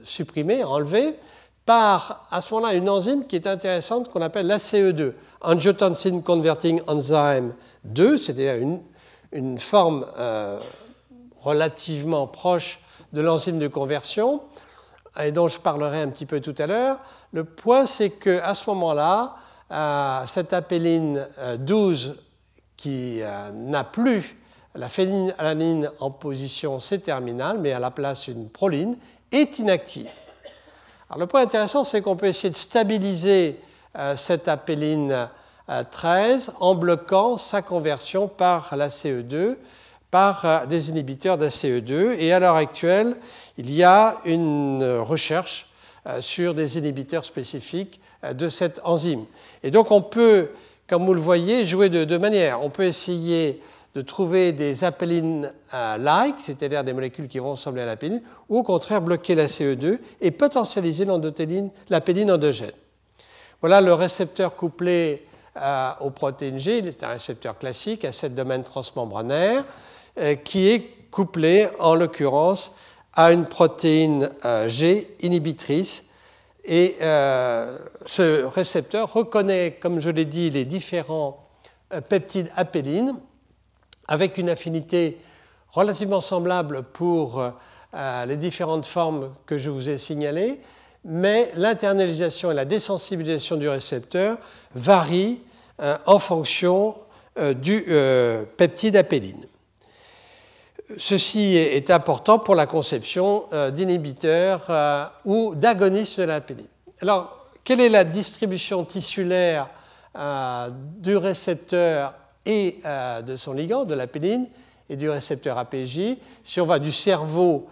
supprimé, 0.03 0.63
enlevé, 0.63 1.19
par 1.67 2.25
à 2.31 2.41
ce 2.41 2.51
moment-là 2.55 2.73
une 2.73 2.89
enzyme 2.89 3.27
qui 3.27 3.35
est 3.35 3.45
intéressante 3.45 4.09
qu'on 4.09 4.21
appelle 4.21 4.47
l'ACE2, 4.47 5.13
Angiotensin 5.41 6.21
Converting 6.21 6.81
Enzyme 6.87 7.53
2, 7.83 8.17
c'est-à-dire 8.17 8.55
une, 9.31 9.59
forme 9.59 10.05
relativement 11.43 12.25
proche 12.25 12.79
de 13.13 13.21
l'enzyme 13.21 13.59
de 13.59 13.67
conversion 13.67 14.41
et 15.23 15.31
dont 15.31 15.47
je 15.47 15.59
parlerai 15.59 16.01
un 16.01 16.09
petit 16.09 16.25
peu 16.25 16.41
tout 16.41 16.55
à 16.57 16.67
l'heure. 16.67 16.99
Le 17.31 17.43
point, 17.43 17.85
c'est 17.85 18.11
qu'à 18.11 18.53
ce 18.53 18.69
moment-là, 18.69 19.35
euh, 19.71 20.25
cette 20.27 20.53
apéline 20.53 21.27
12 21.59 22.07
euh, 22.07 22.21
qui 22.77 23.21
euh, 23.21 23.51
n'a 23.51 23.83
plus 23.83 24.37
la 24.75 24.87
phénylalanine 24.87 25.89
en 25.99 26.11
position 26.11 26.79
C-terminale, 26.79 27.57
mais 27.59 27.73
à 27.73 27.79
la 27.79 27.91
place 27.91 28.27
une 28.27 28.49
proline, 28.49 28.95
est 29.31 29.59
inactive. 29.59 30.09
Alors, 31.09 31.19
le 31.19 31.27
point 31.27 31.41
intéressant, 31.41 31.83
c'est 31.83 32.01
qu'on 32.01 32.15
peut 32.15 32.27
essayer 32.27 32.49
de 32.49 32.55
stabiliser 32.55 33.59
cette 34.15 34.47
apéline 34.47 35.29
13 35.91 36.53
en 36.59 36.75
bloquant 36.75 37.37
sa 37.37 37.61
conversion 37.61 38.27
par 38.27 38.75
la 38.75 38.89
CE2 38.89 39.55
par 40.11 40.67
des 40.67 40.89
inhibiteurs 40.89 41.37
d'ACE2. 41.37 42.15
Et 42.19 42.31
à 42.31 42.39
l'heure 42.39 42.55
actuelle, 42.55 43.17
il 43.57 43.73
y 43.73 43.83
a 43.83 44.17
une 44.25 44.83
recherche 44.99 45.69
euh, 46.07 46.21
sur 46.21 46.53
des 46.53 46.77
inhibiteurs 46.77 47.25
spécifiques 47.25 47.99
euh, 48.23 48.33
de 48.33 48.49
cette 48.49 48.79
enzyme. 48.83 49.25
Et 49.63 49.71
donc 49.71 49.91
on 49.91 50.01
peut, 50.01 50.49
comme 50.87 51.05
vous 51.05 51.13
le 51.13 51.19
voyez, 51.21 51.65
jouer 51.65 51.89
de 51.89 52.03
deux 52.03 52.19
manières. 52.19 52.61
On 52.63 52.69
peut 52.69 52.85
essayer 52.85 53.61
de 53.97 54.03
trouver 54.03 54.51
des 54.51 54.83
apélines-like, 54.83 56.35
c'est-à-dire 56.37 56.83
des 56.83 56.93
molécules 56.93 57.27
qui 57.27 57.39
vont 57.39 57.51
ressembler 57.51 57.81
à 57.81 57.87
l'apéline, 57.87 58.21
ou 58.47 58.59
au 58.59 58.63
contraire 58.63 59.01
bloquer 59.01 59.33
la 59.33 59.47
CE2 59.47 59.97
et 60.21 60.29
potentialiser 60.29 61.07
l'apéline 61.89 62.31
endogène. 62.31 62.71
Voilà 63.59 63.81
le 63.81 63.95
récepteur 63.95 64.55
couplé 64.55 65.25
euh, 65.59 65.89
aux 66.01 66.11
protéines 66.11 66.59
G. 66.59 66.77
Il 66.77 66.87
est 66.87 67.03
un 67.03 67.07
récepteur 67.07 67.57
classique 67.57 68.05
à 68.05 68.11
sept 68.11 68.35
domaines 68.35 68.63
transmembranaires 68.63 69.63
qui 70.43 70.69
est 70.69 71.09
couplé, 71.09 71.67
en 71.79 71.95
l'occurrence, 71.95 72.75
à 73.13 73.31
une 73.31 73.45
protéine 73.45 74.29
euh, 74.45 74.69
G 74.69 75.15
inhibitrice. 75.21 76.05
Et 76.65 76.97
euh, 77.01 77.79
ce 78.05 78.45
récepteur 78.45 79.11
reconnaît, 79.11 79.77
comme 79.81 79.99
je 79.99 80.11
l'ai 80.11 80.25
dit, 80.25 80.51
les 80.51 80.65
différents 80.65 81.47
euh, 81.93 82.01
peptides 82.01 82.51
apélines 82.55 83.15
avec 84.07 84.37
une 84.37 84.49
affinité 84.49 85.17
relativement 85.69 86.21
semblable 86.21 86.83
pour 86.83 87.43
les 87.93 88.37
différentes 88.37 88.85
formes 88.85 89.33
que 89.45 89.57
je 89.57 89.69
vous 89.69 89.89
ai 89.89 89.97
signalées, 89.97 90.59
mais 91.03 91.51
l'internalisation 91.55 92.51
et 92.51 92.53
la 92.53 92.65
désensibilisation 92.65 93.55
du 93.57 93.67
récepteur 93.69 94.37
varient 94.75 95.39
en 96.05 96.19
fonction 96.19 96.95
du 97.55 97.85
peptide 98.57 98.95
apéline. 98.95 99.45
ceci 100.97 101.55
est 101.55 101.91
important 101.91 102.39
pour 102.39 102.55
la 102.55 102.65
conception 102.65 103.45
d'inhibiteurs 103.73 105.11
ou 105.25 105.53
d'agonistes 105.55 106.19
de 106.19 106.25
la 106.25 106.41
péline. 106.41 106.65
Alors, 107.01 107.47
quelle 107.63 107.81
est 107.81 107.89
la 107.89 108.03
distribution 108.03 108.85
tissulaire 108.85 109.69
du 110.99 111.17
récepteur 111.17 112.13
et 112.47 112.79
de 113.25 113.35
son 113.35 113.53
ligand, 113.53 113.85
de 113.85 113.93
la 113.93 114.07
péline, 114.07 114.47
et 114.89 114.95
du 114.95 115.09
récepteur 115.09 115.57
APJ 115.57 116.17
Si 116.43 116.59
on 116.61 116.65
va 116.65 116.79
du 116.79 116.91
cerveau 116.91 117.67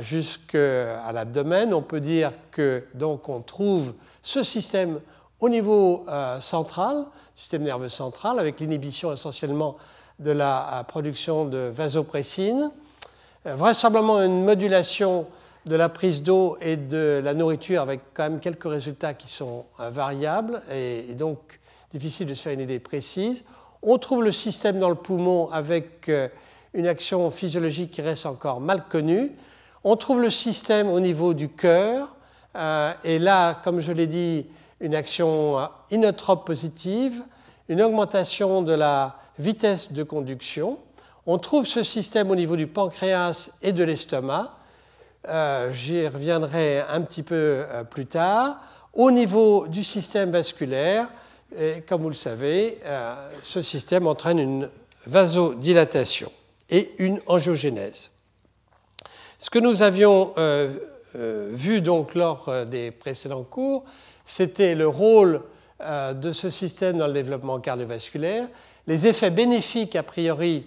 jusqu'à 0.00 1.12
l'abdomen, 1.12 1.74
on 1.74 1.82
peut 1.82 2.00
dire 2.00 2.32
que 2.50 2.84
donc 2.94 3.28
on 3.28 3.40
trouve 3.40 3.92
ce 4.22 4.42
système 4.42 5.00
au 5.44 5.50
niveau 5.50 6.06
euh, 6.08 6.40
central, 6.40 7.04
système 7.34 7.62
nerveux 7.62 7.90
central, 7.90 8.38
avec 8.38 8.60
l'inhibition 8.60 9.12
essentiellement 9.12 9.76
de 10.18 10.30
la 10.30 10.80
euh, 10.80 10.82
production 10.84 11.44
de 11.44 11.70
vasopressine, 11.70 12.70
euh, 13.46 13.54
vraisemblablement 13.54 14.22
une 14.22 14.42
modulation 14.42 15.26
de 15.66 15.76
la 15.76 15.90
prise 15.90 16.22
d'eau 16.22 16.56
et 16.62 16.78
de 16.78 17.20
la 17.22 17.34
nourriture 17.34 17.82
avec 17.82 18.00
quand 18.14 18.22
même 18.22 18.40
quelques 18.40 18.64
résultats 18.64 19.12
qui 19.12 19.28
sont 19.28 19.64
variables 19.78 20.62
et, 20.70 21.14
donc 21.14 21.58
difficile 21.92 22.26
de 22.26 22.34
se 22.34 22.42
faire 22.42 22.52
une 22.52 22.60
idée 22.60 22.80
précise. 22.80 23.44
On 23.86 23.98
trouve 23.98 24.24
le 24.24 24.32
système 24.32 24.78
dans 24.78 24.88
le 24.88 24.94
poumon 24.94 25.50
avec 25.52 26.10
une 26.72 26.86
action 26.86 27.30
physiologique 27.30 27.90
qui 27.90 28.02
reste 28.02 28.24
encore 28.24 28.60
mal 28.60 28.84
connue. 28.88 29.30
On 29.84 29.96
trouve 29.96 30.22
le 30.22 30.30
système 30.30 30.88
au 30.88 31.00
niveau 31.00 31.34
du 31.34 31.50
cœur 31.50 32.16
et 33.04 33.18
là, 33.18 33.60
comme 33.62 33.80
je 33.80 33.92
l'ai 33.92 34.06
dit, 34.06 34.46
une 34.80 34.94
action 34.94 35.68
inotrope 35.90 36.46
positive, 36.46 37.22
une 37.68 37.82
augmentation 37.82 38.62
de 38.62 38.72
la 38.72 39.16
vitesse 39.38 39.92
de 39.92 40.02
conduction. 40.02 40.78
On 41.26 41.38
trouve 41.38 41.66
ce 41.66 41.82
système 41.82 42.30
au 42.30 42.36
niveau 42.36 42.56
du 42.56 42.66
pancréas 42.66 43.50
et 43.62 43.72
de 43.72 43.84
l'estomac. 43.84 44.52
Euh, 45.28 45.72
j'y 45.72 46.06
reviendrai 46.06 46.80
un 46.80 47.00
petit 47.00 47.22
peu 47.22 47.34
euh, 47.34 47.82
plus 47.82 48.06
tard. 48.06 48.56
Au 48.92 49.10
niveau 49.10 49.66
du 49.66 49.82
système 49.82 50.30
vasculaire, 50.30 51.08
et 51.58 51.82
comme 51.82 52.02
vous 52.02 52.08
le 52.08 52.14
savez, 52.14 52.78
euh, 52.84 53.14
ce 53.42 53.62
système 53.62 54.06
entraîne 54.06 54.38
une 54.38 54.70
vasodilatation 55.06 56.30
et 56.70 56.92
une 56.98 57.20
angiogénèse. 57.26 58.12
Ce 59.38 59.50
que 59.50 59.58
nous 59.58 59.82
avions 59.82 60.32
vu 61.14 61.82
donc 61.82 62.14
lors 62.14 62.64
des 62.66 62.90
précédents 62.90 63.44
cours, 63.44 63.84
c'était 64.24 64.74
le 64.74 64.88
rôle 64.88 65.42
euh, 65.80 66.14
de 66.14 66.32
ce 66.32 66.50
système 66.50 66.98
dans 66.98 67.06
le 67.06 67.12
développement 67.12 67.58
cardiovasculaire, 67.60 68.46
les 68.86 69.06
effets 69.06 69.30
bénéfiques 69.30 69.96
a 69.96 70.02
priori 70.02 70.66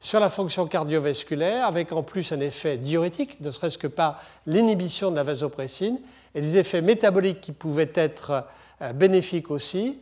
sur 0.00 0.18
la 0.18 0.30
fonction 0.30 0.66
cardiovasculaire, 0.66 1.66
avec 1.66 1.92
en 1.92 2.02
plus 2.02 2.32
un 2.32 2.40
effet 2.40 2.76
diurétique, 2.76 3.38
ne 3.40 3.50
serait-ce 3.50 3.78
que 3.78 3.86
par 3.86 4.20
l'inhibition 4.46 5.10
de 5.10 5.16
la 5.16 5.22
vasopressine, 5.22 5.98
et 6.34 6.40
des 6.40 6.56
effets 6.56 6.82
métaboliques 6.82 7.40
qui 7.40 7.52
pouvaient 7.52 7.92
être 7.94 8.44
euh, 8.82 8.92
bénéfiques 8.92 9.50
aussi. 9.50 10.00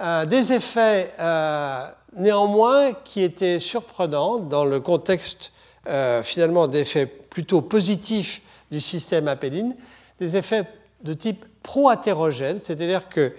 Euh, 0.00 0.26
des 0.26 0.52
effets 0.52 1.12
néanmoins 2.14 2.92
qui 2.92 3.22
étaient 3.22 3.60
surprenants 3.60 4.38
dans 4.38 4.64
le 4.64 4.80
contexte 4.80 5.52
finalement 6.22 6.66
d'effets 6.66 7.06
plutôt 7.06 7.60
positifs 7.60 8.42
du 8.70 8.80
système 8.80 9.28
apéline, 9.28 9.76
des 10.18 10.36
effets 10.36 10.64
de 11.02 11.12
type 11.12 11.44
pro-hétérogène, 11.62 12.58
c'est-à-dire 12.62 13.08
que 13.08 13.34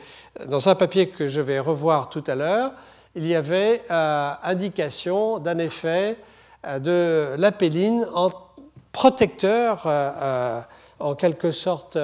dans 0.45 0.69
un 0.69 0.75
papier 0.75 1.09
que 1.09 1.27
je 1.27 1.41
vais 1.41 1.59
revoir 1.59 2.09
tout 2.09 2.23
à 2.27 2.35
l'heure, 2.35 2.71
il 3.15 3.25
y 3.25 3.35
avait 3.35 3.81
euh, 3.89 4.31
indication 4.43 5.39
d'un 5.39 5.57
effet 5.57 6.17
euh, 6.65 6.79
de 6.79 7.35
l'apéline 7.37 8.05
en 8.13 8.29
protecteur, 8.91 9.83
euh, 9.85 10.61
en 10.99 11.15
quelque 11.15 11.51
sorte, 11.51 11.97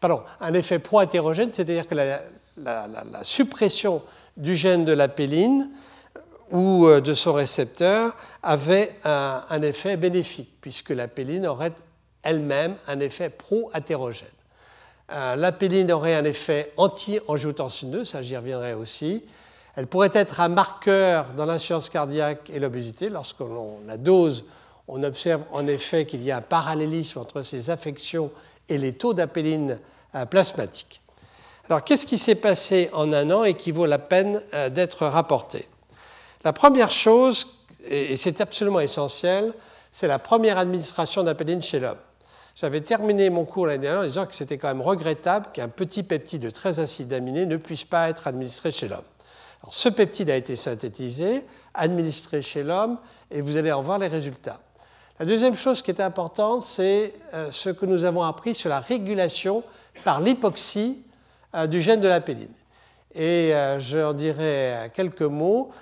pardon, 0.00 0.22
un 0.40 0.54
effet 0.54 0.78
pro-hétérogène, 0.78 1.52
c'est-à-dire 1.52 1.86
que 1.86 1.94
la, 1.94 2.20
suppression 3.22 4.02
du 4.36 4.56
gène 4.56 4.84
de 4.84 4.92
l'apéline 4.92 5.70
ou 6.50 6.86
de 6.88 7.14
son 7.14 7.32
récepteur 7.32 8.14
avait 8.42 8.96
un, 9.04 9.62
effet 9.62 9.96
bénéfique, 9.96 10.50
puisque 10.60 10.90
l'apéline 10.90 11.46
aurait 11.46 11.72
elle-même 12.22 12.74
un 12.86 13.00
effet 13.00 13.30
pro-hétérogène. 13.30 14.28
Euh, 15.12 15.36
L'apéline 15.36 15.90
aurait 15.90 16.14
un 16.14 16.24
effet 16.24 16.72
anti-angiotensineux, 16.76 18.04
ça 18.04 18.22
j'y 18.22 18.36
reviendrai 18.36 18.74
aussi. 18.74 19.24
Elle 19.76 19.86
pourrait 19.86 20.10
être 20.14 20.40
un 20.40 20.48
marqueur 20.48 21.26
dans 21.36 21.46
l'insuffisance 21.46 21.90
cardiaque 21.90 22.50
et 22.50 22.58
l'obésité. 22.58 23.08
Lorsqu'on 23.08 23.78
la 23.86 23.96
dose, 23.96 24.44
on 24.88 25.02
observe 25.02 25.42
en 25.52 25.66
effet 25.66 26.06
qu'il 26.06 26.22
y 26.22 26.30
a 26.30 26.38
un 26.38 26.42
parallélisme 26.42 27.18
entre 27.18 27.42
ces 27.42 27.70
affections 27.70 28.30
et 28.70 28.78
les 28.78 28.94
taux 28.94 29.12
d'apéline 29.12 29.78
euh, 30.14 30.24
plasmatiques. 30.24 31.02
Alors 31.68 31.84
qu'est-ce 31.84 32.06
qui 32.06 32.18
s'est 32.18 32.36
passé 32.36 32.90
en 32.92 33.12
un 33.12 33.30
an 33.30 33.44
et 33.44 33.54
qui 33.54 33.70
vaut 33.70 33.86
la 33.86 33.98
peine 33.98 34.40
euh, 34.54 34.70
d'être 34.70 35.06
rapporté? 35.06 35.68
La 36.42 36.52
première 36.52 36.90
chose, 36.90 37.46
et 37.86 38.16
c'est 38.16 38.40
absolument 38.40 38.80
essentiel, 38.80 39.52
c'est 39.92 40.06
la 40.06 40.18
première 40.18 40.58
administration 40.58 41.22
d'apéline 41.22 41.62
chez 41.62 41.80
l'homme. 41.80 41.98
J'avais 42.54 42.80
terminé 42.80 43.30
mon 43.30 43.44
cours 43.44 43.66
l'année 43.66 43.82
dernière 43.82 44.02
en 44.02 44.06
disant 44.06 44.26
que 44.26 44.34
c'était 44.34 44.58
quand 44.58 44.68
même 44.68 44.82
regrettable 44.82 45.46
qu'un 45.52 45.68
petit 45.68 46.02
peptide 46.02 46.42
de 46.42 46.50
13 46.50 46.80
acides 46.80 47.12
aminés 47.12 47.46
ne 47.46 47.56
puisse 47.56 47.84
pas 47.84 48.08
être 48.08 48.26
administré 48.26 48.70
chez 48.70 48.88
l'homme. 48.88 49.04
ce 49.70 49.88
peptide 49.88 50.30
a 50.30 50.36
été 50.36 50.56
synthétisé, 50.56 51.44
administré 51.74 52.42
chez 52.42 52.62
l'homme, 52.62 52.98
et 53.30 53.40
vous 53.40 53.56
allez 53.56 53.72
en 53.72 53.82
voir 53.82 53.98
les 53.98 54.08
résultats. 54.08 54.60
La 55.20 55.26
deuxième 55.26 55.54
chose 55.54 55.82
qui 55.82 55.90
est 55.90 56.00
importante, 56.00 56.62
c'est 56.62 57.12
euh, 57.34 57.50
ce 57.50 57.68
que 57.68 57.84
nous 57.84 58.04
avons 58.04 58.22
appris 58.22 58.54
sur 58.54 58.70
la 58.70 58.80
régulation 58.80 59.62
par 60.02 60.22
l'hypoxie 60.22 61.02
euh, 61.54 61.66
du 61.66 61.82
gène 61.82 62.00
de 62.00 62.08
la 62.08 62.22
péline. 62.22 62.48
Et 63.14 63.54
euh, 63.54 63.78
j'en 63.78 64.14
dirai 64.14 64.90
quelques 64.94 65.20
mots 65.20 65.72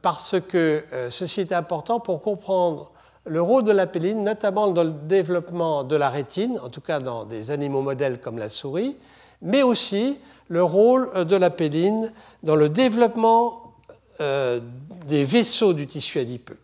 parce 0.00 0.36
que 0.40 0.84
ceci 1.10 1.42
est 1.42 1.52
important 1.52 2.00
pour 2.00 2.22
comprendre 2.22 2.92
le 3.26 3.42
rôle 3.42 3.64
de 3.64 3.72
la 3.72 3.86
péline, 3.86 4.22
notamment 4.22 4.68
dans 4.68 4.84
le 4.84 4.92
développement 4.92 5.84
de 5.84 5.96
la 5.96 6.08
rétine, 6.08 6.58
en 6.62 6.70
tout 6.70 6.80
cas 6.80 7.00
dans 7.00 7.24
des 7.26 7.50
animaux 7.50 7.82
modèles 7.82 8.18
comme 8.20 8.38
la 8.38 8.48
souris, 8.48 8.96
mais 9.42 9.62
aussi 9.62 10.20
le 10.48 10.62
rôle 10.62 11.26
de 11.26 11.36
la 11.36 11.50
péline 11.50 12.12
dans 12.44 12.56
le 12.56 12.70
développement 12.70 13.74
des 14.18 15.24
vaisseaux 15.24 15.74
du 15.74 15.86
tissu 15.86 16.18
adipeux. 16.18 16.58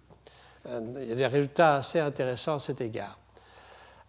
Euh, 0.67 0.81
il 1.03 1.09
y 1.09 1.13
a 1.13 1.15
des 1.15 1.27
résultats 1.27 1.77
assez 1.77 2.01
intéressants 2.01 2.57
à 2.57 2.61
cet 2.61 2.81
égard. 2.81 3.19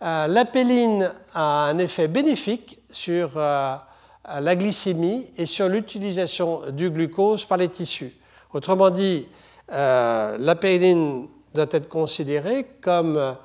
Euh, 0.02 0.28
la 0.28 0.46
péline 0.46 1.12
a 1.34 1.66
un 1.66 1.78
effet 1.78 2.08
bénéfique 2.08 2.80
sur 2.90 3.36
la 3.36 4.56
glycémie 4.56 5.30
et 5.38 5.46
sur 5.46 5.70
l'utilisation 5.70 6.72
du 6.72 6.90
glucose 6.90 7.46
par 7.46 7.58
les 7.58 7.70
tissus. 7.70 8.14
Autrement 8.54 8.90
dit, 8.90 9.28
la 9.70 10.58
péline 10.60 11.28
doit 11.54 11.68
être 11.72 11.88
considéré 11.88 12.66
comme 12.82 13.36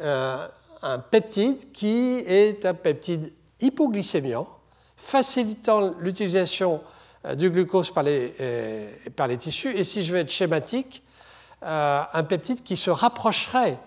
euh, 0.00 0.46
un 0.82 0.98
peptide 0.98 1.72
qui 1.72 2.22
est 2.26 2.64
un 2.64 2.74
peptide 2.74 3.32
hypoglycémiant, 3.60 4.46
facilitant 4.96 5.92
l'utilisation 5.98 6.80
euh, 7.26 7.34
du 7.34 7.50
glucose 7.50 7.90
par 7.90 8.04
les, 8.04 8.32
euh, 8.40 8.88
par 9.16 9.26
les, 9.26 9.38
tissus, 9.38 9.76
et 9.76 9.82
si 9.82 10.04
je 10.04 10.12
veux 10.12 10.18
être 10.18 10.30
schématique, 10.30 11.02
un 11.62 12.22
peptide 12.24 12.62
qui 12.62 12.76
se 12.76 12.90
rapprocherait 12.90 13.78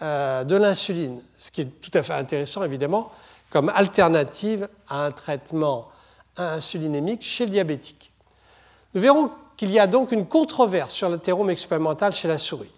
de 0.00 0.56
l'insuline, 0.56 1.20
ce 1.36 1.50
qui 1.50 1.62
est 1.62 1.80
tout 1.80 1.90
à 1.94 2.02
fait 2.02 2.14
intéressant 2.14 2.62
évidemment 2.62 3.10
comme 3.50 3.68
alternative 3.68 4.68
à 4.88 5.06
un 5.06 5.10
traitement 5.10 5.88
insulinémique 6.36 7.22
chez 7.22 7.44
le 7.44 7.50
diabétique. 7.50 8.12
Nous 8.94 9.00
verrons 9.00 9.30
qu'il 9.56 9.70
y 9.70 9.78
a 9.78 9.86
donc 9.86 10.12
une 10.12 10.26
controverse 10.26 10.94
sur 10.94 11.08
l'athérome 11.08 11.50
expérimental 11.50 12.14
chez 12.14 12.28
la 12.28 12.38
souris. 12.38 12.72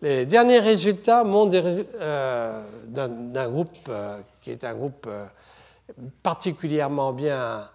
Les 0.00 0.26
derniers 0.26 0.58
résultats 0.58 1.22
montrent 1.24 1.84
euh, 2.00 2.64
d'un 2.86 3.48
groupe 3.48 3.68
euh, 3.88 4.18
qui 4.40 4.50
est 4.50 4.64
un 4.64 4.74
groupe 4.74 5.06
euh, 5.08 5.26
particulièrement 6.22 7.12
bien 7.12 7.68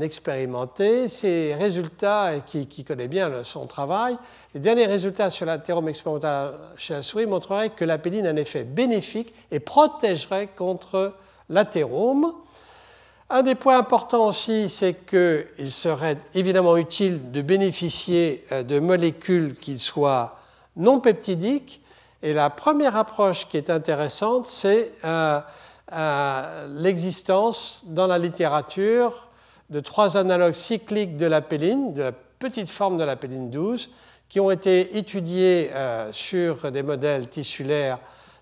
expérimenté. 0.00 1.08
Ces 1.08 1.54
résultats, 1.54 2.40
qui, 2.46 2.66
qui, 2.66 2.84
connaît 2.84 3.08
bien 3.08 3.44
son 3.44 3.66
travail, 3.66 4.16
les 4.54 4.60
derniers 4.60 4.86
résultats 4.86 5.30
sur 5.30 5.46
l'athérome 5.46 5.88
expérimental 5.88 6.54
chez 6.76 6.94
la 6.94 7.02
souris 7.02 7.26
montreraient 7.26 7.70
que 7.70 7.84
la 7.84 7.98
péline 7.98 8.26
a 8.26 8.30
un 8.30 8.36
effet 8.36 8.64
bénéfique 8.64 9.34
et 9.50 9.60
protégerait 9.60 10.48
contre 10.48 11.14
l'athérome. 11.48 12.32
Un 13.28 13.42
des 13.42 13.56
points 13.56 13.78
importants 13.78 14.26
aussi, 14.26 14.68
c'est 14.68 15.04
qu'il 15.04 15.72
serait 15.72 16.18
évidemment 16.34 16.76
utile 16.76 17.32
de 17.32 17.42
bénéficier 17.42 18.44
de 18.52 18.78
molécules 18.78 19.56
qui 19.56 19.80
soient 19.80 20.38
non 20.76 21.00
peptidiques. 21.00 21.80
Et 22.22 22.32
la 22.32 22.50
première 22.50 22.96
approche 22.96 23.48
qui 23.48 23.56
est 23.56 23.68
intéressante, 23.68 24.46
c'est 24.46 24.92
euh, 25.04 25.40
euh, 25.92 26.80
l'existence 26.80 27.84
dans 27.88 28.06
la 28.06 28.18
littérature 28.18 29.25
de 29.70 29.80
trois 29.80 30.16
analogues 30.16 30.54
cycliques 30.54 31.16
de 31.16 31.26
la 31.26 31.40
péline, 31.40 31.94
de 31.94 32.02
la 32.02 32.12
petite 32.12 32.70
forme 32.70 32.98
de 32.98 33.04
la 33.04 33.16
péline 33.16 33.50
12, 33.50 33.90
qui 34.28 34.40
ont 34.40 34.50
été 34.50 34.96
étudiés 34.98 35.70
sur 36.10 36.70
des 36.72 36.82
modèles 36.82 37.28
tissulaires 37.28 37.98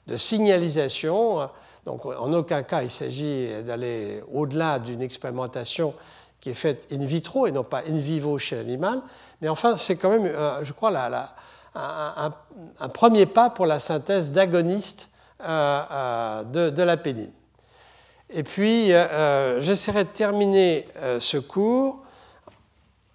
de 0.06 0.16
signalisation. 0.16 1.48
Donc 1.84 2.06
en 2.06 2.32
aucun 2.32 2.62
cas 2.62 2.82
il 2.82 2.90
s'agit 2.90 3.48
d'aller 3.62 4.22
au-delà 4.32 4.78
d'une 4.78 5.02
expérimentation 5.02 5.94
qui 6.40 6.50
est 6.50 6.54
faite 6.54 6.86
in 6.90 7.04
vitro 7.04 7.46
et 7.46 7.52
non 7.52 7.64
pas 7.64 7.82
in 7.86 7.96
vivo 7.96 8.38
chez 8.38 8.56
l'animal. 8.56 9.02
Mais 9.42 9.48
enfin, 9.48 9.76
c'est 9.76 9.96
quand 9.96 10.10
même, 10.10 10.30
je 10.62 10.72
crois, 10.72 10.90
un, 11.74 12.88
premier 12.88 13.26
pas 13.26 13.50
pour 13.50 13.66
la 13.66 13.78
synthèse 13.78 14.32
d'agonistes 14.32 15.10
euh, 15.42 15.82
euh, 15.90 16.44
de, 16.44 16.70
de. 16.70 17.28
Et 18.36 18.42
puis, 18.42 18.92
euh, 18.92 19.60
j'essaierai 19.60 20.04
de 20.04 20.08
terminer 20.08 20.88
ce 21.20 21.38
cours 21.38 22.04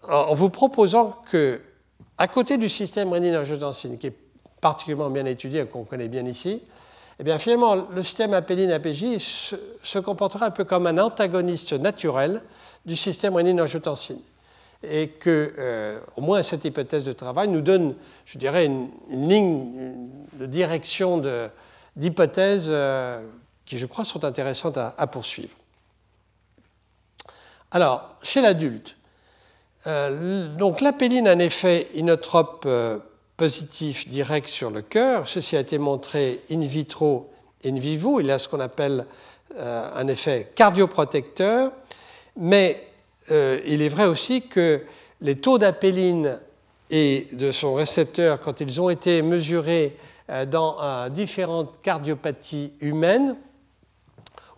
en 0.08 0.34
vous 0.34 0.50
proposant 0.50 1.18
que, 1.30 1.62
à 2.18 2.28
côté 2.28 2.58
du 2.58 2.70
système 2.70 3.12
rénine-angiotensine, 3.12 3.98
qui 3.98 4.08
est 4.08 4.16
particulièrement 4.62 5.10
bien 5.10 5.26
étudié 5.26 5.62
et 5.62 5.66
qu'on 5.66 5.84
connaît 5.84 6.08
bien 6.08 6.26
ici, 6.26 6.62
eh 7.20 7.24
bien, 7.24 7.38
finalement, 7.38 7.76
le 7.76 8.02
système 8.02 8.34
apéline-APJ 8.34 9.18
se, 9.20 10.00
comportera 10.00 10.46
un 10.46 10.52
peu 10.52 10.64
comme 10.64 10.88
un 10.88 10.98
antagoniste 10.98 11.74
naturel 11.74 12.42
du 12.86 12.96
système 12.96 13.36
rénine-angiotensine. 13.36 14.22
Et 14.84 15.10
que, 15.10 15.54
euh, 15.58 16.00
au 16.16 16.22
moins, 16.22 16.42
cette 16.42 16.64
hypothèse 16.64 17.04
de 17.04 17.12
travail 17.12 17.50
nous 17.50 17.60
donne, 17.60 17.96
je 18.24 18.38
dirais, 18.38 18.66
une, 18.66 18.90
ligne 19.12 19.96
de 20.36 20.46
direction 20.46 21.22
d'hypothèses 21.98 22.70
euh, 22.70 23.22
qui, 23.70 23.78
je 23.78 23.86
crois, 23.86 24.04
sont 24.04 24.26
intéressantes 24.26 24.78
à, 24.78 25.08
poursuivre. 25.08 25.56
Alors, 27.70 28.16
chez 28.24 28.42
l'adulte, 28.42 28.96
euh, 29.86 30.74
l'apéline 30.82 31.28
a 31.28 31.32
un 31.34 31.40
effet 31.40 31.88
inotrope 31.94 32.68
positif 33.38 34.08
direct 34.10 34.50
sur 34.50 34.72
le 34.72 34.82
cœur. 34.82 35.28
Ceci 35.28 35.56
a 35.56 35.60
été 35.60 35.78
montré 35.78 36.42
in 36.52 36.62
vitro 36.62 37.32
in 37.64 37.80
vivo. 37.80 38.20
Il 38.20 38.32
a 38.32 38.40
ce 38.40 38.48
qu'on 38.48 38.60
appelle 38.60 39.06
euh, 39.58 39.90
un 39.96 40.08
effet 40.08 40.52
cardioprotecteur. 40.56 41.72
Mais 42.38 42.88
euh, 43.32 43.60
il 43.66 43.82
est 43.82 43.90
vrai 43.90 44.06
aussi 44.06 44.48
que 44.48 44.82
les 45.22 45.36
taux 45.36 45.58
d'apéline 45.58 46.38
et 46.90 47.28
de 47.34 47.52
son 47.52 47.76
récepteur, 47.76 48.40
quand 48.42 48.62
ils 48.62 48.82
ont 48.82 48.90
été 48.90 49.22
mesurés 49.22 49.96
euh, 50.30 50.46
dans 50.46 51.10
différentes 51.10 51.82
cardiopathies 51.82 52.74
humaines, 52.82 53.38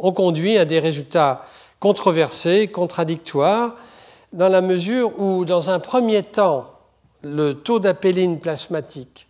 ont 0.01 0.11
conduit 0.11 0.57
à 0.57 0.65
des 0.65 0.79
résultats 0.79 1.45
controversés, 1.79 2.67
contradictoires, 2.67 3.75
dans 4.33 4.49
la 4.49 4.61
mesure 4.61 5.17
où, 5.19 5.45
dans 5.45 5.69
un 5.69 5.79
premier 5.79 6.23
temps, 6.23 6.71
le 7.23 7.53
taux 7.53 7.79
d'apéline 7.79 8.39
plasmatique 8.39 9.27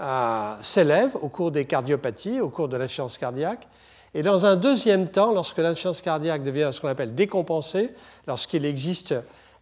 euh, 0.00 0.54
s'élève 0.62 1.16
au 1.20 1.28
cours 1.28 1.50
des 1.50 1.64
cardiopathies, 1.64 2.40
au 2.40 2.48
cours 2.48 2.68
de 2.68 2.76
l'insuffisance 2.76 3.18
cardiaque. 3.18 3.66
Et 4.14 4.22
dans 4.22 4.46
un 4.46 4.56
deuxième 4.56 5.08
temps, 5.08 5.32
lorsque 5.32 5.58
l'insuffisance 5.58 6.00
cardiaque 6.00 6.44
devient 6.44 6.70
ce 6.72 6.80
qu'on 6.80 6.88
appelle 6.88 7.14
décompensée, 7.14 7.90
lorsqu'il 8.26 8.64
existe 8.64 9.14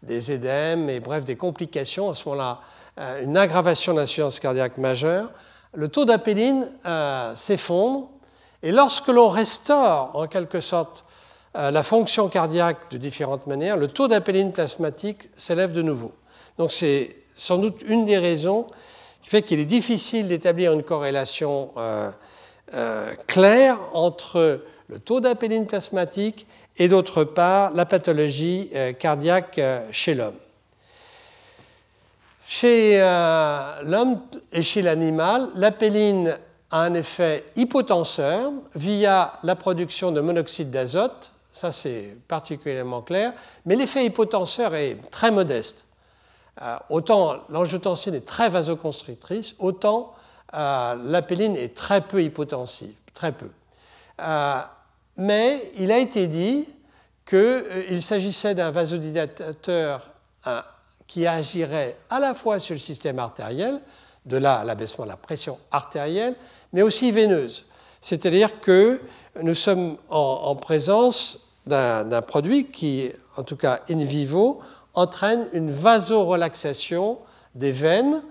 des 0.03 0.33
édèmes 0.33 0.88
et 0.90 1.01
bref 1.01 1.25
des 1.25 1.37
complications, 1.37 2.11
à 2.11 2.14
ce 2.14 2.29
moment-là, 2.29 2.61
euh, 2.99 3.25
une 3.25 3.37
aggravation 3.37 3.94
de 3.94 4.01
l'insuffisance 4.01 4.40
cardiaque 4.40 4.77
majeure, 4.79 5.31
le 5.73 5.88
taux 5.88 6.05
d'apéline 6.05 6.66
euh, 6.85 7.35
s'effondre. 7.37 8.09
Et 8.62 8.73
lorsque 8.73 9.09
l'on 9.09 9.29
restaure 9.29 10.11
en 10.14 10.27
quelque 10.27 10.61
sorte 10.61 11.05
la 11.55 11.83
fonction 11.83 12.29
cardiaque 12.29 12.90
de 12.92 12.99
différentes 12.99 13.46
manières, 13.46 13.77
le 13.77 13.88
taux 13.88 14.07
d'apéline 14.07 14.53
plasmatique 14.53 15.23
s'élève 15.35 15.73
de 15.73 15.83
nouveau. 15.83 16.12
Donc 16.59 16.70
c'est 16.70 17.16
sans 17.35 17.57
doute 17.57 17.81
une 17.87 18.05
des 18.05 18.18
raisons 18.18 18.66
qui 19.23 19.31
fait 19.31 19.42
qu'il 19.42 19.61
est 19.61 19.64
difficile 19.64 20.29
d'établir 20.29 20.73
une 20.73 20.83
corrélation 20.83 21.70
euh, 21.77 22.11
euh, 22.75 23.14
claire 23.27 23.79
entre 23.92 24.62
le 24.88 24.99
taux 24.99 25.20
d'apéline 25.20 25.66
plasmatique 25.66 26.46
et 26.77 26.88
d'autre 26.88 27.25
part 27.25 27.73
la 27.73 27.87
pathologie 27.87 28.70
euh, 28.75 28.92
cardiaque 28.92 29.61
chez 29.90 30.14
l'homme. 30.14 30.37
Chez 32.46 32.99
l'homme 33.85 34.20
et 34.53 34.62
chez 34.62 34.83
l'animal, 34.83 35.51
l'apéline 35.55 36.37
a 36.70 36.83
un 36.83 36.94
effet 36.94 37.44
hypotenseur 37.56 38.52
via 38.74 39.33
la 39.42 39.56
production 39.56 40.12
de 40.12 40.20
monoxyde 40.20 40.70
d'azote, 40.70 41.33
ça 41.52 41.72
c'est 41.72 42.16
particulièrement 42.28 43.02
clair, 43.02 43.33
mais 43.66 43.76
l'effet 43.76 44.04
hypotenseur 44.04 44.74
est 44.74 44.98
très 45.11 45.30
modeste. 45.30 45.85
Euh, 46.62 46.76
autant 46.90 47.38
l'angiotensine 47.48 48.14
est 48.14 48.26
très 48.26 48.48
vasoconstrictrice, 48.48 49.54
autant 49.59 50.14
euh, 50.54 50.94
l'apéline 51.06 51.56
est 51.56 51.74
très 51.74 52.02
peu 52.02 52.22
hypotensive, 52.22 52.94
très 53.14 53.33
peu. 53.33 53.48
Euh, 54.20 54.61
mais 55.16 55.72
il 55.78 55.90
a 55.90 55.98
été 55.98 56.26
dit 56.26 56.68
qu'il 57.26 58.02
s'agissait 58.02 58.54
d'un 58.54 58.70
vasodilatateur 58.70 60.11
qui 61.06 61.26
agirait 61.26 61.96
à 62.09 62.18
la 62.18 62.35
fois 62.35 62.59
sur 62.59 62.74
le 62.74 62.78
système 62.78 63.18
artériel, 63.18 63.80
de 64.26 64.37
là 64.37 64.64
l'abaissement 64.64 65.04
de 65.04 65.11
la 65.11 65.16
pression 65.16 65.59
artérielle, 65.70 66.37
mais 66.72 66.83
aussi 66.83 67.11
veineuse. 67.12 67.66
C'est-à-dire 68.00 68.61
que 68.61 69.00
nous 69.42 69.54
sommes 69.54 69.96
en 70.09 70.56
présence 70.56 71.46
d'un 71.66 72.22
produit 72.22 72.66
qui, 72.66 73.11
en 73.37 73.42
tout 73.42 73.56
cas 73.56 73.80
in 73.88 74.04
vivo, 74.04 74.61
entraîne 74.94 75.46
une 75.52 75.70
vasorelaxation 75.70 77.18
des 77.54 77.72
veines 77.72 78.22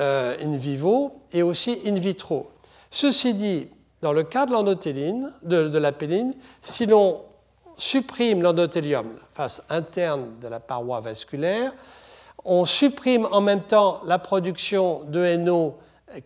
euh, 0.00 0.36
in 0.42 0.56
vivo 0.56 1.22
et 1.32 1.42
aussi 1.42 1.80
in 1.86 1.94
vitro. 1.94 2.50
Ceci 2.90 3.34
dit, 3.34 3.68
dans 4.00 4.12
le 4.12 4.22
cas 4.22 4.46
de 4.46 4.52
l'endothéline, 4.52 5.32
de, 5.42 5.68
de 5.68 5.78
la 5.78 5.92
si 6.62 6.86
l'on 6.86 7.22
supprime 7.76 8.42
l'endothélium, 8.42 9.06
face 9.34 9.62
interne 9.70 10.38
de 10.40 10.48
la 10.48 10.60
paroi 10.60 11.00
vasculaire, 11.00 11.72
on 12.48 12.64
supprime 12.64 13.28
en 13.30 13.40
même 13.40 13.62
temps 13.62 14.00
la 14.06 14.18
production 14.18 15.02
de 15.04 15.36
NO 15.36 15.76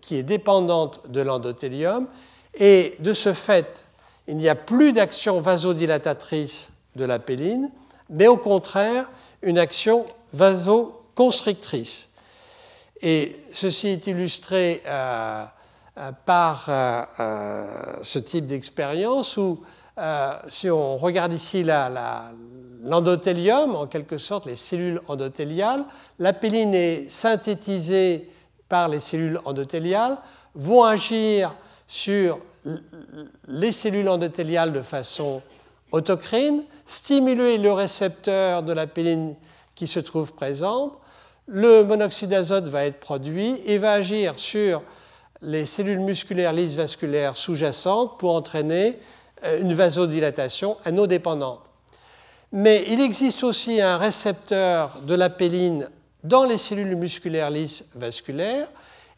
qui 0.01 0.17
est 0.17 0.23
dépendante 0.23 1.11
de 1.11 1.21
l'endothélium, 1.21 2.07
et 2.55 2.95
de 3.01 3.13
ce 3.13 3.33
fait, 3.33 3.85
il 4.29 4.37
n'y 4.37 4.49
a 4.49 4.55
plus 4.55 4.93
d'action 4.93 5.41
vasodilatatrice 5.41 6.71
de 6.97 7.05
la 7.05 7.19
péline, 7.19 7.71
mais 8.09 8.29
au 8.29 8.37
contraire, 8.37 9.11
une 9.43 9.59
action 9.59 10.07
vasoconstrictrice. 10.33 12.11
Et 13.01 13.37
ceci 13.53 13.89
est 13.89 14.07
illustré 14.07 14.83
euh, 14.87 15.45
euh, 15.99 16.13
par 16.25 16.67
euh, 16.69 17.05
ce 18.03 18.21
type 18.21 18.47
d'expérience 18.47 19.37
où, 19.37 19.61
si 20.49 20.71
on 20.71 20.97
regarde 20.97 21.33
ici 21.33 21.65
l'endothélium, 22.83 23.75
en 23.75 23.87
quelque 23.87 24.18
sorte 24.18 24.47
les 24.47 24.57
cellules 24.57 25.01
endothéliales, 25.09 25.85
l'apéline 26.18 26.75
est 26.75 27.09
synthétisée 27.09 28.29
par 28.68 28.88
les 28.88 29.01
cellules 29.01 29.40
endothéliales, 29.45 30.18
vont 30.55 30.85
agir 30.85 31.55
sur 31.87 32.38
les 33.49 33.73
cellules 33.73 34.09
endothéliales 34.09 34.73
de 34.73 34.83
façon 34.83 35.42
autocrine, 35.90 36.64
stimuler 36.87 37.59
le 37.59 37.73
récepteur 37.73 38.62
de 38.62 38.73
la 38.73 38.87
péline 38.87 39.35
qui 39.75 39.87
se 39.87 40.01
trouve 40.01 40.33
présente, 40.33 40.99
le 41.47 41.85
monoxyde 41.85 42.31
d'azote 42.31 42.68
va 42.68 42.85
être 42.87 43.01
produit 43.01 43.61
et 43.66 43.79
va 43.79 43.92
agir 43.92 44.38
sur 44.38 44.83
les 45.42 45.66
cellules 45.66 46.01
musculaires 46.01 46.53
lisses 46.53 46.77
vasculaires 46.77 47.37
sous-jacentes 47.37 48.18
pour 48.18 48.35
entraîner 48.35 48.99
euh, 49.45 49.61
une 49.61 49.75
vasodilatation 49.75 50.77
anodépendante. 50.85 51.72
Mais 52.53 52.85
il 52.88 53.01
existe 53.01 53.45
aussi 53.45 53.81
un 53.81 53.97
récepteur 53.97 55.01
de 55.03 55.15
la 55.15 55.31
péline 55.31 55.88
dans 56.23 56.45
les 56.45 56.59
cellules 56.59 56.95
musculaires 56.97 57.51
lisses 57.51 57.85
vasculaires, 57.95 58.69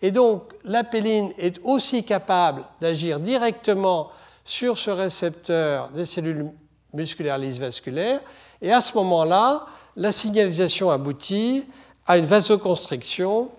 et 0.00 0.10
donc 0.10 0.52
la 0.64 0.84
péline 0.84 1.32
est 1.38 1.60
aussi 1.64 2.04
capable 2.04 2.64
d'agir 2.80 3.20
directement 3.20 4.10
sur 4.44 4.78
ce 4.78 4.90
récepteur 4.90 5.88
des 5.90 6.04
cellules 6.04 6.50
musculaire 6.94 7.38
lisse 7.38 7.58
vasculaire. 7.58 8.20
Et 8.62 8.72
à 8.72 8.80
ce 8.80 8.96
moment-là, 8.96 9.66
la 9.96 10.12
signalisation 10.12 10.90
aboutit 10.90 11.64
à 12.06 12.16
une 12.16 12.26
vasoconstriction 12.26 13.50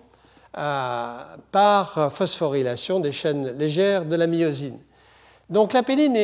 euh, 0.56 1.18
par 1.52 2.12
phosphorylation 2.12 2.98
des 2.98 3.12
chaînes 3.12 3.56
légères 3.58 4.04
de 4.04 4.16
la 4.16 4.26
myosine. 4.26 4.78
Donc 5.50 5.72
la 5.72 5.82
péline 5.82 6.16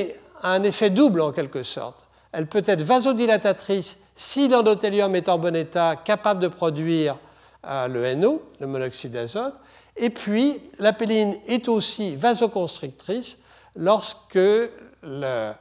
a 0.42 0.50
un 0.50 0.62
effet 0.62 0.90
double 0.90 1.20
en 1.20 1.32
quelque 1.32 1.62
sorte. 1.62 2.08
Elle 2.32 2.46
peut 2.46 2.62
être 2.66 2.82
vasodilatatrice 2.82 3.98
si 4.16 4.48
l'endothélium 4.48 5.14
est 5.14 5.28
en 5.28 5.38
bon 5.38 5.54
état, 5.54 5.96
capable 5.96 6.40
de 6.40 6.48
produire 6.48 7.16
euh, 7.66 7.88
le 7.88 8.14
NO, 8.14 8.42
le 8.60 8.66
monoxyde 8.66 9.12
d'azote. 9.12 9.54
Et 9.96 10.10
puis, 10.10 10.60
la 10.78 10.92
péline 10.92 11.36
est 11.46 11.68
aussi 11.68 12.16
vasoconstrictrice 12.16 13.38
lorsque 13.76 14.34
le, 14.34 15.52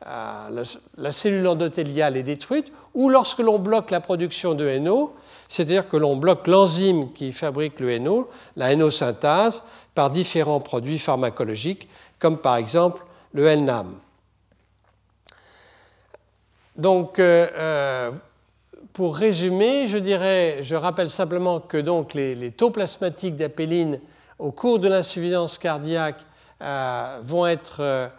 la, 0.00 1.12
cellule 1.12 1.46
endothéliale 1.46 2.16
est 2.16 2.22
détruite, 2.22 2.72
ou 2.94 3.08
lorsque 3.08 3.40
l'on 3.40 3.58
bloque 3.58 3.90
la 3.90 4.00
production 4.00 4.54
de 4.54 4.78
NO, 4.78 5.14
c'est-à-dire 5.48 5.88
que 5.88 5.96
l'on 5.96 6.16
bloque 6.16 6.46
l'enzyme 6.46 7.12
qui 7.12 7.32
fabrique 7.32 7.80
le 7.80 7.98
NO, 7.98 8.30
la 8.56 8.74
NO-synthase, 8.74 9.64
par 9.94 10.10
différents 10.10 10.60
produits 10.60 10.98
pharmacologiques, 10.98 11.88
comme 12.18 12.38
par 12.38 12.56
exemple 12.56 13.04
le 13.32 13.54
LNAM. 13.54 13.94
Donc, 16.80 17.18
euh, 17.18 17.46
euh, 17.58 18.10
pour 18.94 19.14
résumer, 19.14 19.86
je 19.86 19.98
dirais, 19.98 20.60
je 20.62 20.74
rappelle 20.74 21.10
simplement 21.10 21.60
que 21.60 21.76
donc 21.76 22.14
les, 22.14 22.52
taux 22.52 22.70
plasmatiques 22.70 23.36
d'apéline 23.36 24.00
au 24.38 24.50
cours 24.50 24.78
de 24.78 24.88
l'insuffisance 24.88 25.58
cardiaque 25.58 26.24
euh, 26.62 27.18
vont 27.22 27.46
être 27.46 28.10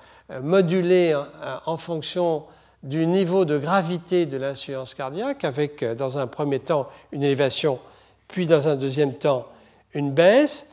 modulés 0.44 1.20
en, 1.66 1.76
fonction 1.76 2.44
du 2.84 3.08
niveau 3.08 3.46
de 3.46 3.58
gravité 3.58 4.28
de 4.28 4.38
l'insuffisance 4.38 4.94
cardiaque, 4.94 5.44
avec 5.44 5.84
dans 5.96 6.20
un 6.20 6.28
premier 6.28 6.60
temps 6.60 6.88
une 7.12 7.24
élévation, 7.24 7.80
puis 8.28 8.46
dans 8.46 8.68
un 8.68 8.76
deuxième 8.76 9.16
temps 9.16 9.48
une 9.96 10.12
baisse, 10.12 10.68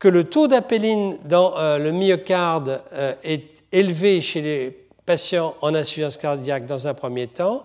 que 0.00 0.08
le 0.08 0.24
taux 0.24 0.48
d'apéline 0.48 1.16
dans 1.26 1.54
le 1.78 1.92
myocarde 1.92 2.82
est 3.22 3.62
élevé 3.70 4.20
chez 4.20 4.42
les 4.42 4.79
en 5.60 5.74
insuffisance 5.74 6.16
cardiaque 6.16 6.66
dans 6.66 6.86
un 6.86 6.94
premier 6.94 7.26
temps, 7.26 7.64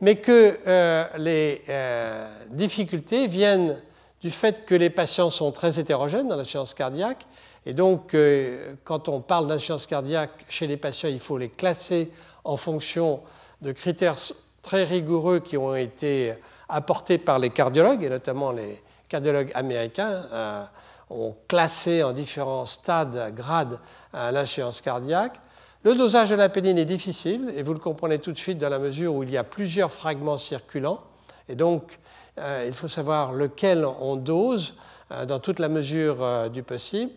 mais 0.00 0.16
que 0.16 0.58
euh, 0.66 1.04
les 1.18 1.62
euh, 1.68 2.28
difficultés 2.50 3.26
viennent 3.26 3.76
du 4.20 4.30
fait 4.30 4.64
que 4.64 4.74
les 4.74 4.90
patients 4.90 5.30
sont 5.30 5.52
très 5.52 5.78
hétérogènes 5.78 6.28
dans 6.28 6.36
l'insuffisance 6.36 6.74
cardiaque. 6.74 7.26
Et 7.66 7.74
donc, 7.74 8.14
euh, 8.14 8.74
quand 8.84 9.08
on 9.08 9.20
parle 9.20 9.46
d'insuffisance 9.46 9.86
cardiaque 9.86 10.30
chez 10.48 10.66
les 10.66 10.76
patients, 10.76 11.08
il 11.08 11.20
faut 11.20 11.38
les 11.38 11.50
classer 11.50 12.10
en 12.44 12.56
fonction 12.56 13.20
de 13.60 13.72
critères 13.72 14.16
très 14.62 14.84
rigoureux 14.84 15.40
qui 15.40 15.56
ont 15.56 15.74
été 15.74 16.34
apportés 16.68 17.18
par 17.18 17.38
les 17.38 17.50
cardiologues, 17.50 18.02
et 18.02 18.08
notamment 18.08 18.52
les 18.52 18.82
cardiologues 19.08 19.50
américains 19.54 20.22
ont 21.10 21.34
classé 21.48 22.02
en 22.02 22.12
différents 22.12 22.64
stades, 22.64 23.34
grades, 23.34 23.78
l'insuffisance 24.12 24.80
cardiaque. 24.80 25.40
Le 25.82 25.94
dosage 25.94 26.28
de 26.28 26.34
la 26.34 26.50
péniline 26.50 26.76
est 26.76 26.84
difficile, 26.84 27.54
et 27.56 27.62
vous 27.62 27.72
le 27.72 27.78
comprenez 27.78 28.18
tout 28.18 28.32
de 28.32 28.36
suite 28.36 28.58
dans 28.58 28.68
la 28.68 28.78
mesure 28.78 29.14
où 29.14 29.22
il 29.22 29.30
y 29.30 29.38
a 29.38 29.44
plusieurs 29.44 29.90
fragments 29.90 30.36
circulants, 30.36 31.00
et 31.48 31.54
donc 31.54 31.98
euh, 32.38 32.66
il 32.66 32.74
faut 32.74 32.86
savoir 32.86 33.32
lequel 33.32 33.86
on 33.86 34.16
dose 34.16 34.74
euh, 35.10 35.24
dans 35.24 35.38
toute 35.38 35.58
la 35.58 35.70
mesure 35.70 36.22
euh, 36.22 36.50
du 36.50 36.62
possible. 36.62 37.12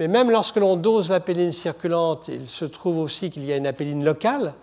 Mais 0.00 0.08
même 0.08 0.28
lorsque 0.28 0.56
l'on 0.56 0.74
dose 0.74 1.08
la 1.08 1.20
péniline 1.20 1.52
circulante, 1.52 2.26
il 2.26 2.48
se 2.48 2.64
trouve 2.64 2.98
aussi 2.98 3.30
qu'il 3.30 3.44
y 3.44 3.52
a 3.52 3.56
une 3.56 3.66
apéline 3.66 4.04
locale 4.04 4.54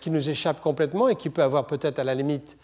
qui 0.00 0.10
nous 0.10 0.30
échappe 0.30 0.60
complètement 0.60 1.08
et 1.08 1.16
qui 1.16 1.30
peut 1.30 1.42
avoir 1.42 1.66
peut-être 1.66 1.98
à 1.98 2.04
la 2.04 2.14
limite 2.14 2.58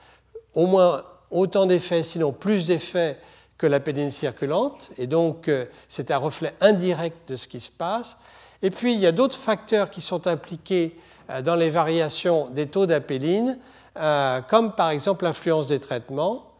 au 0.55 0.67
moins 0.67 1.03
autant 1.31 1.65
d'effets, 1.65 2.03
sinon 2.03 2.33
plus 2.33 2.67
d'effets 2.67 3.19
que 3.57 3.67
la 3.67 3.81
péniline 3.81 4.11
circulante. 4.11 4.91
Et 4.99 5.07
donc 5.07 5.51
c'est 5.89 6.11
un 6.11 6.19
reflet 6.19 6.55
indirect 6.61 7.31
de 7.31 7.37
ce 7.37 7.49
qui 7.49 7.61
se 7.61 7.71
passe. 7.71 8.19
Et 8.65 8.71
puis, 8.71 8.95
il 8.95 8.99
y 8.99 9.07
a 9.07 9.13
d'autres 9.13 9.37
facteurs 9.37 9.91
qui 9.91 10.01
sont 10.01 10.27
impliqués 10.27 10.97
euh, 11.31 11.43
dans 11.43 11.55
les 11.55 11.69
variations 11.69 12.49
des 12.49 12.67
taux 12.67 12.87
d'apéline, 12.87 13.59
euh, 13.99 14.41
comme 14.41 14.73
par 14.73 14.89
exemple 14.89 15.25
l'influence 15.25 15.67
des 15.67 15.79
traitements. 15.79 16.51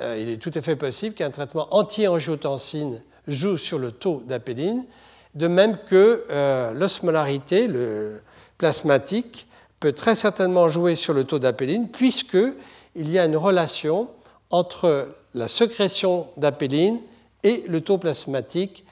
Euh, 0.00 0.16
il 0.18 0.30
est 0.30 0.38
tout 0.38 0.52
à 0.54 0.62
fait 0.62 0.74
possible 0.74 1.14
qu'un 1.14 1.28
traitement 1.28 1.68
anti-angiotensine 1.70 3.02
joue 3.28 3.58
sur 3.58 3.78
le 3.78 3.92
taux 3.92 4.22
d'apéline, 4.26 4.86
de 5.34 5.48
même 5.48 5.76
que 5.86 6.72
l'osmolarité, 6.74 7.68
le 7.68 8.22
plasmatique, 8.56 9.46
peut 9.80 9.92
très 9.92 10.14
certainement 10.14 10.70
jouer 10.70 10.96
sur 10.96 11.12
le 11.12 11.24
taux 11.24 11.38
d'apéline, 11.38 11.88
puisqu'il 11.90 13.10
y 13.10 13.18
a 13.18 13.26
une 13.26 13.36
relation 13.36 14.08
entre 14.48 15.10
la 15.34 15.46
sécrétion 15.46 16.26
d'apéline 16.38 16.98
et 17.44 17.64
le 17.68 17.82
taux 17.82 17.98
plasmatique 17.98 18.84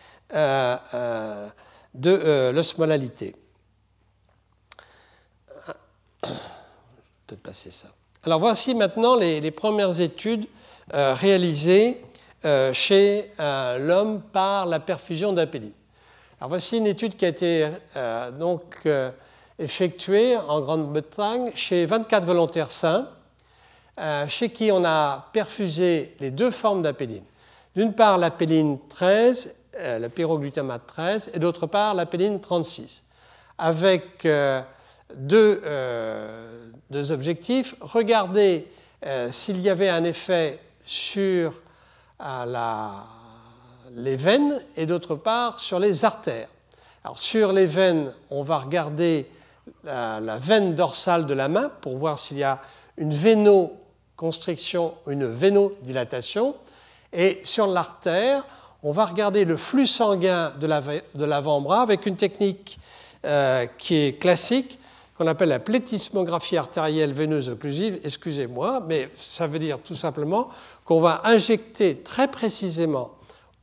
de 1.95 2.11
euh, 2.11 2.53
l'osmolalité. 2.53 3.35
Peut-être 7.27 7.43
passer 7.43 7.71
ça. 7.71 7.89
Alors 8.25 8.41
voici 8.41 8.75
maintenant 8.75 9.17
les, 9.17 9.51
premières 9.51 10.01
études 10.01 10.47
euh, 10.95 11.15
réalisées 11.15 12.03
euh, 12.45 12.73
chez 12.73 13.31
l'homme 13.39 14.23
par 14.33 14.67
la 14.67 14.81
perfusion 14.81 15.33
d'apéline. 15.33 15.73
Alors 16.41 16.51
voici 16.51 16.79
une 16.79 16.87
étude 16.87 17.17
qui 17.17 17.25
a 17.25 17.29
été 17.29 17.69
donc 18.39 18.87
effectuée 19.59 20.37
en 20.37 20.61
Grande-Bretagne 20.61 21.51
chez 21.55 21.85
24 21.85 22.25
volontaires 22.25 22.71
sains, 22.71 23.09
chez 24.29 24.51
qui 24.51 24.71
on 24.71 24.85
a 24.85 25.29
perfusé 25.33 26.17
les 26.21 26.31
deux 26.31 26.53
formes 26.53 26.83
d'apéline. 26.83 27.25
D'une 27.75 27.93
part 27.93 28.19
l'apéline 28.19 28.79
13 28.89 29.58
euh, 29.79 29.99
le 30.01 30.09
pyroglutamate 30.09 30.87
13, 30.87 31.31
et 31.35 31.39
d'autre 31.39 31.67
part 31.67 31.95
la 31.95 32.05
péline 32.05 32.41
36, 32.41 33.05
avec 33.59 34.25
euh, 34.27 34.61
euh, 35.33 36.71
deux, 36.91 37.13
objectifs. 37.13 37.77
Regarder 37.81 38.67
s'il 39.31 39.61
y 39.61 39.71
avait 39.71 39.89
un 39.89 40.03
effet 40.03 40.59
sur 40.85 41.53
les 43.93 44.17
veines 44.17 44.61
et 44.77 44.87
d'autre 44.87 45.15
part 45.15 45.61
sur 45.61 45.79
les 45.79 46.05
artères. 46.05 46.49
Alors 47.05 47.19
sur 47.19 47.53
les 47.53 47.67
veines, 47.67 48.13
on 48.31 48.43
va 48.43 48.59
regarder 48.59 49.31
la, 49.85 50.19
la 50.19 50.39
veine 50.39 50.75
dorsale 50.75 51.27
de 51.27 51.35
la 51.35 51.49
main 51.49 51.71
pour 51.81 51.97
voir 51.97 52.19
s'il 52.19 52.39
y 52.39 52.43
a 52.43 52.61
une 52.97 53.15
vénoconstriction, 53.15 54.95
une 55.07 55.27
vénodilatation. 55.27 56.57
Et 57.13 57.41
sur 57.45 57.69
l'artère, 57.69 58.45
on 58.83 58.93
va 58.93 59.07
regarder 59.07 59.45
le 59.45 59.57
flux 59.57 59.87
sanguin 59.87 60.53
de 60.61 61.25
l'avant-bras 61.25 61.83
avec 61.83 62.07
une 62.07 62.17
technique 62.17 62.79
euh, 63.25 63.67
qui 63.79 63.97
est 63.97 64.21
classique, 64.21 64.79
qu'on 65.17 65.27
appelle 65.27 65.49
la 65.49 65.59
plétismographie 65.59 66.57
artérielle 66.57 67.13
veineuse 67.13 67.49
occlusive. 67.49 67.99
Excusez-moi, 68.05 68.85
mais 68.87 69.09
ça 69.17 69.49
veut 69.49 69.59
dire 69.59 69.81
tout 69.81 69.97
simplement 69.97 70.49
qu'on 70.85 71.01
va 71.01 71.23
injecter 71.25 71.97
très 71.97 72.29
précisément 72.29 73.11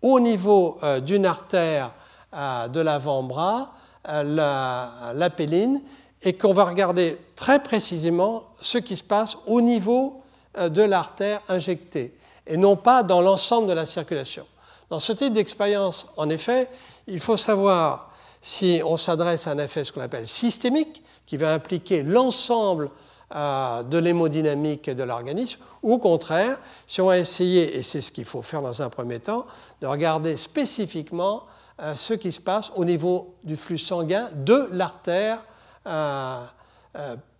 au 0.01 0.19
niveau 0.19 0.77
euh, 0.83 0.99
d'une 0.99 1.25
artère 1.25 1.91
euh, 2.33 2.67
de 2.67 2.81
l'avant-bras 2.81 3.71
la, 4.07 5.29
péline 5.35 5.81
et 6.21 6.33
qu'on 6.33 6.51
va 6.51 6.65
regarder 6.65 7.17
très 7.35 7.63
précisément 7.63 8.43
ce 8.61 8.77
qui 8.77 8.97
se 8.97 9.03
passe 9.03 9.35
au 9.47 9.61
niveau 9.61 10.21
de 10.55 10.83
l'artère 10.83 11.41
injectée 11.49 12.15
et 12.45 12.55
non 12.55 12.75
pas 12.75 13.01
dans 13.01 13.21
l'ensemble 13.21 13.67
de 13.67 13.73
la 13.73 13.87
circulation. 13.87 14.45
Dans 14.89 14.99
ce 14.99 15.13
type 15.13 15.33
d'expérience, 15.33 16.07
en 16.17 16.29
effet, 16.29 16.69
il 17.07 17.19
faut 17.19 17.37
savoir 17.37 18.11
si 18.41 18.81
on 18.85 18.97
s'adresse 18.97 19.47
à 19.47 19.51
un 19.51 19.57
effet 19.57 19.83
ce 19.83 19.91
qu'on 19.91 20.01
appelle 20.01 20.27
systémique, 20.27 21.03
qui 21.25 21.37
va 21.37 21.53
impliquer 21.53 22.03
l'ensemble 22.03 22.91
euh, 23.35 23.81
de 23.81 23.97
l'hémodynamique 23.97 24.89
de 24.89 25.01
l'organisme, 25.01 25.59
ou 25.81 25.93
au 25.93 25.97
contraire, 25.97 26.59
si 26.85 27.01
on 27.01 27.07
va 27.07 27.17
essayer, 27.17 27.75
et 27.75 27.81
c'est 27.81 28.01
ce 28.01 28.11
qu'il 28.11 28.25
faut 28.25 28.43
faire 28.43 28.61
dans 28.61 28.83
un 28.83 28.89
premier 28.89 29.19
temps, 29.19 29.45
de 29.81 29.87
regarder 29.87 30.37
spécifiquement 30.37 31.43
euh, 31.81 31.95
ce 31.95 32.13
qui 32.13 32.31
se 32.31 32.39
passe 32.39 32.71
au 32.75 32.85
niveau 32.85 33.35
du 33.43 33.57
flux 33.57 33.79
sanguin 33.79 34.29
de 34.35 34.69
l'artère 34.71 35.39
euh, 35.87 36.45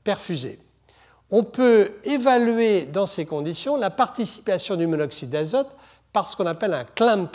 perfusée. 0.04 0.60
On 1.30 1.43
peut 1.43 1.93
évaluer 2.04 2.86
dans 2.86 3.06
ces 3.06 3.26
conditions 3.26 3.78
la 3.78 3.91
participation 3.91 4.76
du 4.76 4.88
monoxyde 4.88 5.30
d'azote 5.30 5.76
par 6.16 6.28
ce 6.28 6.38
qu'on 6.38 6.45
appelle 6.45 6.74
un 6.74 6.86
clamp 6.86 7.28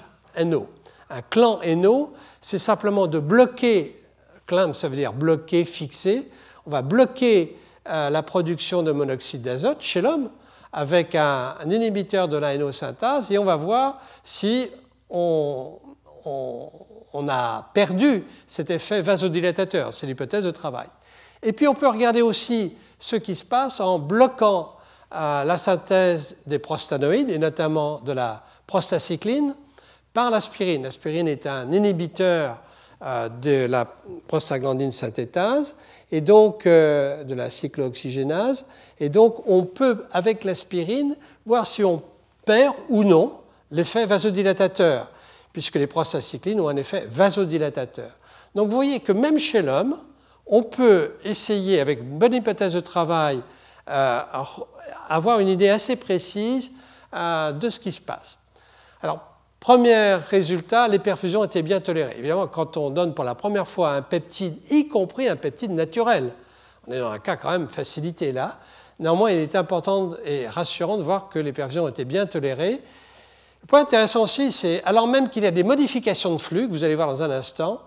NO. 0.43 0.67
Un 1.11 1.21
clan 1.21 1.61
NO, 1.77 2.15
c'est 2.41 2.59
simplement 2.59 3.07
de 3.07 3.19
bloquer, 3.19 4.03
clamp 4.47 4.73
ça 4.73 4.89
veut 4.89 4.97
dire 4.97 5.13
bloquer, 5.13 5.67
fixer, 5.67 6.27
on 6.65 6.71
va 6.71 6.81
bloquer 6.81 7.59
euh, 7.91 8.09
la 8.09 8.23
production 8.23 8.83
de 8.83 8.91
monoxyde 8.91 9.43
d'azote 9.43 9.83
chez 9.83 10.01
l'homme 10.01 10.31
avec 10.73 11.15
un, 11.15 11.57
inhibiteur 11.67 12.27
de 12.27 12.39
la 12.39 12.57
NO-synthase 12.57 13.31
et 13.31 13.37
on 13.37 13.45
va 13.45 13.57
voir 13.57 14.01
si 14.25 14.71
on, 15.11 15.79
on 16.25 17.29
a 17.29 17.69
perdu 17.75 18.25
cet 18.47 18.71
effet 18.71 19.03
vasodilatateur, 19.03 19.93
c'est 19.93 20.07
l'hypothèse 20.07 20.45
de 20.45 20.53
travail. 20.53 20.89
Et 21.43 21.53
puis 21.53 21.69
on 21.69 21.75
peut 21.75 21.89
regarder 21.89 22.23
aussi 22.23 22.75
ce 22.99 23.17
qui 23.17 23.35
se 23.35 23.45
passe 23.45 23.79
en 23.79 23.99
bloquant 23.99 24.75
euh, 25.13 25.45
la 25.45 25.59
synthèse 25.59 26.37
des 26.47 26.61
prostanoïdes 26.61 27.31
et 27.31 27.39
notamment 27.39 28.01
de 28.01 28.13
la 28.13 28.45
prostacycline 28.71 29.57
par 30.15 30.31
l'aspirine. 30.31 30.85
L'aspirine 30.85 31.27
est 31.27 31.45
un 31.45 31.73
inhibiteur 31.73 32.59
euh, 33.03 33.29
de 33.29 33.67
la 33.67 33.85
prostaglandine 34.29 34.93
synthétase 34.93 35.75
et 36.13 36.21
donc 36.21 36.67
euh, 36.67 37.25
de 37.25 37.35
la 37.35 37.51
cyclooxygénase. 37.51 38.67
Et 39.01 39.09
donc 39.09 39.43
on 39.47 39.65
peut, 39.65 40.05
avec 40.13 40.45
l'aspirine, 40.45 41.17
voir 41.45 41.67
si 41.67 41.83
on 41.83 42.01
perd 42.47 42.77
ou 42.89 43.03
non 43.03 43.33
l'effet 43.73 44.07
vasodilatateur, 44.07 45.11
puisque 45.53 45.75
les 45.75 45.89
prostacyclines 45.89 46.61
ont 46.61 46.69
un 46.69 46.77
effet 46.77 47.09
vasodilatateur. 47.11 48.13
Donc 48.55 48.69
vous 48.69 48.77
voyez 48.77 49.01
que 49.01 49.11
même 49.11 49.41
chez 49.41 49.63
l'homme, 49.63 49.97
on 50.47 50.63
peut 50.63 51.15
essayer, 51.25 51.81
avec 51.81 51.99
une 52.01 52.19
bonne 52.19 52.35
hypothèse 52.35 52.75
de 52.75 52.81
travail, 52.81 53.41
euh, 53.89 54.21
avoir 55.09 55.41
une 55.41 55.49
idée 55.49 55.71
assez 55.71 55.97
précise 55.97 56.71
de 57.13 57.69
ce 57.69 57.81
qui 57.81 57.91
se 57.91 58.01
passe. 58.01 58.40
Alors, 59.03 59.21
premier 59.59 60.15
résultat, 60.15 60.89
les 60.89 60.99
perfusions 60.99 61.45
étaient 61.45 61.63
bien 61.63 61.81
tolérées. 61.81 62.15
Évidemment, 62.19 62.47
quand 62.47 62.77
on 62.77 62.91
donne 62.91 63.15
pour 63.15 63.25
la 63.25 63.35
première 63.35 63.67
fois 63.67 63.93
un 63.93 64.03
peptide, 64.03 64.57
y 64.71 64.89
compris 64.89 65.29
un 65.29 65.37
peptide 65.37 65.73
naturel, 65.73 66.33
on 66.87 66.93
est 66.93 66.99
dans 66.99 67.11
un 67.11 67.19
cas 67.19 67.37
quand 67.37 67.51
même 67.51 67.69
facilité 67.69 68.33
là, 68.33 68.59
néanmoins, 68.99 69.31
il 69.31 69.39
est 69.39 69.57
important 69.57 70.11
et 70.25 70.47
rassurant 70.47 70.97
de 70.97 71.03
voir 71.03 71.29
que 71.29 71.39
les 71.39 71.53
perfusions 71.53 71.89
étaient 71.89 72.05
bien 72.05 72.27
tolérées. 72.27 72.81
Le 73.63 73.67
point 73.67 73.81
intéressant 73.81 74.23
aussi, 74.23 74.53
c'est 74.53 74.83
alors 74.85 75.07
même 75.07 75.29
qu'il 75.29 75.43
y 75.43 75.47
a 75.47 75.51
des 75.51 75.65
modifications 75.65 76.33
de 76.33 76.41
flux, 76.41 76.67
que 76.67 76.73
vous 76.73 76.85
allez 76.85 76.95
voir 76.95 77.09
dans 77.09 77.23
un 77.23 77.31
instant, 77.31 77.81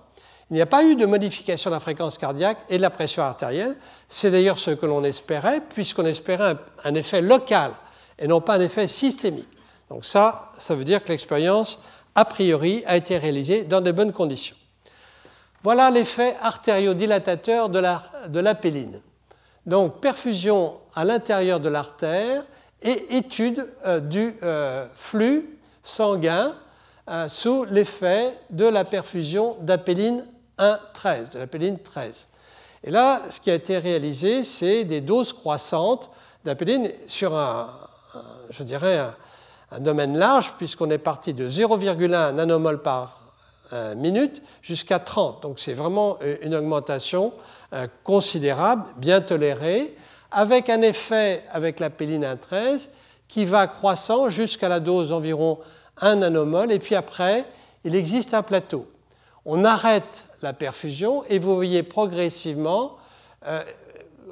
il 0.50 0.56
n'y 0.56 0.62
a 0.62 0.68
pas 0.68 0.84
eu 0.84 0.96
de 0.96 1.06
modification 1.06 1.70
de 1.70 1.76
la 1.76 1.80
fréquence 1.80 2.18
cardiaque 2.18 2.60
et 2.70 2.78
de 2.78 2.82
la 2.82 2.90
pression 2.90 3.24
artérielle. 3.24 3.76
C'est 4.10 4.30
d'ailleurs 4.30 4.60
ce 4.60 4.72
que 4.72 4.86
l'on 4.86 5.04
espérait, 5.04 5.62
puisqu'on 5.62 6.06
espérait 6.06 6.58
un, 6.84 6.96
effet 6.96 7.22
local 7.22 7.72
et 8.20 8.28
non 8.28 8.42
pas 8.42 8.56
un 8.56 8.62
effet 8.62 8.88
systémique. 8.88 9.48
Donc 9.94 10.06
ça, 10.06 10.50
ça 10.58 10.74
veut 10.74 10.86
dire 10.86 11.04
que 11.04 11.10
l'expérience, 11.10 11.80
a 12.16 12.26
priori, 12.26 12.82
a 12.88 12.98
été 12.98 13.16
réalisée 13.16 13.64
dans 13.64 13.80
de 13.80 13.92
bonnes 13.92 14.12
conditions. 14.12 14.56
Voilà 15.62 15.92
l'effet 15.92 16.36
artériodilatateur 16.42 17.70
de 17.70 18.40
l'apéline. 18.40 18.94
La, 18.94 19.00
Donc 19.68 20.02
perfusion 20.02 20.80
à 20.96 21.06
l'intérieur 21.06 21.60
de 21.60 21.70
l'artère 21.70 22.44
et 22.82 23.18
étude 23.18 23.68
euh, 23.86 24.00
du 24.00 24.36
euh, 24.42 24.88
flux 24.96 25.60
sanguin 25.84 26.56
euh, 27.08 27.30
sous 27.30 27.66
l'effet 27.66 28.36
de 28.50 28.66
la 28.66 28.86
perfusion 28.86 29.58
d'apéline 29.62 30.26
1,13, 30.58 31.34
de 31.34 31.38
l'apéline 31.38 31.78
13. 31.78 32.30
Et 32.84 32.90
là, 32.90 33.22
ce 33.30 33.40
qui 33.40 33.52
a 33.52 33.54
été 33.54 33.78
réalisé, 33.78 34.44
c'est 34.44 34.86
des 34.86 35.02
doses 35.02 35.34
croissantes 35.34 36.10
d'apéline 36.44 36.90
sur 37.06 37.38
un, 37.38 37.70
je 38.50 38.64
dirais, 38.64 38.98
un, 38.98 39.16
domaine 39.80 40.18
large, 40.18 40.54
puisqu'on 40.58 40.90
est 40.90 40.98
parti 40.98 41.34
de 41.34 41.50
0,1 41.50 42.32
nanomol 42.34 42.82
par 42.82 43.22
euh, 43.74 43.96
minute 43.96 44.42
jusqu'à 44.62 45.00
30. 45.00 45.42
Donc 45.42 45.60
c'est 45.60 45.74
vraiment 45.74 46.18
une 46.42 46.54
augmentation 46.54 47.34
euh, 47.74 47.88
considérable, 48.04 48.86
bien 48.98 49.22
tolérée, 49.22 49.96
avec 50.32 50.70
un 50.70 50.82
effet 50.82 51.44
avec 51.52 51.80
l'apéline 51.80 52.24
1,13 52.24 52.90
qui 53.28 53.46
va 53.46 53.68
croissant 53.68 54.30
jusqu'à 54.30 54.70
la 54.70 54.80
dose 54.80 55.12
environ 55.12 55.60
1 56.02 56.18
nanomol, 56.18 56.72
et 56.72 56.80
puis 56.80 56.96
après, 56.96 57.46
il 57.84 57.96
existe 57.96 58.34
un 58.34 58.44
plateau. 58.44 58.88
On 59.46 59.64
arrête 59.64 60.26
la 60.42 60.54
perfusion 60.54 61.24
et 61.30 61.40
vous 61.40 61.56
voyez 61.56 61.84
progressivement, 61.84 62.98
euh, 63.48 63.64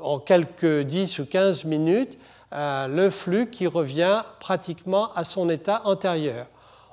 en 0.02 0.20
quelques 0.20 0.82
10 0.82 1.20
ou 1.20 1.26
15 1.26 1.66
minutes, 1.66 2.18
euh, 2.54 2.88
le 2.88 3.10
flux 3.10 3.50
qui 3.50 3.68
revient 3.68 4.24
pratiquement 4.40 5.12
à 5.14 5.24
son 5.26 5.50
état 5.50 5.82
antérieur. 5.86 6.48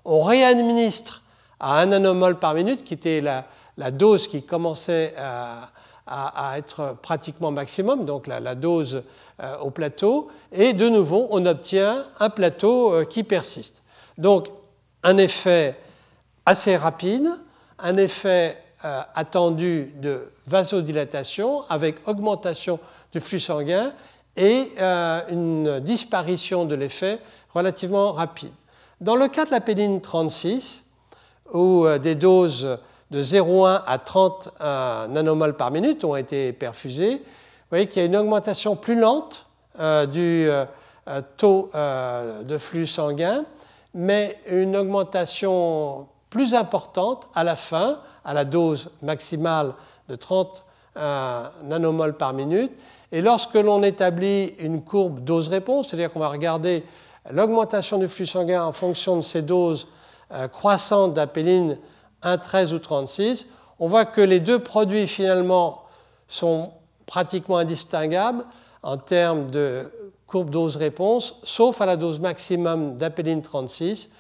On 0.05 0.21
réadministre 0.21 1.23
à 1.61 1.81
1 1.81 1.87
nanomol 1.87 2.39
par 2.39 2.55
minute, 2.55 2.85
qui 2.85 2.95
était 2.95 3.21
la, 3.21 3.91
dose 3.91 4.29
qui 4.29 4.43
commençait 4.43 5.15
à, 5.17 5.71
être 6.57 6.97
pratiquement 7.03 7.51
maximum, 7.51 8.07
donc 8.07 8.27
la, 8.27 8.55
dose 8.55 9.03
euh, 9.43 9.59
au 9.59 9.71
plateau, 9.71 10.29
et 10.53 10.73
de 10.73 10.89
nouveau, 10.89 11.27
on 11.31 11.45
obtient 11.45 12.05
un 12.19 12.31
plateau 12.31 13.05
qui 13.07 13.25
persiste. 13.25 13.83
Donc 14.17 14.49
un 15.03 15.19
effet 15.19 15.79
assez 16.47 16.77
rapide, 16.77 17.29
un 17.79 17.97
effet 17.97 18.57
euh, 18.85 19.01
attendu 19.17 19.93
de 19.97 20.31
vasodilatation 20.47 21.63
avec 21.69 22.07
augmentation 22.07 22.79
du 23.13 23.19
flux 23.19 23.41
sanguin 23.41 23.93
et 24.39 24.73
euh, 24.79 25.21
une 25.29 25.81
disparition 25.81 26.65
de 26.65 26.75
l'effet 26.75 27.19
relativement 27.53 28.13
rapide. 28.13 28.53
Dans 29.03 29.17
le 29.17 29.29
cas 29.29 29.45
de 29.45 29.51
la 29.51 29.61
péline 29.61 30.01
36, 30.01 30.87
où 31.53 31.85
euh, 31.85 31.99
des 31.99 32.15
doses 32.15 32.79
de 33.11 33.23
0,1 33.23 33.83
à 33.87 33.99
30 33.99 34.51
nanomoles 35.11 35.57
par 35.57 35.71
minute 35.71 36.05
ont 36.05 36.17
été 36.17 36.53
perfusées, 36.53 37.17
vous 37.17 37.71
voyez 37.71 37.87
qu'il 37.87 38.01
y 38.01 38.05
a 38.05 38.07
une 38.07 38.17
augmentation 38.17 38.77
plus 38.77 38.99
lente 38.99 39.47
du 40.13 40.49
taux 41.39 41.71
de 41.73 42.59
flux 42.59 42.87
sanguin 42.87 43.45
mais 43.95 44.39
une 44.47 44.77
augmentation 44.77 46.07
plus 46.31 46.55
importante 46.55 47.29
à 47.35 47.45
la 47.45 47.57
fin, 47.57 48.01
à 48.25 48.35
la 48.35 48.45
dose 48.45 48.91
maximale 49.03 49.75
de 50.09 50.15
30 50.15 50.65
euh, 50.99 51.45
nanomoles 51.65 52.17
par 52.17 52.33
minute. 52.33 52.73
Et 53.13 53.23
lorsque 53.23 53.55
l'on 53.55 53.83
établit 53.83 54.55
une 54.59 54.83
courbe 54.83 55.21
dose-réponse, 55.21 55.89
c'est-à-dire 55.89 56.13
qu'on 56.13 56.21
va 56.21 56.29
regarder 56.29 56.85
l'augmentation 57.31 57.99
du 57.99 58.09
flux 58.09 58.27
sanguin 58.27 58.65
en 58.65 58.73
fonction 58.73 59.17
de 59.17 59.23
ces 59.23 59.43
doses 59.43 59.89
euh, 60.33 60.49
croissantes 60.49 61.15
d'apéline 61.15 61.79
1, 62.23 62.39
13 62.39 62.75
ou 62.75 62.79
36, 62.79 63.47
on 63.79 63.87
voit 63.87 64.05
que 64.05 64.21
les 64.21 64.41
deux 64.41 64.59
produits 64.59 65.07
finalement 65.07 65.85
sont 66.27 66.73
pratiquement 67.07 67.59
indistinguables 67.59 68.45
en 68.83 68.97
termes 68.97 69.51
de 69.51 69.91
courbe 70.27 70.51
dose-réponse, 70.51 71.41
sauf 71.43 71.81
à 71.81 71.87
la 71.87 71.97
dose 71.97 72.21
maximum 72.21 72.99
d'apéline 72.99 73.41
36, 73.41 74.11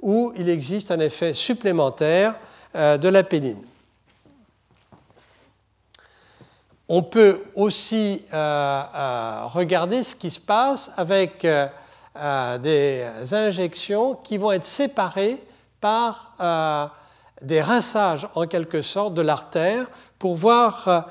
où 0.00 0.32
il 0.36 0.48
existe 0.48 0.90
un 0.90 1.00
effet 1.00 1.34
supplémentaire 1.34 2.36
euh, 2.74 2.96
de 2.96 3.08
l'apéline. 3.08 3.62
On 6.88 7.02
peut 7.02 7.42
aussi 7.54 8.22
euh, 8.32 8.36
euh, 8.36 9.42
regarder 9.46 10.02
ce 10.02 10.14
qui 10.14 10.30
se 10.30 10.40
passe 10.40 10.90
avec 10.96 11.46
des 12.62 13.04
injections 13.32 14.14
qui 14.14 14.38
vont 14.38 14.52
être 14.52 14.64
séparées 14.64 15.38
par 15.80 16.34
des 17.40 17.62
rinçages 17.62 18.26
en 18.34 18.46
quelque 18.46 18.82
sorte 18.82 19.14
de 19.14 19.22
l'artère 19.22 19.86
pour 20.18 20.34
voir 20.34 21.06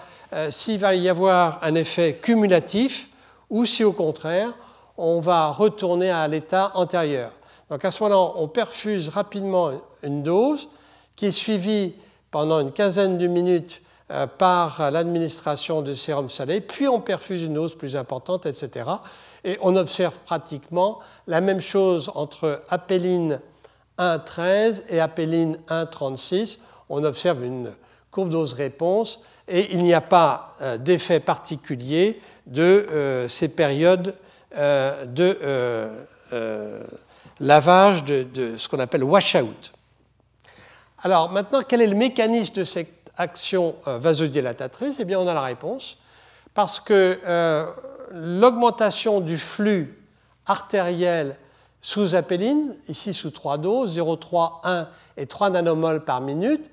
s'il 0.50 0.80
va 0.80 0.96
y 0.96 1.08
avoir 1.08 1.60
un 1.64 1.76
effet 1.76 2.20
cumulatif 2.22 3.08
ou 3.50 3.66
si 3.66 3.86
au 3.86 3.94
contraire, 3.94 4.52
on 4.98 5.20
va 5.20 5.52
retourner 5.52 6.12
à 6.12 6.28
l'état 6.28 6.72
antérieur. 6.74 7.32
Donc 7.70 7.84
à 7.84 7.92
ce 7.92 8.04
moment-là, 8.04 8.34
on 8.36 8.48
perfuse 8.48 9.10
rapidement 9.10 9.72
une 10.04 10.24
dose 10.24 10.70
qui 11.16 11.28
est 11.28 11.32
suivie 11.32 11.94
pendant 12.32 12.60
une 12.60 12.72
quinzaine 12.72 13.18
de 13.18 13.28
minutes 13.28 13.82
euh, 13.82 13.87
par 14.38 14.90
l'administration 14.90 15.82
de 15.82 15.94
sérum 15.94 16.30
salé, 16.30 16.62
puis 16.62 16.88
on 16.88 17.02
perfuse 17.02 17.44
une 17.44 17.56
dose 17.56 17.76
plus 17.76 17.98
importante, 17.98 18.46
etc. 18.46 18.90
Et 19.44 19.58
on 19.62 19.76
observe 19.76 20.18
pratiquement 20.26 21.00
la 21.28 21.42
même 21.42 21.60
chose 21.60 22.10
entre 22.16 22.64
apéline 22.70 23.42
1,13 24.00 24.84
et 24.90 25.02
apéline 25.02 25.58
1,36. 25.68 26.60
On 26.90 27.04
observe 27.04 27.44
une 27.44 27.74
courbe 28.10 28.30
dose-réponse 28.30 29.22
et 29.48 29.74
il 29.74 29.84
n'y 29.84 29.94
a 29.94 30.02
pas 30.02 30.54
euh, 30.62 30.78
d'effet 30.78 31.20
particulier 31.20 32.22
de 32.46 32.64
euh, 32.64 33.28
ces 33.28 33.50
périodes 33.50 34.16
euh, 34.58 35.06
de 35.06 35.38
euh, 35.44 36.84
lavage 37.40 38.04
de, 38.04 38.58
ce 38.58 38.68
qu'on 38.68 38.80
appelle 38.80 39.04
washout. 39.04 39.72
Alors 41.04 41.32
maintenant, 41.32 41.62
quel 41.68 41.82
est 41.82 41.88
le 41.88 41.96
mécanisme 41.96 42.56
de 42.56 42.64
cette 42.64 42.97
action 43.18 43.76
vasodilatatrice 43.86 44.98
Eh 45.00 45.06
bien, 45.06 45.20
on 45.20 45.28
a 45.28 45.34
la 45.34 45.42
réponse. 45.42 45.98
Parce 46.54 46.80
que 46.80 47.20
l'augmentation 48.12 49.22
du 49.22 49.38
flux 49.38 50.02
artériel 50.46 51.36
sous 51.82 52.16
apéline, 52.16 52.76
ici 52.88 53.14
sous 53.14 53.30
3 53.30 53.60
doses, 53.60 53.98
0,3, 53.98 54.62
1 54.64 54.88
et 55.18 55.28
3 55.28 55.52
nanomoles 55.52 56.04
par 56.04 56.22
minute, 56.22 56.72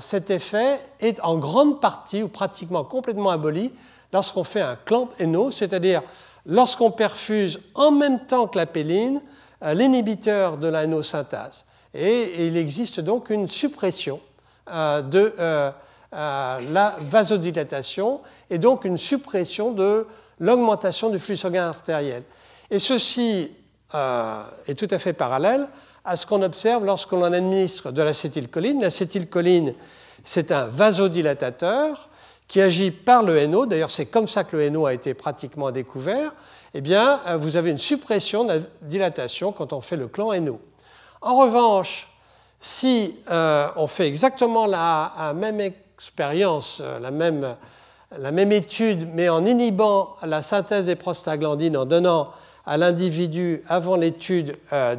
cet 0.00 0.30
effet 0.30 0.78
est 1.00 1.20
en 1.22 1.38
grande 1.38 1.80
partie 1.80 2.22
ou 2.22 2.28
pratiquement 2.28 2.84
complètement 2.84 3.30
aboli 3.30 3.72
lorsqu'on 4.12 4.44
fait 4.44 4.60
un 4.60 4.76
clamp 4.76 5.08
NO, 5.18 5.50
c'est-à-dire 5.50 6.02
lorsqu'on 6.46 6.92
perfuse 6.92 7.58
en 7.74 7.90
même 7.90 8.26
temps 8.26 8.46
que 8.46 8.58
la 8.58 8.66
péline 8.66 9.20
euh, 9.64 9.72
l'inhibiteur 9.72 10.58
de 10.58 10.68
la 10.68 10.86
NO-synthase. 10.86 11.64
Et, 11.94 12.46
il 12.46 12.56
existe 12.56 13.00
donc 13.00 13.30
une 13.30 13.46
suppression 13.46 14.16
euh, 14.16 14.33
de 14.68 15.34
euh, 15.38 15.70
la 16.10 16.96
vasodilatation 17.00 18.20
et 18.50 18.58
donc 18.58 18.84
une 18.84 18.96
suppression 18.96 19.72
de 19.72 20.06
l'augmentation 20.40 21.10
du 21.10 21.18
flux 21.18 21.36
sanguin 21.36 21.68
artériel. 21.68 22.22
Et 22.70 22.78
ceci 22.78 23.52
est 23.92 24.74
tout 24.78 24.88
à 24.90 24.98
fait 24.98 25.12
parallèle 25.12 25.68
à 26.04 26.16
ce 26.16 26.26
qu'on 26.26 26.42
observe 26.42 26.84
lorsqu'on 26.84 27.22
administre 27.22 27.90
de 27.90 28.02
l'acétylcholine. 28.02 28.80
L'acétylcholine, 28.80 29.74
c'est 30.22 30.52
un 30.52 30.66
vasodilatateur 30.66 32.08
qui 32.46 32.60
agit 32.60 32.90
par 32.90 33.22
le 33.22 33.46
NO, 33.46 33.66
d'ailleurs 33.66 33.90
c'est 33.90 34.06
comme 34.06 34.28
ça 34.28 34.44
que 34.44 34.56
le 34.56 34.68
NO 34.68 34.86
a 34.86 34.92
été 34.92 35.14
pratiquement 35.14 35.70
découvert, 35.70 36.34
eh 36.74 36.80
bien 36.80 37.20
euh, 37.26 37.36
vous 37.36 37.56
avez 37.56 37.70
une 37.70 37.78
suppression 37.78 38.44
de 38.44 38.48
la 38.48 38.58
dilatation 38.82 39.52
quand 39.52 39.72
on 39.72 39.80
fait 39.80 39.96
le 39.96 40.08
clan 40.08 40.38
NO. 40.38 40.60
En 41.22 41.36
revanche, 41.36 42.13
si 42.64 43.18
euh, 43.30 43.68
on 43.76 43.86
fait 43.86 44.06
exactement 44.06 44.64
la, 44.64 45.34
même 45.36 45.60
expérience, 45.60 46.80
euh, 46.82 46.98
la 46.98 48.32
même 48.32 48.52
étude, 48.52 49.08
mais 49.12 49.28
en 49.28 49.44
inhibant 49.44 50.14
la 50.22 50.40
synthèse 50.40 50.86
des 50.86 50.96
prostaglandines, 50.96 51.76
en 51.76 51.84
donnant 51.84 52.30
à 52.66 52.76
l'individu, 52.76 53.62
avant 53.68 53.96
l'étude 53.96 54.56
euh, 54.72 54.96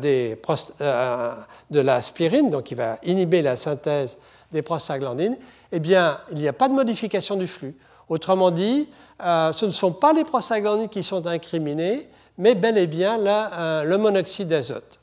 euh, 0.81 1.33
de 1.71 2.49
donc 2.51 2.71
il 2.71 2.77
va 2.77 2.97
inhiber 3.03 3.41
la 3.41 3.55
synthèse 3.55 4.17
des 4.51 4.61
prostaglandines, 4.61 5.37
eh 5.71 5.79
bien, 5.79 6.19
il 6.31 6.37
n'y 6.37 6.47
a 6.47 6.53
pas 6.53 6.69
de 6.69 6.73
modification 6.73 7.35
du 7.35 7.47
flux. 7.47 7.75
Autrement 8.07 8.51
dit, 8.51 8.87
euh, 9.23 9.51
ce 9.51 9.65
ne 9.65 9.71
sont 9.71 9.91
pas 9.91 10.13
les 10.13 10.23
prostaglandines 10.23 10.89
qui 10.89 11.03
sont 11.03 11.25
incriminées, 11.25 12.07
mais 12.37 12.53
bel 12.53 12.77
et 12.77 12.87
bien 12.87 13.17
le 13.17 13.95
monoxyde 13.97 14.49
d'azote. 14.49 14.99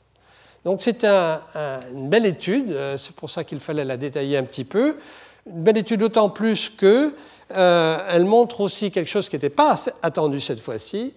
Donc 0.65 0.81
c'est 0.81 1.03
une 1.03 2.09
belle 2.09 2.25
étude, 2.25 2.75
c'est 2.97 3.15
pour 3.15 3.29
ça 3.29 3.43
qu'il 3.43 3.59
fallait 3.59 3.83
la 3.83 3.97
détailler 3.97 4.37
un 4.37 4.43
petit 4.43 4.63
peu. 4.63 4.97
Une 5.45 5.63
belle 5.63 5.77
étude 5.77 5.99
d'autant 5.99 6.29
plus 6.29 6.69
qu'elle 6.69 7.11
elle 7.49 8.25
montre 8.25 8.61
aussi 8.61 8.89
quelque 8.89 9.09
chose 9.09 9.27
qui 9.27 9.35
n'était 9.35 9.49
pas 9.49 9.75
attendu 10.01 10.39
cette 10.39 10.61
fois-ci, 10.61 11.13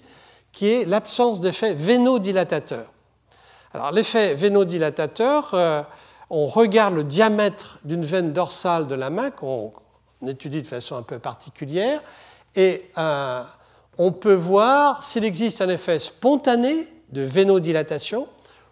qui 0.53 0.68
est 0.68 0.84
l'absence 0.84 1.40
d'effet 1.40 1.74
vénodilatateur. 1.74 2.86
Alors 3.74 3.92
l'effet 3.92 4.32
vénodilatateur, 4.32 5.51
euh, 5.53 5.82
on 6.30 6.47
regarde 6.47 6.94
le 6.94 7.05
diamètre 7.05 7.78
d'une 7.84 8.07
veine 8.07 8.32
dorsale 8.32 8.86
de 8.86 8.94
la 8.94 9.11
main 9.11 9.30
qu'on 9.30 9.70
étudie 10.26 10.62
de 10.62 10.66
façon 10.66 10.97
un 10.97 11.03
peu 11.03 11.18
particulière 11.18 12.01
et 12.55 12.90
euh, 12.97 13.42
on 13.99 14.12
peut 14.12 14.32
voir 14.32 15.05
s'il 15.05 15.26
existe 15.26 15.61
un 15.61 15.68
effet 15.68 15.99
spontané 15.99 16.88
de 17.11 17.20
vénodilatation 17.20 18.28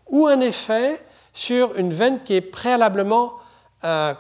ou 0.09 0.27
un 0.27 0.41
effet 0.41 1.01
sur 1.33 1.77
une 1.77 1.93
veine 1.93 2.23
qui 2.25 2.35
est 2.35 2.41
préalablement 2.41 3.35
euh, 3.85 4.15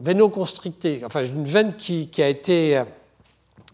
vénoconstrictée, 0.00 1.02
enfin 1.04 1.24
une 1.24 1.44
veine 1.44 1.74
qui 1.74 2.10
a 2.18 2.28
été 2.28 2.82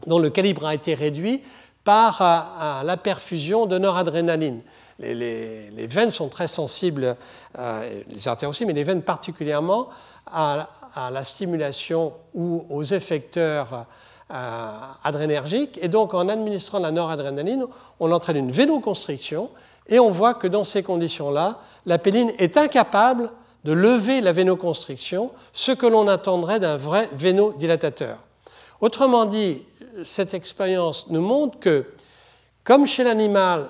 dont 0.06 0.18
le 0.18 0.30
calibre 0.30 0.66
a 0.66 0.74
été 0.74 0.94
réduit 0.94 1.42
par 1.84 2.22
euh, 2.22 2.82
la 2.82 2.96
perfusion 2.96 3.66
de 3.66 3.78
noradrénaline. 3.78 4.62
Les, 4.98 5.86
veines 5.88 6.12
sont 6.12 6.28
très 6.28 6.46
sensibles, 6.46 7.16
euh, 7.58 8.02
les 8.08 8.28
artères 8.28 8.48
aussi, 8.48 8.64
mais 8.66 8.72
les 8.72 8.84
veines 8.84 9.02
particulièrement 9.02 9.88
à, 10.26 10.68
la 11.10 11.24
stimulation 11.24 12.12
ou 12.34 12.66
aux 12.68 12.84
effecteurs 12.84 13.86
euh, 14.32 14.70
adrénergiques. 15.04 15.78
Et 15.82 15.88
donc, 15.88 16.14
en 16.14 16.28
administrant 16.28 16.78
la 16.78 16.90
noradrénaline, 16.90 17.66
on 18.00 18.10
entraîne 18.12 18.36
une 18.36 18.50
vénoconstriction 18.50 19.50
et 19.88 19.98
on 19.98 20.10
voit 20.10 20.34
que 20.34 20.46
dans 20.46 20.64
ces 20.64 20.82
conditions-là, 20.82 21.60
la 21.86 21.98
péline 21.98 22.32
est 22.38 22.56
incapable 22.56 23.30
de 23.64 23.72
lever 23.72 24.20
la 24.20 24.32
vénoconstriction, 24.32 25.30
ce 25.52 25.72
que 25.72 25.86
l'on 25.86 26.08
attendrait 26.08 26.60
d'un 26.60 26.76
vrai 26.76 27.08
vénodilatateur. 27.12 28.18
Autrement 28.80 29.26
dit, 29.26 29.62
cette 30.04 30.34
expérience 30.34 31.08
nous 31.10 31.20
montre 31.20 31.60
que, 31.60 31.86
comme 32.64 32.86
chez 32.86 33.04
l'animal, 33.04 33.68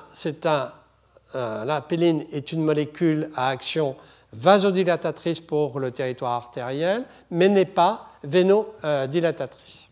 la 1.34 1.80
péline 1.80 2.24
est 2.32 2.52
une 2.52 2.62
molécule 2.62 3.30
à 3.36 3.48
action 3.48 3.94
vasodilatatrice 4.32 5.40
pour 5.40 5.78
le 5.78 5.90
territoire 5.90 6.32
artériel, 6.32 7.04
mais 7.30 7.48
n'est 7.48 7.64
pas 7.64 8.08
vénodilatatrice. 8.24 9.91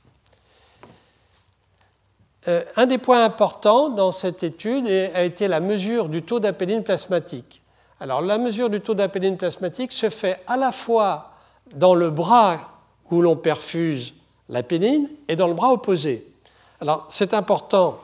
Euh, 2.49 2.65
un 2.77 2.87
des 2.87 2.99
points 2.99 3.25
importants 3.25 3.91
dans 3.91 4.13
cette 4.13 4.43
étude 4.43 4.87
a 4.87 5.23
été 5.23 5.47
la 5.47 5.61
mesure 5.61 6.09
du 6.09 6.23
taux 6.23 6.41
d'apéline 6.41 6.83
plasmatique. 6.83 7.63
Alors, 8.01 8.23
la 8.23 8.39
mesure 8.39 8.71
du 8.71 8.81
taux 8.81 8.95
d'apéline 8.95 9.37
plasmatique 9.37 9.93
se 9.93 10.09
fait 10.09 10.41
à 10.47 10.57
la 10.57 10.73
fois 10.73 11.33
dans 11.75 11.95
le 11.95 12.11
bras 12.11 12.59
où 13.11 13.21
l'on 13.21 13.37
perfuse 13.37 14.15
la 14.49 14.63
pénine 14.63 15.09
et 15.29 15.37
dans 15.37 15.49
le 15.49 15.55
bras 15.55 15.73
opposé. 15.73 16.27
Alors 16.81 17.07
c'est 17.09 17.35
important. 17.35 17.99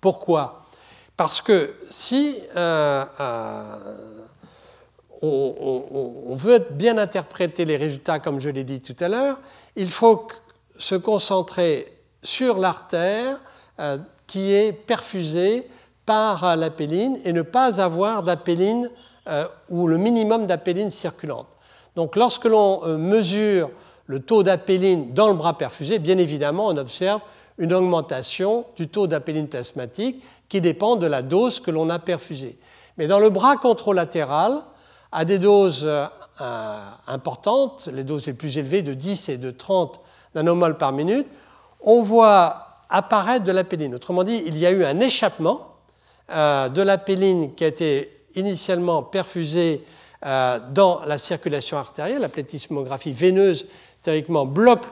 Pourquoi? 0.00 0.62
Parce 1.16 1.40
que 1.40 1.76
si 1.88 2.36
euh, 2.56 3.04
euh, 3.20 4.26
on, 5.20 6.34
veut 6.34 6.66
bien 6.70 6.98
interpréter 6.98 7.64
les 7.64 7.76
résultats, 7.76 8.18
comme 8.18 8.40
je 8.40 8.48
l'ai 8.48 8.64
dit 8.64 8.80
tout 8.80 8.96
à 8.98 9.08
l'heure, 9.08 9.38
il 9.76 9.90
faut 9.90 10.26
se 10.76 10.94
concentrer 10.94 11.92
sur 12.22 12.58
l'artère 12.58 13.40
euh, 13.80 13.98
qui 14.26 14.52
est 14.52 14.72
perfusée 14.72 15.68
par 16.06 16.56
la 16.56 16.70
péline 16.70 17.18
et 17.24 17.32
ne 17.32 17.42
pas 17.42 17.80
avoir 17.80 18.22
d'apéline 18.22 18.90
ou 19.70 19.86
le 19.86 19.98
minimum 19.98 20.48
d'apéline 20.48 20.90
circulante. 20.90 21.46
Donc 21.94 22.16
lorsque 22.16 22.46
l'on 22.46 22.98
mesure 22.98 23.70
le 24.06 24.18
taux 24.18 24.42
d'apéline 24.42 25.14
dans 25.14 25.28
le 25.28 25.34
bras 25.34 25.56
perfusé, 25.56 26.00
bien 26.00 26.18
évidemment, 26.18 26.66
on 26.66 26.76
observe 26.76 27.20
une 27.58 27.72
augmentation 27.72 28.64
du 28.76 28.88
taux 28.88 29.06
d'apéline 29.06 29.46
plasmatique 29.46 30.24
qui 30.48 30.60
dépend 30.60 30.96
de 30.96 31.06
la 31.06 31.22
dose 31.22 31.60
que 31.60 31.70
l'on 31.70 31.88
a 31.88 32.00
perfusée. 32.00 32.58
Mais 32.98 33.06
dans 33.06 33.20
le 33.20 33.30
bras 33.30 33.56
contralatéral, 33.56 34.62
à 35.12 35.24
des 35.24 35.38
doses 35.38 35.86
euh, 35.86 36.06
importantes, 37.06 37.88
les 37.92 38.04
doses 38.04 38.26
les 38.26 38.32
plus 38.32 38.58
élevées 38.58 38.82
de 38.82 38.94
10 38.94 39.28
et 39.28 39.36
de 39.36 39.50
30 39.50 40.00
nanomoles 40.34 40.78
par 40.78 40.92
minute, 40.92 41.26
on 41.84 42.02
voit 42.02 42.66
apparaître 42.88 43.44
de 43.44 43.52
l'apéline. 43.52 43.94
Autrement 43.94 44.24
dit, 44.24 44.42
il 44.46 44.58
y 44.58 44.66
a 44.66 44.70
eu 44.70 44.84
un 44.84 45.00
échappement 45.00 45.76
euh, 46.30 46.68
de 46.68 46.82
l'apéline 46.82 47.54
qui 47.54 47.64
a 47.64 47.68
été 47.68 48.26
initialement 48.34 49.02
perfusée 49.02 49.84
euh, 50.24 50.60
dans 50.70 51.04
la 51.04 51.18
circulation 51.18 51.78
artérielle. 51.78 52.20
La 52.20 52.28
plétismographie 52.28 53.12
veineuse 53.12 53.66
théoriquement 54.02 54.46
bloque 54.46 54.84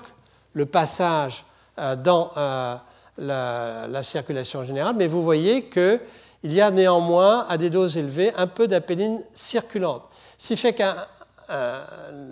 le 0.55 0.67
passage 0.67 1.45
euh, 1.79 1.95
dans 1.95 2.33
euh, 2.37 2.75
la, 3.17 4.03
circulation 4.03 4.65
générale, 4.65 4.97
mais 4.99 5.07
vous 5.07 5.23
voyez 5.23 5.69
qu'il 5.69 6.01
y 6.43 6.61
a 6.61 6.73
néanmoins, 6.73 7.47
à 7.49 7.59
des 7.59 7.71
doses 7.71 7.97
élevées, 7.97 8.33
un 8.37 8.49
peu 8.49 8.67
d'apéline 8.67 9.21
circulante. 9.33 10.03
Ce 10.37 10.49
qui 10.49 10.57
fait 10.57 10.73
que 10.73 10.83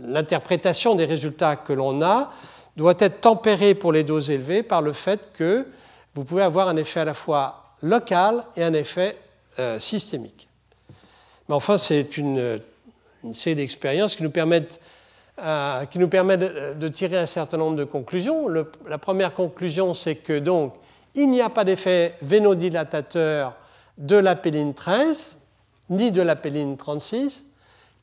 l'interprétation 0.05 0.95
des 0.95 1.05
résultats 1.05 1.57
que 1.57 1.73
l'on 1.73 2.03
a 2.03 2.33
doit 2.79 2.95
être 3.01 3.21
tempérée 3.21 3.75
pour 3.75 3.93
les 3.93 4.05
doses 4.05 4.31
élevées 4.31 4.63
par 4.63 4.83
le 4.83 4.93
fait 4.93 5.33
que 5.35 5.67
vous 6.15 6.23
pouvez 6.25 6.45
avoir 6.45 6.69
un 6.69 6.77
effet 6.77 7.01
à 7.01 7.05
la 7.05 7.13
fois 7.13 7.75
local 7.83 8.45
et 8.57 8.63
un 8.63 8.73
effet 8.73 9.17
euh, 9.59 9.81
systémique. 9.81 10.49
Mais 11.49 11.57
enfin, 11.57 11.77
c'est 11.77 12.17
une, 12.17 12.61
série 13.35 13.57
d'expériences 13.57 14.15
qui 14.15 14.23
nous 14.23 14.31
permettent 14.31 14.81
euh, 15.41 15.85
qui 15.87 15.99
nous 15.99 16.09
permet 16.09 16.37
de, 16.37 16.89
tirer 16.89 17.19
un 17.19 17.27
certain 17.27 17.57
nombre 17.57 17.77
de 17.77 17.85
conclusions. 17.85 18.49
la 18.49 18.99
première 18.99 19.35
conclusion, 19.35 19.93
c'est 19.93 20.15
que 20.15 20.39
donc 20.39 20.75
il 21.17 21.31
n'y 21.31 21.41
a 21.41 21.49
pas 21.49 21.65
d'effet 21.65 22.15
vénodilatateur 22.23 23.55
de 23.99 24.17
l'apéline 24.17 24.75
13 24.75 25.39
ni 25.91 26.13
de 26.13 26.23
l'apéline 26.23 26.77
36, 26.77 27.45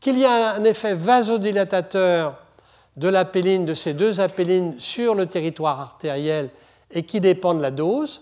qu'il 0.01 0.17
y 0.17 0.25
a 0.25 0.53
un 0.53 0.63
effet 0.65 0.95
vasodilatateur 0.95 2.44
de 2.97 3.07
l'apéline, 3.07 3.65
de 3.65 3.73
ces 3.73 3.93
deux 3.93 4.21
apélines 4.21 4.79
sur 4.79 5.15
le 5.15 5.25
territoire 5.25 5.79
artériel 5.79 6.49
et 6.91 7.03
qui 7.03 7.19
dépend 7.19 7.53
de 7.53 7.61
la 7.61 7.71
dose, 7.71 8.21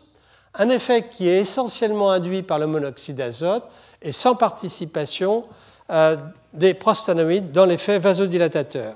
un 0.55 0.69
effet 0.69 1.07
qui 1.09 1.27
est 1.27 1.41
essentiellement 1.41 2.11
induit 2.11 2.43
par 2.43 2.59
le 2.59 2.67
monoxyde 2.67 3.17
d'azote 3.17 3.63
et 4.01 4.11
sans 4.11 4.35
participation 4.35 5.43
euh, 5.91 6.15
des 6.53 6.73
prostanoïdes 6.73 7.51
dans 7.51 7.65
l'effet 7.65 7.99
vasodilatateur. 7.99 8.95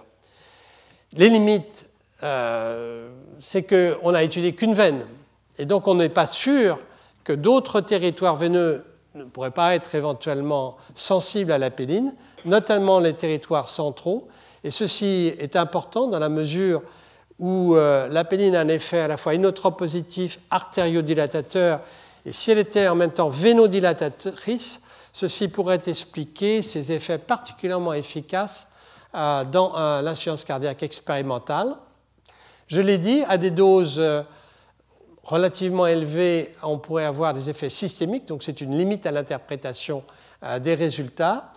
Les 1.13 1.29
limites, 1.29 1.89
euh, 2.23 3.09
c'est 3.39 3.63
qu'on 3.63 4.11
n'a 4.11 4.23
étudié 4.23 4.53
qu'une 4.53 4.73
veine. 4.73 5.05
Et 5.57 5.65
donc 5.65 5.87
on 5.87 5.95
n'est 5.95 6.09
pas 6.09 6.27
sûr 6.27 6.79
que 7.23 7.33
d'autres 7.33 7.81
territoires 7.81 8.35
veineux 8.35 8.85
ne 9.15 9.23
pourraient 9.23 9.51
pas 9.51 9.75
être 9.75 9.95
éventuellement 9.95 10.77
sensibles 10.95 11.51
à 11.51 11.57
la 11.57 11.71
péline, 11.71 12.13
notamment 12.45 12.99
les 12.99 13.13
territoires 13.13 13.67
centraux. 13.67 14.27
Et 14.63 14.71
ceci 14.71 15.33
est 15.39 15.55
important 15.55 16.07
dans 16.07 16.19
la 16.19 16.29
mesure 16.29 16.81
où 17.39 17.75
euh, 17.75 18.07
la 18.09 18.23
péline 18.23 18.55
a 18.55 18.61
un 18.61 18.67
effet 18.67 18.99
à 18.99 19.07
la 19.07 19.17
fois 19.17 19.35
inotropositif, 19.35 20.39
artériodilatateur, 20.49 21.81
et 22.25 22.33
si 22.33 22.51
elle 22.51 22.57
était 22.57 22.89
en 22.89 22.95
même 22.95 23.11
temps 23.11 23.29
vénodilatatrice, 23.29 24.81
ceci 25.13 25.47
pourrait 25.47 25.81
expliquer 25.87 26.61
ces 26.61 26.91
effets 26.91 27.17
particulièrement 27.17 27.93
efficaces 27.93 28.67
euh, 29.15 29.45
dans 29.45 29.77
euh, 29.77 30.01
l'insuffisance 30.01 30.43
cardiaque 30.43 30.83
expérimentale. 30.83 31.77
Je 32.67 32.81
l'ai 32.81 32.97
dit, 32.97 33.23
à 33.29 33.37
des 33.37 33.49
doses 33.49 33.97
euh, 33.97 34.23
relativement 35.23 35.87
élevées, 35.87 36.53
on 36.61 36.77
pourrait 36.77 37.05
avoir 37.05 37.33
des 37.33 37.49
effets 37.49 37.69
systémiques, 37.69 38.25
donc 38.25 38.43
c'est 38.43 38.59
une 38.59 38.77
limite 38.77 39.05
à 39.05 39.11
l'interprétation 39.11 40.03
des 40.61 40.75
résultats. 40.75 41.51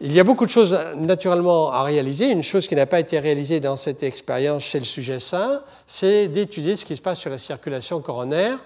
Il 0.00 0.12
y 0.12 0.18
a 0.18 0.24
beaucoup 0.24 0.44
de 0.44 0.50
choses 0.50 0.76
naturellement 0.96 1.70
à 1.70 1.84
réaliser. 1.84 2.30
Une 2.30 2.42
chose 2.42 2.66
qui 2.66 2.74
n'a 2.74 2.86
pas 2.86 2.98
été 2.98 3.18
réalisée 3.20 3.60
dans 3.60 3.76
cette 3.76 4.02
expérience 4.02 4.64
chez 4.64 4.80
le 4.80 4.84
sujet 4.84 5.20
sain, 5.20 5.62
c'est 5.86 6.26
d'étudier 6.26 6.74
ce 6.74 6.84
qui 6.84 6.96
se 6.96 7.02
passe 7.02 7.20
sur 7.20 7.30
la 7.30 7.38
circulation 7.38 8.00
coronaire. 8.00 8.58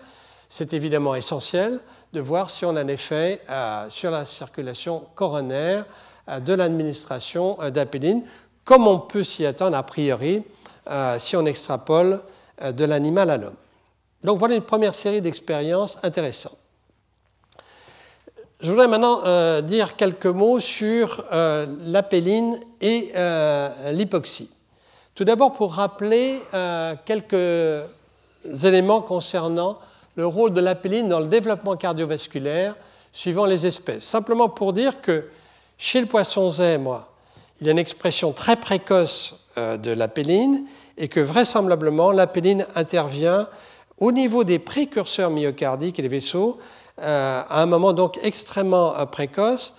C'est 0.49 0.73
évidemment 0.73 1.15
essentiel 1.15 1.81
de 2.15 2.21
voir 2.21 2.49
si 2.49 2.65
on 2.65 2.75
a 2.77 2.81
un 2.81 2.89
effet 2.89 3.43
sur 3.91 4.11
la 4.11 4.25
circulation 4.25 5.05
coronaire 5.15 5.85
de 6.41 6.55
l'administration 6.55 7.59
euh, 7.61 7.71
d'apéline, 7.71 8.23
comme 8.65 8.87
on 8.87 8.99
peut 8.99 9.25
s'y 9.25 9.47
attendre 9.47 9.77
a 9.77 9.83
priori 9.83 10.43
si 11.19 11.37
on 11.37 11.45
extrapole 11.45 12.23
de 12.63 12.85
l'animal 12.87 13.31
à 13.31 13.37
l'homme. 13.37 13.57
Donc 14.25 14.39
voilà 14.39 14.55
une 14.55 14.63
première 14.63 14.95
série 14.95 15.21
d'expériences 15.21 15.99
intéressantes. 16.03 16.57
Je 18.61 18.71
voudrais 18.73 18.89
maintenant 18.89 19.21
euh, 19.25 19.61
dire 19.61 19.95
quelques 19.95 20.27
mots 20.27 20.59
sur 20.59 21.23
euh, 21.31 21.65
l'apéline 21.85 22.59
et 22.81 23.13
euh, 23.15 23.93
l'hypoxie. 23.93 24.51
Tout 25.15 25.23
d'abord 25.23 25.53
pour 25.53 25.75
rappeler 25.75 26.41
quelques 27.05 27.85
éléments 28.65 29.01
concernant 29.01 29.79
le 30.15 30.27
rôle 30.27 30.53
de 30.53 30.61
l'apéline 30.61 31.09
dans 31.09 31.19
le 31.19 31.27
développement 31.27 31.77
cardiovasculaire 31.77 32.77
suivant 33.13 33.45
les 33.45 33.67
espèces. 33.67 34.05
Simplement 34.05 34.49
pour 34.49 34.73
dire 34.73 35.01
que 35.01 35.25
chez 35.77 36.01
le 36.01 36.07
poisson 36.07 36.49
zèbre, 36.51 37.05
il 37.61 37.67
y 37.67 37.69
a 37.69 37.73
une 37.73 37.81
expression 37.81 38.31
très 38.31 38.55
précoce 38.55 39.41
de 39.57 39.91
l'apéline 39.91 40.67
et 40.97 41.09
que 41.09 41.19
vraisemblablement 41.19 42.13
l'apéline 42.13 42.65
intervient 42.77 43.49
au 43.99 44.13
niveau 44.13 44.45
des 44.45 44.61
précurseurs 44.61 45.31
myocardiques 45.31 45.99
et 45.99 46.03
des 46.03 46.07
vaisseaux 46.07 46.61
euh, 47.01 47.43
à 47.49 47.63
un 47.63 47.67
moment 47.67 47.93
donc 47.93 48.19
extrêmement 48.23 48.97
euh, 48.97 49.07
précoce, 49.07 49.75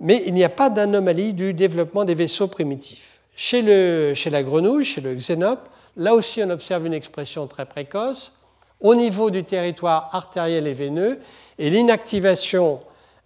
mais 0.00 0.22
il 0.26 0.34
n'y 0.34 0.44
a 0.44 0.48
pas 0.48 0.70
d'anomalie 0.70 1.32
du 1.32 1.54
développement 1.54 2.04
des 2.04 2.14
vaisseaux 2.14 2.48
primitifs. 2.48 3.20
Chez, 3.36 3.62
le, 3.62 4.14
chez 4.14 4.30
la 4.30 4.42
grenouille, 4.42 4.84
chez 4.84 5.00
le 5.00 5.14
xénope, 5.14 5.68
là 5.96 6.14
aussi 6.14 6.42
on 6.42 6.50
observe 6.50 6.86
une 6.86 6.94
expression 6.94 7.46
très 7.46 7.66
précoce 7.66 8.38
au 8.80 8.94
niveau 8.94 9.30
du 9.30 9.44
territoire 9.44 10.08
artériel 10.12 10.66
et 10.66 10.74
veineux, 10.74 11.18
et 11.58 11.70
l'inactivation 11.70 12.80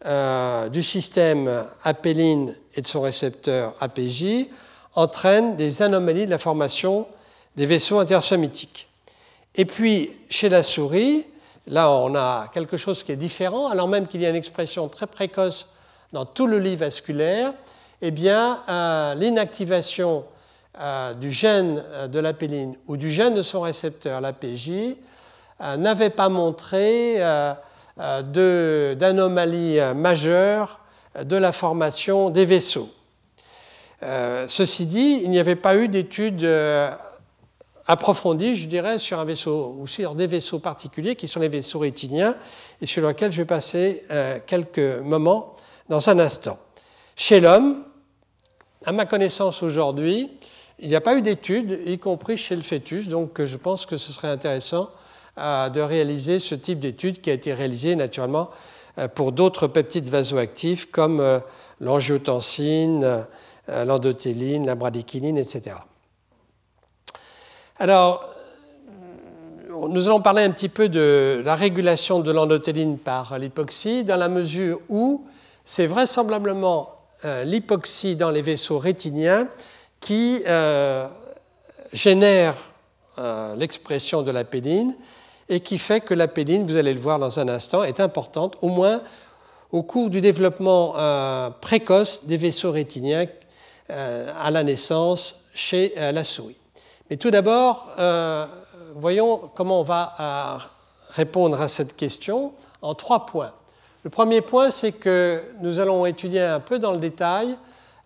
euh, 0.05 0.69
du 0.69 0.83
système 0.83 1.65
apéline 1.83 2.55
et 2.75 2.83
de 2.83 2.87
son 2.87 3.01
récepteur 3.01 3.75
APJ 3.81 4.49
entraîne 4.95 5.57
des 5.57 5.83
anomalies 5.83 6.27
de 6.27 6.31
la 6.31 6.39
formation 6.39 7.07
des 7.57 7.67
vaisseaux 7.67 7.99
intersemitiques. 7.99 8.89
Et 9.55 9.65
puis, 9.65 10.11
chez 10.29 10.49
la 10.49 10.63
souris, 10.63 11.25
Là, 11.69 11.91
on 11.91 12.15
a 12.15 12.49
quelque 12.53 12.77
chose 12.77 13.03
qui 13.03 13.11
est 13.11 13.17
différent, 13.17 13.69
alors 13.69 13.89
même 13.89 14.07
qu'il 14.07 14.23
y 14.23 14.27
a 14.27 14.29
une 14.29 14.37
expression 14.37 14.89
très 14.89 15.09
précoce 15.09 15.73
dans 16.13 16.25
tout 16.25 16.47
le 16.47 16.61
lit 16.61 16.77
vasculaire, 16.77 17.53
eh 18.03 18.11
bien, 18.11 18.59
euh, 18.69 19.15
l'inactivation 19.15 20.25
euh, 20.79 21.15
du 21.15 21.31
gène 21.31 21.83
euh, 21.87 22.07
de 22.07 22.21
l'apéline 22.21 22.77
ou 22.87 22.97
du 22.97 23.11
gène 23.11 23.35
de 23.35 23.43
son 23.43 23.63
récepteur, 23.63 24.21
l'APJ, 24.21 24.71
n'avait 25.79 26.11
pas 26.11 26.29
montré 26.29 27.17
d'anomalie 27.97 29.79
majeure 29.95 30.81
de 31.19 31.37
la 31.37 31.51
formation 31.51 32.29
des 32.29 32.45
vaisseaux. 32.45 32.91
ceci 34.03 34.85
dit, 34.85 35.23
il 35.25 35.31
n'y 35.31 35.39
avait 35.39 35.57
pas 35.57 35.77
eu 35.77 35.89
d'études 35.89 36.47
approfondie, 37.87 38.57
je 38.57 38.67
dirais, 38.67 38.99
sur 38.99 39.19
un 39.19 39.25
vaisseau 39.25 39.77
ou 39.79 39.87
sur 39.87 40.15
des 40.15 40.27
vaisseaux 40.27 40.59
particuliers 40.59 41.17
qui 41.17 41.29
sont 41.29 41.41
les 41.41 41.49
vaisseaux 41.49 41.79
rétiniens 41.79 42.35
et 42.81 42.87
sur 42.87 43.07
lesquels 43.07 43.33
je 43.33 43.39
vais 43.39 43.47
passer 43.47 44.03
euh, 44.11 44.39
quelques 44.45 45.01
moments 45.03 45.55
dans 45.89 46.09
un 46.09 46.19
instant. 46.19 46.59
Chez 47.15 47.41
l'homme, 47.41 47.85
à 48.85 48.93
ma 48.93 49.07
connaissance 49.07 49.63
aujourd'hui, 49.63 50.31
il 50.79 50.89
n'y 50.89 50.97
a 50.97 51.01
pas 51.01 51.17
eu 51.17 51.23
d'études, 51.23 51.81
y 51.87 51.99
compris 51.99 52.37
chez 52.37 52.57
le 52.57 52.63
fœtus, 52.63 53.09
donc 53.09 53.43
je 53.43 53.57
pense 53.57 53.87
que 53.87 53.97
ce 53.97 54.13
serait 54.13 54.29
intéressant 54.29 54.91
euh, 55.39 55.69
de 55.69 55.81
réaliser 55.81 56.41
ce 56.41 56.55
type 56.55 56.81
d'étude 56.81 57.21
qui 57.21 57.31
a 57.31 57.35
été 57.35 57.55
réalisé 57.55 57.95
naturellement 57.95 58.51
euh, 58.99 59.09
pour 59.09 59.33
d'autres 59.33 59.69
peptides 59.69 60.09
vasoactifs 60.09 60.91
comme 60.91 61.41
l'angiotensine, 61.81 63.27
l'endothéline, 63.69 64.67
la 64.67 64.75
bradykinin, 64.75 65.37
etc. 65.37 65.77
Alors, 67.79 68.25
nous 69.69 70.07
allons 70.07 70.23
parler 70.23 70.43
un 70.43 70.51
petit 70.51 70.71
peu 70.71 70.89
de 70.89 71.43
la 71.45 71.55
régulation 71.55 72.21
de 72.21 72.33
l'endothéline 72.33 72.97
par 72.97 73.39
l'hypoxie, 73.39 74.03
dans 74.03 74.17
la 74.17 74.31
mesure 74.31 74.81
où 74.89 75.27
c'est 75.67 75.85
vraisemblablement 75.85 76.89
euh, 77.27 77.45
l'hypoxie 77.45 78.17
dans 78.17 78.31
les 78.31 78.41
vaisseaux 78.41 78.79
rétiniens 78.79 79.47
qui 80.01 80.43
euh, 80.47 81.07
génère 81.93 82.55
euh, 83.19 83.55
l'expression 83.57 84.23
de 84.23 84.31
la 84.31 84.45
péline 84.45 84.95
et 85.51 85.61
qui 85.61 85.77
fait 85.77 86.01
que 86.01 86.15
la 86.15 86.29
péline, 86.29 86.65
vous 86.65 86.77
allez 86.77 86.95
le 86.95 87.01
voir 87.01 87.19
dans 87.19 87.41
un 87.41 87.49
instant, 87.49 87.85
est 87.85 88.01
importante, 88.01 88.57
au 88.63 88.69
moins 88.69 89.03
au 89.71 89.83
cours 89.83 90.09
du 90.09 90.23
développement 90.23 90.95
précoce 91.61 92.25
des 92.25 92.39
vaisseaux 92.39 92.73
rétiniens 92.73 93.27
à 93.89 94.51
la 94.51 94.63
naissance 94.63 95.45
chez 95.55 95.93
la 95.97 96.25
souris. 96.25 96.57
Mais 97.09 97.17
tout 97.17 97.31
d'abord, 97.31 97.87
euh, 98.01 98.47
voyons 98.97 99.49
comment 99.55 99.81
on 99.81 99.85
va 99.85 100.15
euh, 100.19 100.65
répondre 101.11 101.61
à 101.61 101.69
cette 101.69 101.95
question 101.95 102.53
en 102.83 102.97
trois 102.97 103.27
points. 103.27 103.53
Le 104.03 104.11
premier 104.11 104.41
point, 104.41 104.73
c'est 104.73 104.91
que 104.91 105.41
nous 105.61 105.79
allons 105.79 106.05
étudier 106.05 106.43
un 106.43 106.59
peu 106.59 106.81
dans 106.81 106.91
le 106.91 106.99
détail 106.99 107.57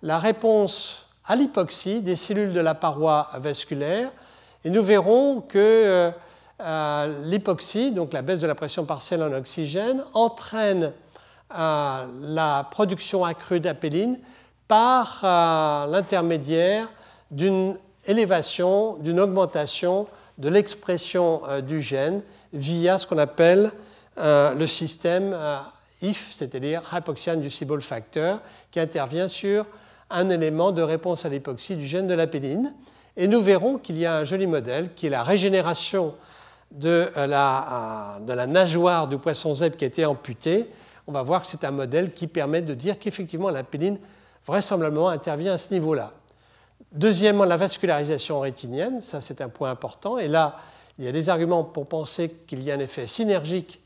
la 0.03 0.18
réponse 0.18 1.07
à 1.24 1.34
l'hypoxie 1.34 2.03
des 2.03 2.14
cellules 2.14 2.53
de 2.53 2.61
la 2.61 2.74
paroi 2.74 3.30
vasculaire 3.38 4.11
et 4.64 4.70
nous 4.70 4.82
verrons 4.82 5.40
que 5.40 6.12
euh, 6.61 7.22
l'hypoxie, 7.24 7.92
donc 7.92 8.12
la 8.12 8.20
baisse 8.20 8.40
de 8.40 8.46
la 8.46 8.55
pression 8.55 8.84
partielle 8.84 9.22
en 9.22 9.32
oxygène, 9.32 10.05
entraîne 10.12 10.92
la 11.53 12.68
production 12.70 13.24
accrue 13.24 13.61
d'apéline 13.61 14.18
par 14.68 15.20
l'intermédiaire 15.90 16.88
d'une 17.32 17.76
élévation, 18.11 18.97
d'une 18.99 19.21
augmentation 19.21 20.05
de 20.39 20.49
l'expression 20.49 21.43
euh, 21.49 21.61
du 21.61 21.81
gène 21.81 22.23
via 22.53 22.99
ce 22.99 23.07
qu'on 23.07 23.19
appelle 23.19 23.71
euh, 24.19 24.53
le 24.55 24.67
système 24.67 25.33
euh, 25.33 25.59
IF, 26.03 26.33
c'est-à-dire 26.33 26.83
hypoxia-inducible 26.93 27.81
factor, 27.81 28.41
qui 28.71 28.81
intervient 28.81 29.29
sur 29.29 29.65
un 30.11 30.29
élément 30.29 30.73
de 30.73 30.83
réponse 30.83 31.25
à 31.25 31.29
l'hypoxie 31.29 31.77
du 31.77 31.87
gène 31.87 32.09
de 32.09 32.15
la 32.15 32.27
péline. 32.27 32.75
Et 33.17 33.29
nous 33.29 33.43
verrons 33.43 33.79
qu'il 33.79 33.99
y 33.99 34.07
a 34.07 34.17
un 34.17 34.25
joli 34.25 34.47
modèle 34.47 34.93
qui 34.95 35.07
est 35.07 35.11
la 35.11 35.23
régénération 35.23 36.15
de 36.73 37.09
la, 37.17 38.19
de 38.23 38.33
la 38.33 38.47
nageoire 38.47 39.09
du 39.09 39.19
poisson 39.19 39.55
zèbre 39.55 39.77
qui 39.77 39.85
a 39.85 39.89
été 39.89 40.05
amputée. 40.07 40.69
On 41.07 41.13
va 41.13 41.23
voir 41.23 41.43
que 41.43 41.49
c'est 41.49 41.65
un 41.65 41.71
modèle 41.71 42.13
qui 42.13 42.27
permet 42.27 42.63
de 42.63 42.75
dire 42.75 42.99
qu'effectivement 42.99 43.51
la 43.51 43.65
péline 43.65 43.99
vraisemblablement 44.47 45.09
intervient 45.09 45.55
à 45.55 45.59
ce 45.59 45.75
niveau-là. 45.75 46.13
Deuxièmement, 46.93 47.45
la 47.45 47.57
vascularisation 47.57 48.41
rétinienne, 48.41 49.01
ça 49.01 49.20
c'est 49.20 49.41
un 49.41 49.49
point 49.49 49.70
important. 49.70 50.18
Et 50.18 50.26
là, 50.26 50.57
il 50.99 51.05
y 51.05 51.09
a 51.09 51.12
des 51.12 51.28
arguments 51.28 51.62
pour 51.62 51.86
penser 51.86 52.30
qu'il 52.47 52.62
y 52.62 52.70
a 52.70 52.74
un 52.74 52.80
effet 52.80 53.07
synergique 53.07 53.80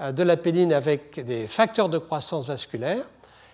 euh, 0.00 0.10
de 0.10 0.22
la 0.22 0.36
péline 0.36 0.72
avec 0.72 1.24
des 1.24 1.46
facteurs 1.46 1.88
de 1.88 1.98
croissance 1.98 2.48
vasculaire. 2.48 3.04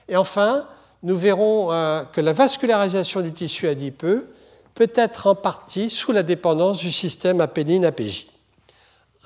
Et 0.09 0.17
enfin, 0.17 0.67
nous 1.03 1.17
verrons 1.17 1.73
euh, 1.73 2.05
que 2.05 2.21
la 2.21 2.33
vascularisation 2.33 3.21
du 3.21 3.33
tissu 3.33 3.69
adipeux 3.69 4.33
peut 4.75 4.91
être 4.95 5.27
en 5.27 5.35
partie 5.35 5.91
sous 5.91 6.13
la 6.13 6.23
dépendance 6.23 6.79
du 6.79 6.93
système 6.93 7.41
apéline-APJ. 7.41 8.29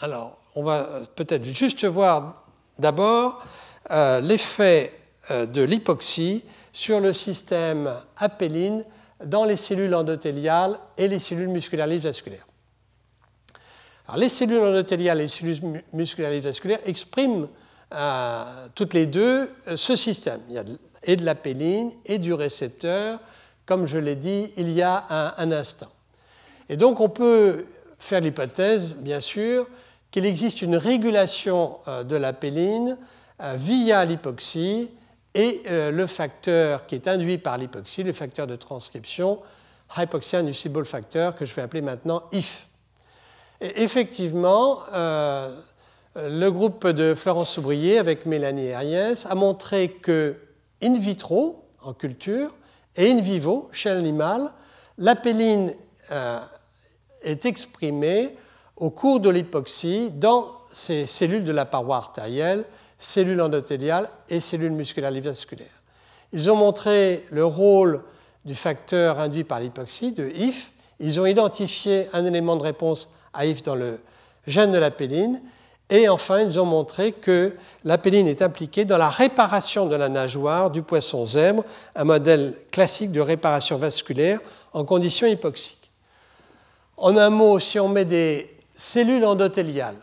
Alors, 0.01 0.39
on 0.55 0.65
va 0.65 0.79
euh, 0.79 1.05
peut-être 1.15 1.45
juste 1.45 1.85
voir 1.85 2.45
d'abord 2.79 3.43
l'effet 4.21 4.93
de 5.31 5.63
l'hypoxie 5.63 6.43
sur 6.73 6.99
le 6.99 7.13
système 7.13 7.95
apéline 8.17 8.85
dans 9.25 9.45
les 9.45 9.57
cellules 9.57 9.95
endothéliales 9.95 10.79
et 10.97 11.09
les 11.09 11.19
cellules 11.19 11.49
musculaires 11.49 11.89
vasculaires. 11.89 12.47
Alors, 14.09 14.21
les 14.21 14.29
cellules 14.29 14.59
endothéliales 14.59 15.21
et 15.21 15.23
les 15.23 15.29
cellules 15.29 15.83
musculaires 15.93 16.41
vasculaires 16.41 16.81
expriment 16.85 17.49
euh, 17.95 18.45
toutes 18.75 18.95
les 18.95 19.07
deux 19.07 19.49
euh, 19.69 19.77
ce 19.77 19.97
système. 19.97 20.41
Il 20.49 20.55
y 20.55 20.59
a 20.59 20.65
et 21.09 21.15
de 21.15 21.25
la 21.25 21.37
péline 21.37 21.93
et 22.05 22.19
du 22.19 22.35
récepteur, 22.35 23.21
comme 23.65 23.87
je 23.87 23.97
l'ai 23.97 24.17
dit 24.17 24.51
il 24.57 24.73
y 24.73 24.83
a 24.83 25.05
un, 25.39 25.53
instant. 25.53 25.87
Et 26.69 26.77
donc 26.77 27.01
on 27.01 27.09
peut 27.09 27.67
faire 27.97 28.21
l'hypothèse, 28.21 28.97
bien 28.97 29.21
sûr, 29.21 29.69
qu'il 30.11 30.27
existe 30.27 30.63
une 30.63 30.77
régulation 30.77 31.77
euh, 31.87 32.03
de 32.03 32.17
la 32.17 32.33
péline 32.33 32.97
via 33.39 34.03
l'hypoxie 34.07 34.89
et 35.37 35.63
euh, 35.67 35.91
le 35.91 36.07
facteur 36.07 36.87
qui 36.87 36.95
est 36.95 37.07
induit 37.07 37.37
par 37.37 37.59
l'hypoxie, 37.59 38.03
le 38.03 38.15
facteur 38.15 38.47
de 38.47 38.57
transcription, 38.57 39.39
hypoxia 39.97 40.39
inducible 40.39 40.85
factor, 40.87 41.37
que 41.37 41.45
je 41.45 41.55
vais 41.55 41.63
appeler 41.63 41.83
maintenant 41.83 42.23
IF. 42.33 42.69
Effectivement, 43.61 44.81
euh, 44.95 45.55
le 46.17 46.51
groupe 46.51 46.87
de 46.87 47.15
Florence 47.15 47.51
Soubrier 47.51 47.99
avec 47.99 48.25
Mélanie 48.25 48.73
Ariès 48.73 49.27
a 49.27 49.35
montré 49.35 49.91
que 49.91 50.37
in 50.83 50.95
vitro, 50.95 51.65
en 51.83 51.93
culture, 51.93 52.55
et 52.97 53.11
in 53.11 53.21
vivo, 53.21 53.69
chez 53.73 53.91
l'animal, 53.91 54.51
l'apéline 54.97 55.73
euh, 56.13 56.41
est 57.21 57.45
exprimée 57.45 58.35
au 58.77 58.89
cours 58.89 59.21
de 59.21 59.29
l'hypoxie 59.29 60.11
dans 60.11 60.47
ces 60.73 61.05
cellules 61.05 61.45
de 61.45 61.53
la 61.53 61.67
paroi 61.67 61.97
artérielle 61.97 62.65
cellules 62.99 63.41
endothéliales 63.41 64.09
et 64.29 64.41
cellules 64.41 64.73
musculaires 64.73 65.13
vasculaires. 65.13 65.83
Ils 66.33 66.51
ont 66.51 66.57
montré 66.57 67.25
le 67.31 67.45
rôle 67.45 68.03
du 68.45 68.55
facteur 68.55 69.19
induit 69.19 69.45
par 69.45 69.61
l'hypoxie, 69.61 70.13
de 70.13 70.29
IF, 70.29 70.73
Ils 71.01 71.21
ont 71.21 71.27
identifié 71.27 72.09
un 72.13 72.25
élément 72.25 72.57
de 72.57 72.63
réponse 72.63 73.11
à 73.35 73.45
IF 73.45 73.63
dans 73.63 73.75
le 73.75 74.01
gène 74.47 74.73
de 74.73 74.79
l'apéline. 74.79 75.43
Et 75.91 76.09
enfin, 76.09 76.41
ils 76.41 76.59
ont 76.59 76.65
montré 76.65 77.13
que 77.13 77.55
l'apéline 77.85 78.27
est 78.27 78.43
impliquée 78.43 78.85
dans 78.85 78.99
la 78.99 79.11
réparation 79.11 79.87
de 79.87 79.95
la 79.95 80.09
nageoire 80.09 80.71
du 80.71 80.83
poisson 80.83 81.25
zèbre, 81.27 81.65
un 81.95 82.05
modèle 82.05 82.57
classique 82.73 83.13
de 83.13 83.21
réparation 83.21 83.77
vasculaire 83.77 84.41
en 84.73 84.85
conditions 84.85 85.27
hypoxiques. 85.27 85.93
En 86.97 87.17
un 87.17 87.31
mot, 87.31 87.59
si 87.59 87.79
on 87.79 87.89
met 87.89 88.05
des 88.05 88.57
cellules 88.75 89.25
endothéliales 89.25 89.97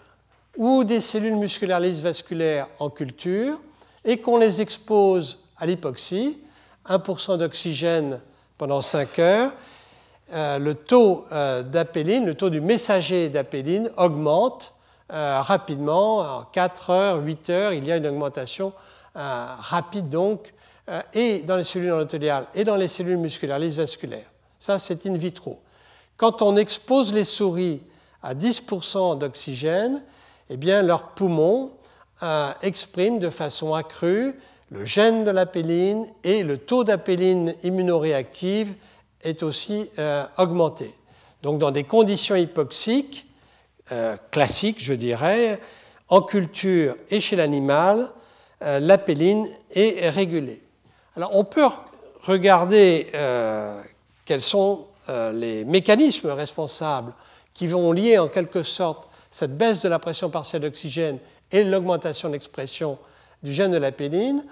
ou 0.57 0.83
des 0.83 1.01
cellules 1.01 1.35
musculaires 1.35 1.79
lisses 1.79 2.01
vasculaires 2.01 2.67
en 2.79 2.89
culture 2.89 3.59
et 4.05 4.17
qu'on 4.17 4.37
les 4.37 4.61
expose 4.61 5.39
à 5.57 5.65
l'hypoxie, 5.65 6.37
1% 6.87 7.37
d'oxygène 7.37 8.19
pendant 8.57 8.81
5 8.81 9.19
heures, 9.19 9.53
euh, 10.33 10.57
le 10.57 10.73
taux 10.73 11.25
euh, 11.31 11.63
d'apéline, 11.63 12.25
le 12.25 12.35
taux 12.35 12.49
du 12.49 12.61
messager 12.61 13.29
d'apéline 13.29 13.89
augmente 13.97 14.73
euh, 15.11 15.41
rapidement. 15.41 16.19
En 16.19 16.43
4 16.43 16.89
heures, 16.89 17.23
8 17.23 17.49
heures, 17.49 17.73
il 17.73 17.87
y 17.87 17.91
a 17.91 17.97
une 17.97 18.07
augmentation 18.07 18.73
rapide 19.15 20.09
donc, 20.09 20.55
et 21.13 21.43
dans 21.43 21.55
les 21.55 21.63
cellules 21.63 21.91
endothéliales 21.91 22.47
et 22.55 22.63
dans 22.63 22.75
les 22.75 22.87
cellules 22.87 23.19
musculaires 23.19 23.59
lisses 23.59 23.75
vasculaires. 23.75 24.25
Ça, 24.59 24.79
c'est 24.79 25.05
in 25.05 25.13
vitro. 25.13 25.59
Quand 26.17 26.41
on 26.41 26.55
expose 26.55 27.13
les 27.13 27.25
souris 27.25 27.83
à 28.23 28.33
10% 28.33 29.19
d'oxygène, 29.19 30.01
eh 30.53 30.57
bien, 30.57 30.81
leurs 30.81 31.09
poumons 31.09 31.71
expriment 32.61 33.19
de 33.19 33.29
façon 33.29 33.73
accrue 33.73 34.33
le 34.73 34.85
gène 34.85 35.23
de 35.23 35.29
l'apéline 35.29 36.07
et 36.23 36.41
le 36.41 36.57
taux 36.57 36.83
d'apéline 36.83 37.53
immunoréactive 37.63 38.73
est 39.21 39.43
aussi 39.43 39.87
euh, 39.99 40.25
augmenté. 40.37 40.93
Donc 41.43 41.59
dans 41.59 41.69
des 41.69 41.83
conditions 41.83 42.35
hypoxiques 42.35 43.27
euh, 43.91 44.17
classiques, 44.31 44.83
je 44.83 44.93
dirais, 44.93 45.59
en 46.09 46.21
culture 46.21 46.95
et 47.11 47.19
chez 47.19 47.35
l'animal, 47.35 48.09
euh, 48.63 48.79
l'apéline 48.79 49.47
est 49.71 50.09
régulée. 50.09 50.61
Alors 51.15 51.35
on 51.35 51.43
peut 51.43 51.67
regarder 52.21 53.07
quels 54.25 54.41
sont 54.41 54.87
les 55.33 55.65
mécanismes 55.65 56.29
responsables 56.29 57.13
qui 57.53 57.67
vont 57.67 57.91
lier 57.91 58.17
en 58.17 58.29
quelque 58.29 58.63
sorte 58.63 59.09
cette 59.33 59.57
baisse 59.57 59.81
de 59.81 59.89
la 59.89 59.97
pression 59.97 60.29
partielle 60.29 60.61
d'oxygène 60.61 61.17
et 61.51 61.63
l'augmentation 61.63 62.29
de 62.29 62.33
l'expression 62.33 62.99
du 63.41 63.51
gène 63.51 63.71
de 63.71 63.77
l'apéline. 63.77 64.43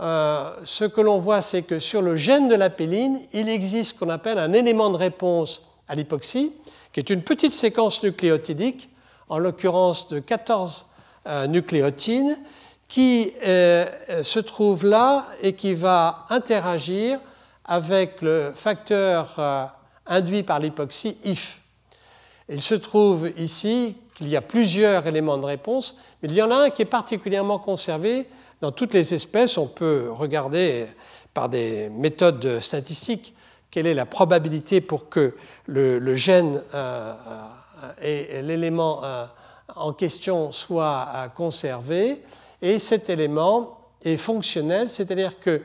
Euh, 0.00 0.54
ce 0.64 0.86
que 0.86 1.02
l'on 1.02 1.18
voit, 1.18 1.42
c'est 1.42 1.60
que 1.60 1.78
sur 1.78 2.00
le 2.00 2.16
gène 2.16 2.48
de 2.48 2.54
l'apéline, 2.54 3.20
il 3.34 3.50
existe 3.50 3.92
ce 3.92 3.98
qu'on 3.98 4.08
appelle 4.08 4.38
un 4.38 4.54
élément 4.54 4.88
de 4.88 4.96
réponse 4.96 5.66
à 5.86 5.94
l'hypoxie, 5.94 6.50
qui 6.94 7.00
est 7.00 7.10
une 7.10 7.22
petite 7.22 7.52
séquence 7.52 8.02
nucléotidique, 8.02 8.88
en 9.28 9.38
l'occurrence 9.38 10.08
de 10.08 10.18
14 10.18 10.86
euh, 11.26 11.46
nucléotines, 11.46 12.38
qui 12.88 13.32
euh, 13.44 13.84
se 14.22 14.38
trouve 14.38 14.86
là 14.86 15.26
et 15.42 15.52
qui 15.52 15.74
va 15.74 16.24
interagir 16.30 17.20
avec 17.66 18.22
le 18.22 18.54
facteur 18.56 19.70
induit 20.06 20.42
par 20.42 20.58
l'hypoxie 20.58 21.18
IF. 21.24 21.60
Il 22.48 22.62
se 22.62 22.74
trouve 22.74 23.30
ici 23.36 23.96
qu'il 24.14 24.28
y 24.28 24.36
a 24.36 24.42
plusieurs 24.42 25.06
éléments 25.06 25.38
de 25.38 25.46
réponse, 25.46 25.96
mais 26.22 26.28
il 26.28 26.34
y 26.34 26.42
en 26.42 26.50
a 26.50 26.56
un 26.56 26.70
qui 26.70 26.82
est 26.82 26.86
particulièrement 26.86 27.58
conservé 27.58 28.26
dans 28.62 28.70
toutes 28.70 28.94
les 28.94 29.12
espèces, 29.12 29.58
on 29.58 29.66
peut 29.66 30.08
regarder 30.10 30.86
par 31.34 31.48
des 31.48 31.88
méthodes 31.88 32.60
statistiques 32.60 33.34
quelle 33.72 33.88
est 33.88 33.94
la 33.94 34.06
probabilité 34.06 34.80
pour 34.80 35.08
que 35.08 35.34
le, 35.66 36.14
gène 36.14 36.62
euh, 36.74 37.14
euh, 37.82 37.92
et 38.02 38.42
l'élément 38.42 39.02
euh, 39.02 39.24
en 39.74 39.92
question 39.92 40.52
soit 40.52 41.08
conservé. 41.34 42.22
Et 42.60 42.78
cet 42.78 43.10
élément 43.10 43.80
est 44.04 44.18
fonctionnel, 44.18 44.90
c'est-à-dire 44.90 45.40
que 45.40 45.62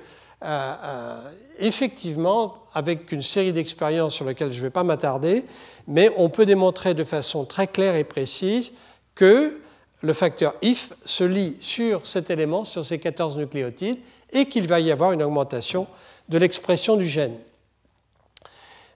effectivement, 1.59 2.55
avec 2.73 3.11
une 3.11 3.21
série 3.21 3.53
d'expériences 3.53 4.15
sur 4.15 4.25
lesquelles 4.25 4.51
je 4.51 4.57
ne 4.57 4.63
vais 4.63 4.69
pas 4.69 4.83
m'attarder, 4.83 5.45
mais 5.87 6.11
on 6.17 6.29
peut 6.29 6.45
démontrer 6.45 6.93
de 6.93 7.03
façon 7.03 7.45
très 7.45 7.67
claire 7.67 7.95
et 7.95 8.03
précise 8.03 8.73
que 9.15 9.59
le 10.01 10.13
facteur 10.13 10.53
IF 10.61 10.93
se 11.03 11.23
lit 11.23 11.57
sur 11.59 12.05
cet 12.05 12.29
élément, 12.29 12.65
sur 12.65 12.85
ces 12.85 12.99
14 12.99 13.37
nucléotides, 13.37 13.97
et 14.31 14.45
qu'il 14.45 14.67
va 14.67 14.79
y 14.79 14.91
avoir 14.91 15.11
une 15.11 15.23
augmentation 15.23 15.87
de 16.29 16.37
l'expression 16.37 16.97
du 16.97 17.07
gène. 17.07 17.35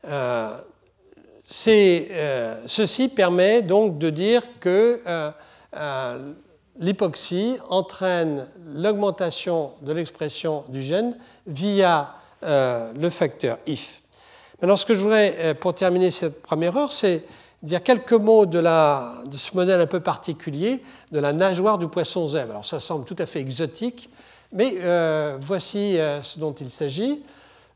Euh, 0.07 0.57
euh, 1.67 2.63
ceci 2.67 3.07
permet 3.09 3.61
donc 3.61 3.97
de 3.97 4.09
dire 4.09 4.43
que 4.59 5.01
euh, 5.07 6.33
l'hypoxie 6.79 7.57
entraîne 7.69 8.47
l'augmentation 8.73 9.71
de 9.81 9.93
l'expression 9.93 10.63
du 10.69 10.81
gène 10.81 11.15
via 11.47 12.15
le 12.43 13.09
facteur 13.09 13.57
IF. 13.67 14.01
Maintenant, 14.61 14.77
ce 14.77 14.85
que 14.85 14.95
je 14.95 14.99
voudrais, 14.99 15.55
pour 15.59 15.73
terminer 15.73 16.11
cette 16.11 16.41
première 16.41 16.75
heure, 16.77 16.91
c'est 16.91 17.23
dire 17.63 17.83
quelques 17.83 18.13
mots 18.13 18.45
de, 18.45 18.61
ce 18.61 19.55
modèle 19.55 19.81
un 19.81 19.87
peu 19.87 19.99
particulier 19.99 20.83
de 21.11 21.19
la 21.19 21.33
nageoire 21.33 21.77
du 21.77 21.87
poisson 21.87 22.27
zèbre. 22.27 22.51
Alors 22.51 22.65
ça 22.65 22.79
semble 22.79 23.05
tout 23.05 23.15
à 23.19 23.25
fait 23.25 23.39
exotique, 23.39 24.09
mais 24.51 24.75
euh, 24.77 25.37
voici 25.39 25.99
euh, 25.99 26.21
ce 26.23 26.39
dont 26.39 26.53
il 26.53 26.69
s'agit. 26.69 27.23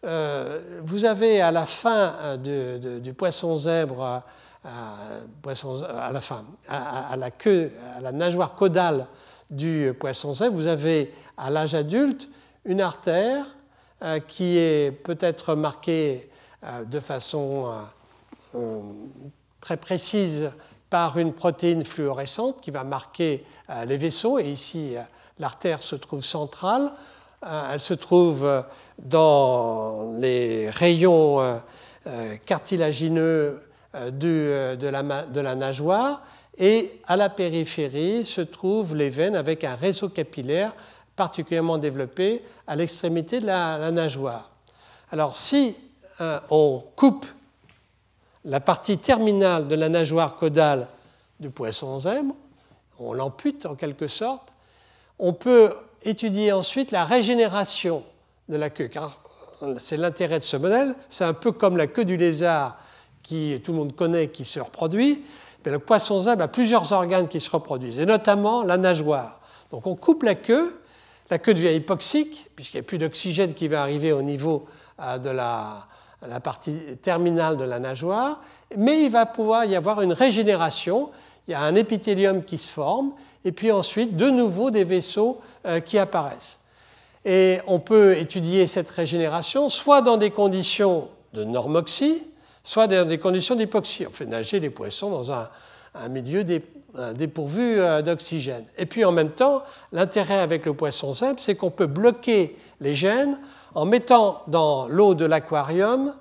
Euh, 0.03 0.79
vous 0.83 1.05
avez 1.05 1.41
à 1.41 1.51
la 1.51 1.65
fin 1.65 2.13
du 2.37 3.13
poisson 3.13 3.55
zèbre, 3.55 4.23
à, 4.63 6.11
la 6.11 6.21
fin, 6.21 6.43
à, 6.67 7.15
la 7.15 7.31
queue, 7.31 7.71
à 7.97 8.01
la 8.01 8.11
nageoire 8.11 8.55
caudale 8.55 9.07
du 9.49 9.93
poisson 9.99 10.33
zèbre, 10.33 10.55
vous 10.55 10.67
avez 10.67 11.13
à 11.37 11.49
l'âge 11.49 11.75
adulte 11.75 12.27
une 12.65 12.81
artère 12.81 13.45
qui 14.27 14.57
est 14.57 14.91
peut-être 14.91 15.55
marquée 15.55 16.29
de 16.85 16.99
façon 16.99 17.71
très 19.61 19.77
précise 19.77 20.51
par 20.89 21.17
une 21.17 21.33
protéine 21.33 21.83
fluorescente 21.83 22.61
qui 22.61 22.71
va 22.71 22.83
marquer 22.83 23.43
euh, 23.69 23.85
les 23.85 23.97
vaisseaux. 23.97 24.39
Et 24.39 24.45
ici, 24.45 24.95
euh, 24.95 25.01
l'artère 25.39 25.81
se 25.81 25.95
trouve 25.95 26.23
centrale. 26.23 26.91
Euh, 27.45 27.71
elle 27.73 27.81
se 27.81 27.93
trouve 27.93 28.63
dans 28.99 30.13
les 30.17 30.69
rayons 30.69 31.59
cartilagineux 32.45 33.59
de, 34.11 34.77
la, 34.81 35.25
de, 35.25 35.39
la, 35.41 35.55
nageoire. 35.55 36.21
Et 36.57 37.01
à 37.07 37.17
la 37.17 37.29
périphérie 37.29 38.23
se 38.23 38.41
trouvent 38.41 38.95
les 38.95 39.09
veines 39.09 39.35
avec 39.35 39.63
un 39.63 39.75
réseau 39.75 40.07
capillaire 40.07 40.73
particulièrement 41.15 41.77
développé 41.77 42.43
à 42.67 42.75
l'extrémité 42.75 43.39
de 43.39 43.45
la, 43.45 43.91
nageoire. 43.91 44.51
Alors 45.11 45.35
si 45.35 45.75
on 46.49 46.83
coupe 46.95 47.25
la 48.45 48.59
partie 48.59 48.97
terminale 48.97 49.67
de 49.67 49.75
la 49.75 49.89
nageoire 49.89 50.35
caudale 50.35 50.87
du 51.39 51.49
poisson 51.49 51.99
zèbre, 51.99 52.35
on 52.99 53.13
l'ampute 53.13 53.65
en 53.65 53.75
quelque 53.75 54.07
sorte, 54.07 54.53
on 55.19 55.33
peut 55.33 55.75
étudier 56.03 56.51
ensuite 56.51 56.91
la 56.91 57.03
régénération 57.03 58.03
de 58.47 58.55
la 58.57 58.69
queue, 58.69 58.87
car 58.87 59.19
c'est 59.77 59.97
l'intérêt 59.97 60.39
de 60.39 60.43
ce 60.43 60.57
modèle, 60.57 60.95
c'est 61.09 61.23
un 61.23 61.33
peu 61.33 61.51
comme 61.51 61.77
la 61.77 61.87
queue 61.87 62.05
du 62.05 62.17
lézard 62.17 62.77
qui 63.23 63.59
tout 63.63 63.71
le 63.71 63.79
monde 63.79 63.95
connaît, 63.95 64.27
qui 64.27 64.45
se 64.45 64.59
reproduit, 64.59 65.23
mais 65.65 65.71
le 65.71 65.79
poisson 65.79 66.21
zèbre 66.21 66.43
a 66.43 66.47
plusieurs 66.47 66.91
organes 66.91 67.27
qui 67.27 67.39
se 67.39 67.49
reproduisent, 67.49 67.99
et 67.99 68.05
notamment 68.05 68.63
la 68.63 68.77
nageoire. 68.77 69.39
Donc 69.71 69.87
on 69.87 69.95
coupe 69.95 70.23
la 70.23 70.35
queue, 70.35 70.79
la 71.29 71.39
queue 71.39 71.53
devient 71.53 71.73
hypoxique, 71.73 72.49
puisqu'il 72.55 72.77
n'y 72.77 72.81
a 72.81 72.87
plus 72.87 72.97
d'oxygène 72.97 73.53
qui 73.53 73.67
va 73.67 73.81
arriver 73.81 74.11
au 74.11 74.21
niveau 74.21 74.65
euh, 75.01 75.17
de 75.17 75.29
la, 75.29 75.87
partie 76.43 76.97
terminale 77.01 77.57
de 77.57 77.63
la 77.63 77.79
nageoire, 77.79 78.41
mais 78.75 79.03
il 79.03 79.11
va 79.11 79.25
pouvoir 79.25 79.65
y 79.65 79.75
avoir 79.75 80.01
une 80.01 80.13
régénération. 80.13 81.11
Il 81.47 81.51
y 81.51 81.53
a 81.53 81.61
un 81.61 81.75
épithélium 81.75 82.43
qui 82.43 82.57
se 82.57 82.71
forme, 82.71 83.11
et 83.43 83.51
puis 83.51 83.71
ensuite, 83.71 84.15
de 84.15 84.29
nouveau, 84.29 84.71
des 84.71 84.83
vaisseaux 84.83 85.39
euh, 85.67 85.79
qui 85.79 85.97
apparaissent. 85.97 86.59
Et 87.25 87.59
on 87.67 87.79
peut 87.79 88.17
étudier 88.17 88.67
cette 88.67 88.89
régénération 88.89 89.69
soit 89.69 90.01
dans 90.01 90.17
des 90.17 90.29
conditions 90.29 91.07
de 91.33 91.43
normoxie, 91.43 92.23
soit 92.63 92.87
dans 92.87 93.07
des 93.07 93.17
conditions 93.17 93.55
d'hypoxie. 93.55 94.05
On 94.07 94.11
fait 94.11 94.25
nager 94.25 94.59
les 94.59 94.69
poissons 94.69 95.09
dans 95.09 95.31
un, 95.31 95.49
milieu 96.09 96.43
dépourvu 96.43 97.79
euh, 97.79 98.01
d'oxygène. 98.01 98.65
Et 98.77 98.85
puis 98.85 99.03
en 99.05 99.11
même 99.11 99.31
temps, 99.31 99.63
l'intérêt 99.91 100.39
avec 100.39 100.65
le 100.65 100.73
poisson 100.73 101.13
simple, 101.13 101.41
c'est 101.41 101.55
qu'on 101.55 101.71
peut 101.71 101.87
bloquer 101.87 102.55
les 102.81 102.95
gènes 102.95 103.37
en 103.73 103.85
mettant 103.85 104.43
dans 104.47 104.87
l'eau 104.87 105.13
de 105.13 105.25
l'aquarium 105.25 106.13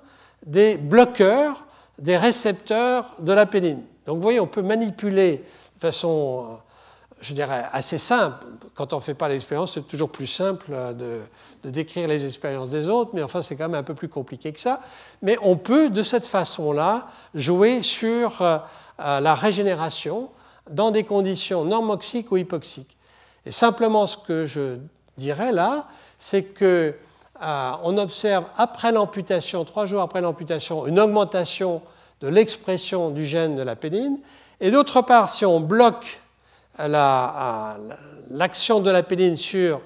des 0.45 0.77
bloqueurs 0.77 1.65
des 1.99 2.17
récepteurs 2.17 3.13
de 3.19 3.33
la 3.33 3.45
péline. 3.45 3.81
Donc 4.05 4.17
vous 4.17 4.21
voyez, 4.21 4.39
on 4.39 4.47
peut 4.47 4.61
manipuler 4.61 5.43
de 5.75 5.79
façon, 5.79 6.57
je 7.21 7.33
dirais, 7.33 7.65
assez 7.71 7.97
simple, 7.97 8.45
quand 8.75 8.93
on 8.93 8.97
ne 8.97 9.01
fait 9.01 9.13
pas 9.13 9.29
l'expérience, 9.29 9.73
c'est 9.73 9.87
toujours 9.87 10.09
plus 10.09 10.27
simple 10.27 10.71
de, 10.97 11.21
décrire 11.63 12.07
les 12.07 12.23
expériences 12.25 12.69
des 12.69 12.89
autres, 12.89 13.11
mais 13.13 13.23
enfin 13.23 13.41
c'est 13.41 13.55
quand 13.55 13.67
même 13.67 13.79
un 13.79 13.83
peu 13.83 13.95
plus 13.95 14.09
compliqué 14.09 14.51
que 14.51 14.59
ça. 14.59 14.81
Mais 15.23 15.35
on 15.41 15.57
peut 15.57 15.89
de 15.89 16.03
cette 16.03 16.25
façon-là 16.25 17.07
jouer 17.33 17.81
sur 17.81 18.43
la 18.99 19.35
régénération 19.35 20.29
dans 20.69 20.91
des 20.91 21.03
conditions 21.03 21.65
normoxiques 21.65 22.31
ou 22.31 22.37
hypoxiques. 22.37 22.97
Et 23.47 23.51
simplement 23.51 24.05
ce 24.05 24.17
que 24.17 24.45
je 24.45 24.77
dirais 25.17 25.51
là, 25.51 25.87
c'est 26.19 26.43
que 26.43 26.93
on 27.41 27.97
observe 27.97 28.45
après 28.57 28.91
l'amputation, 28.91 29.65
trois 29.65 29.85
jours 29.85 30.01
après 30.01 30.21
l'amputation, 30.21 30.85
une 30.85 30.99
augmentation 30.99 31.81
de 32.21 32.27
l'expression 32.27 33.09
du 33.09 33.25
gène 33.25 33.55
de 33.55 33.61
la 33.61 33.75
péline. 33.75 34.19
Et 34.61 34.71
d'autre 34.71 35.01
part, 35.01 35.29
si 35.29 35.45
on 35.45 35.59
bloque 35.59 36.21
l'action 36.77 38.79
de 38.79 38.91
la 38.91 39.03
péline 39.03 39.35
sur 39.35 39.81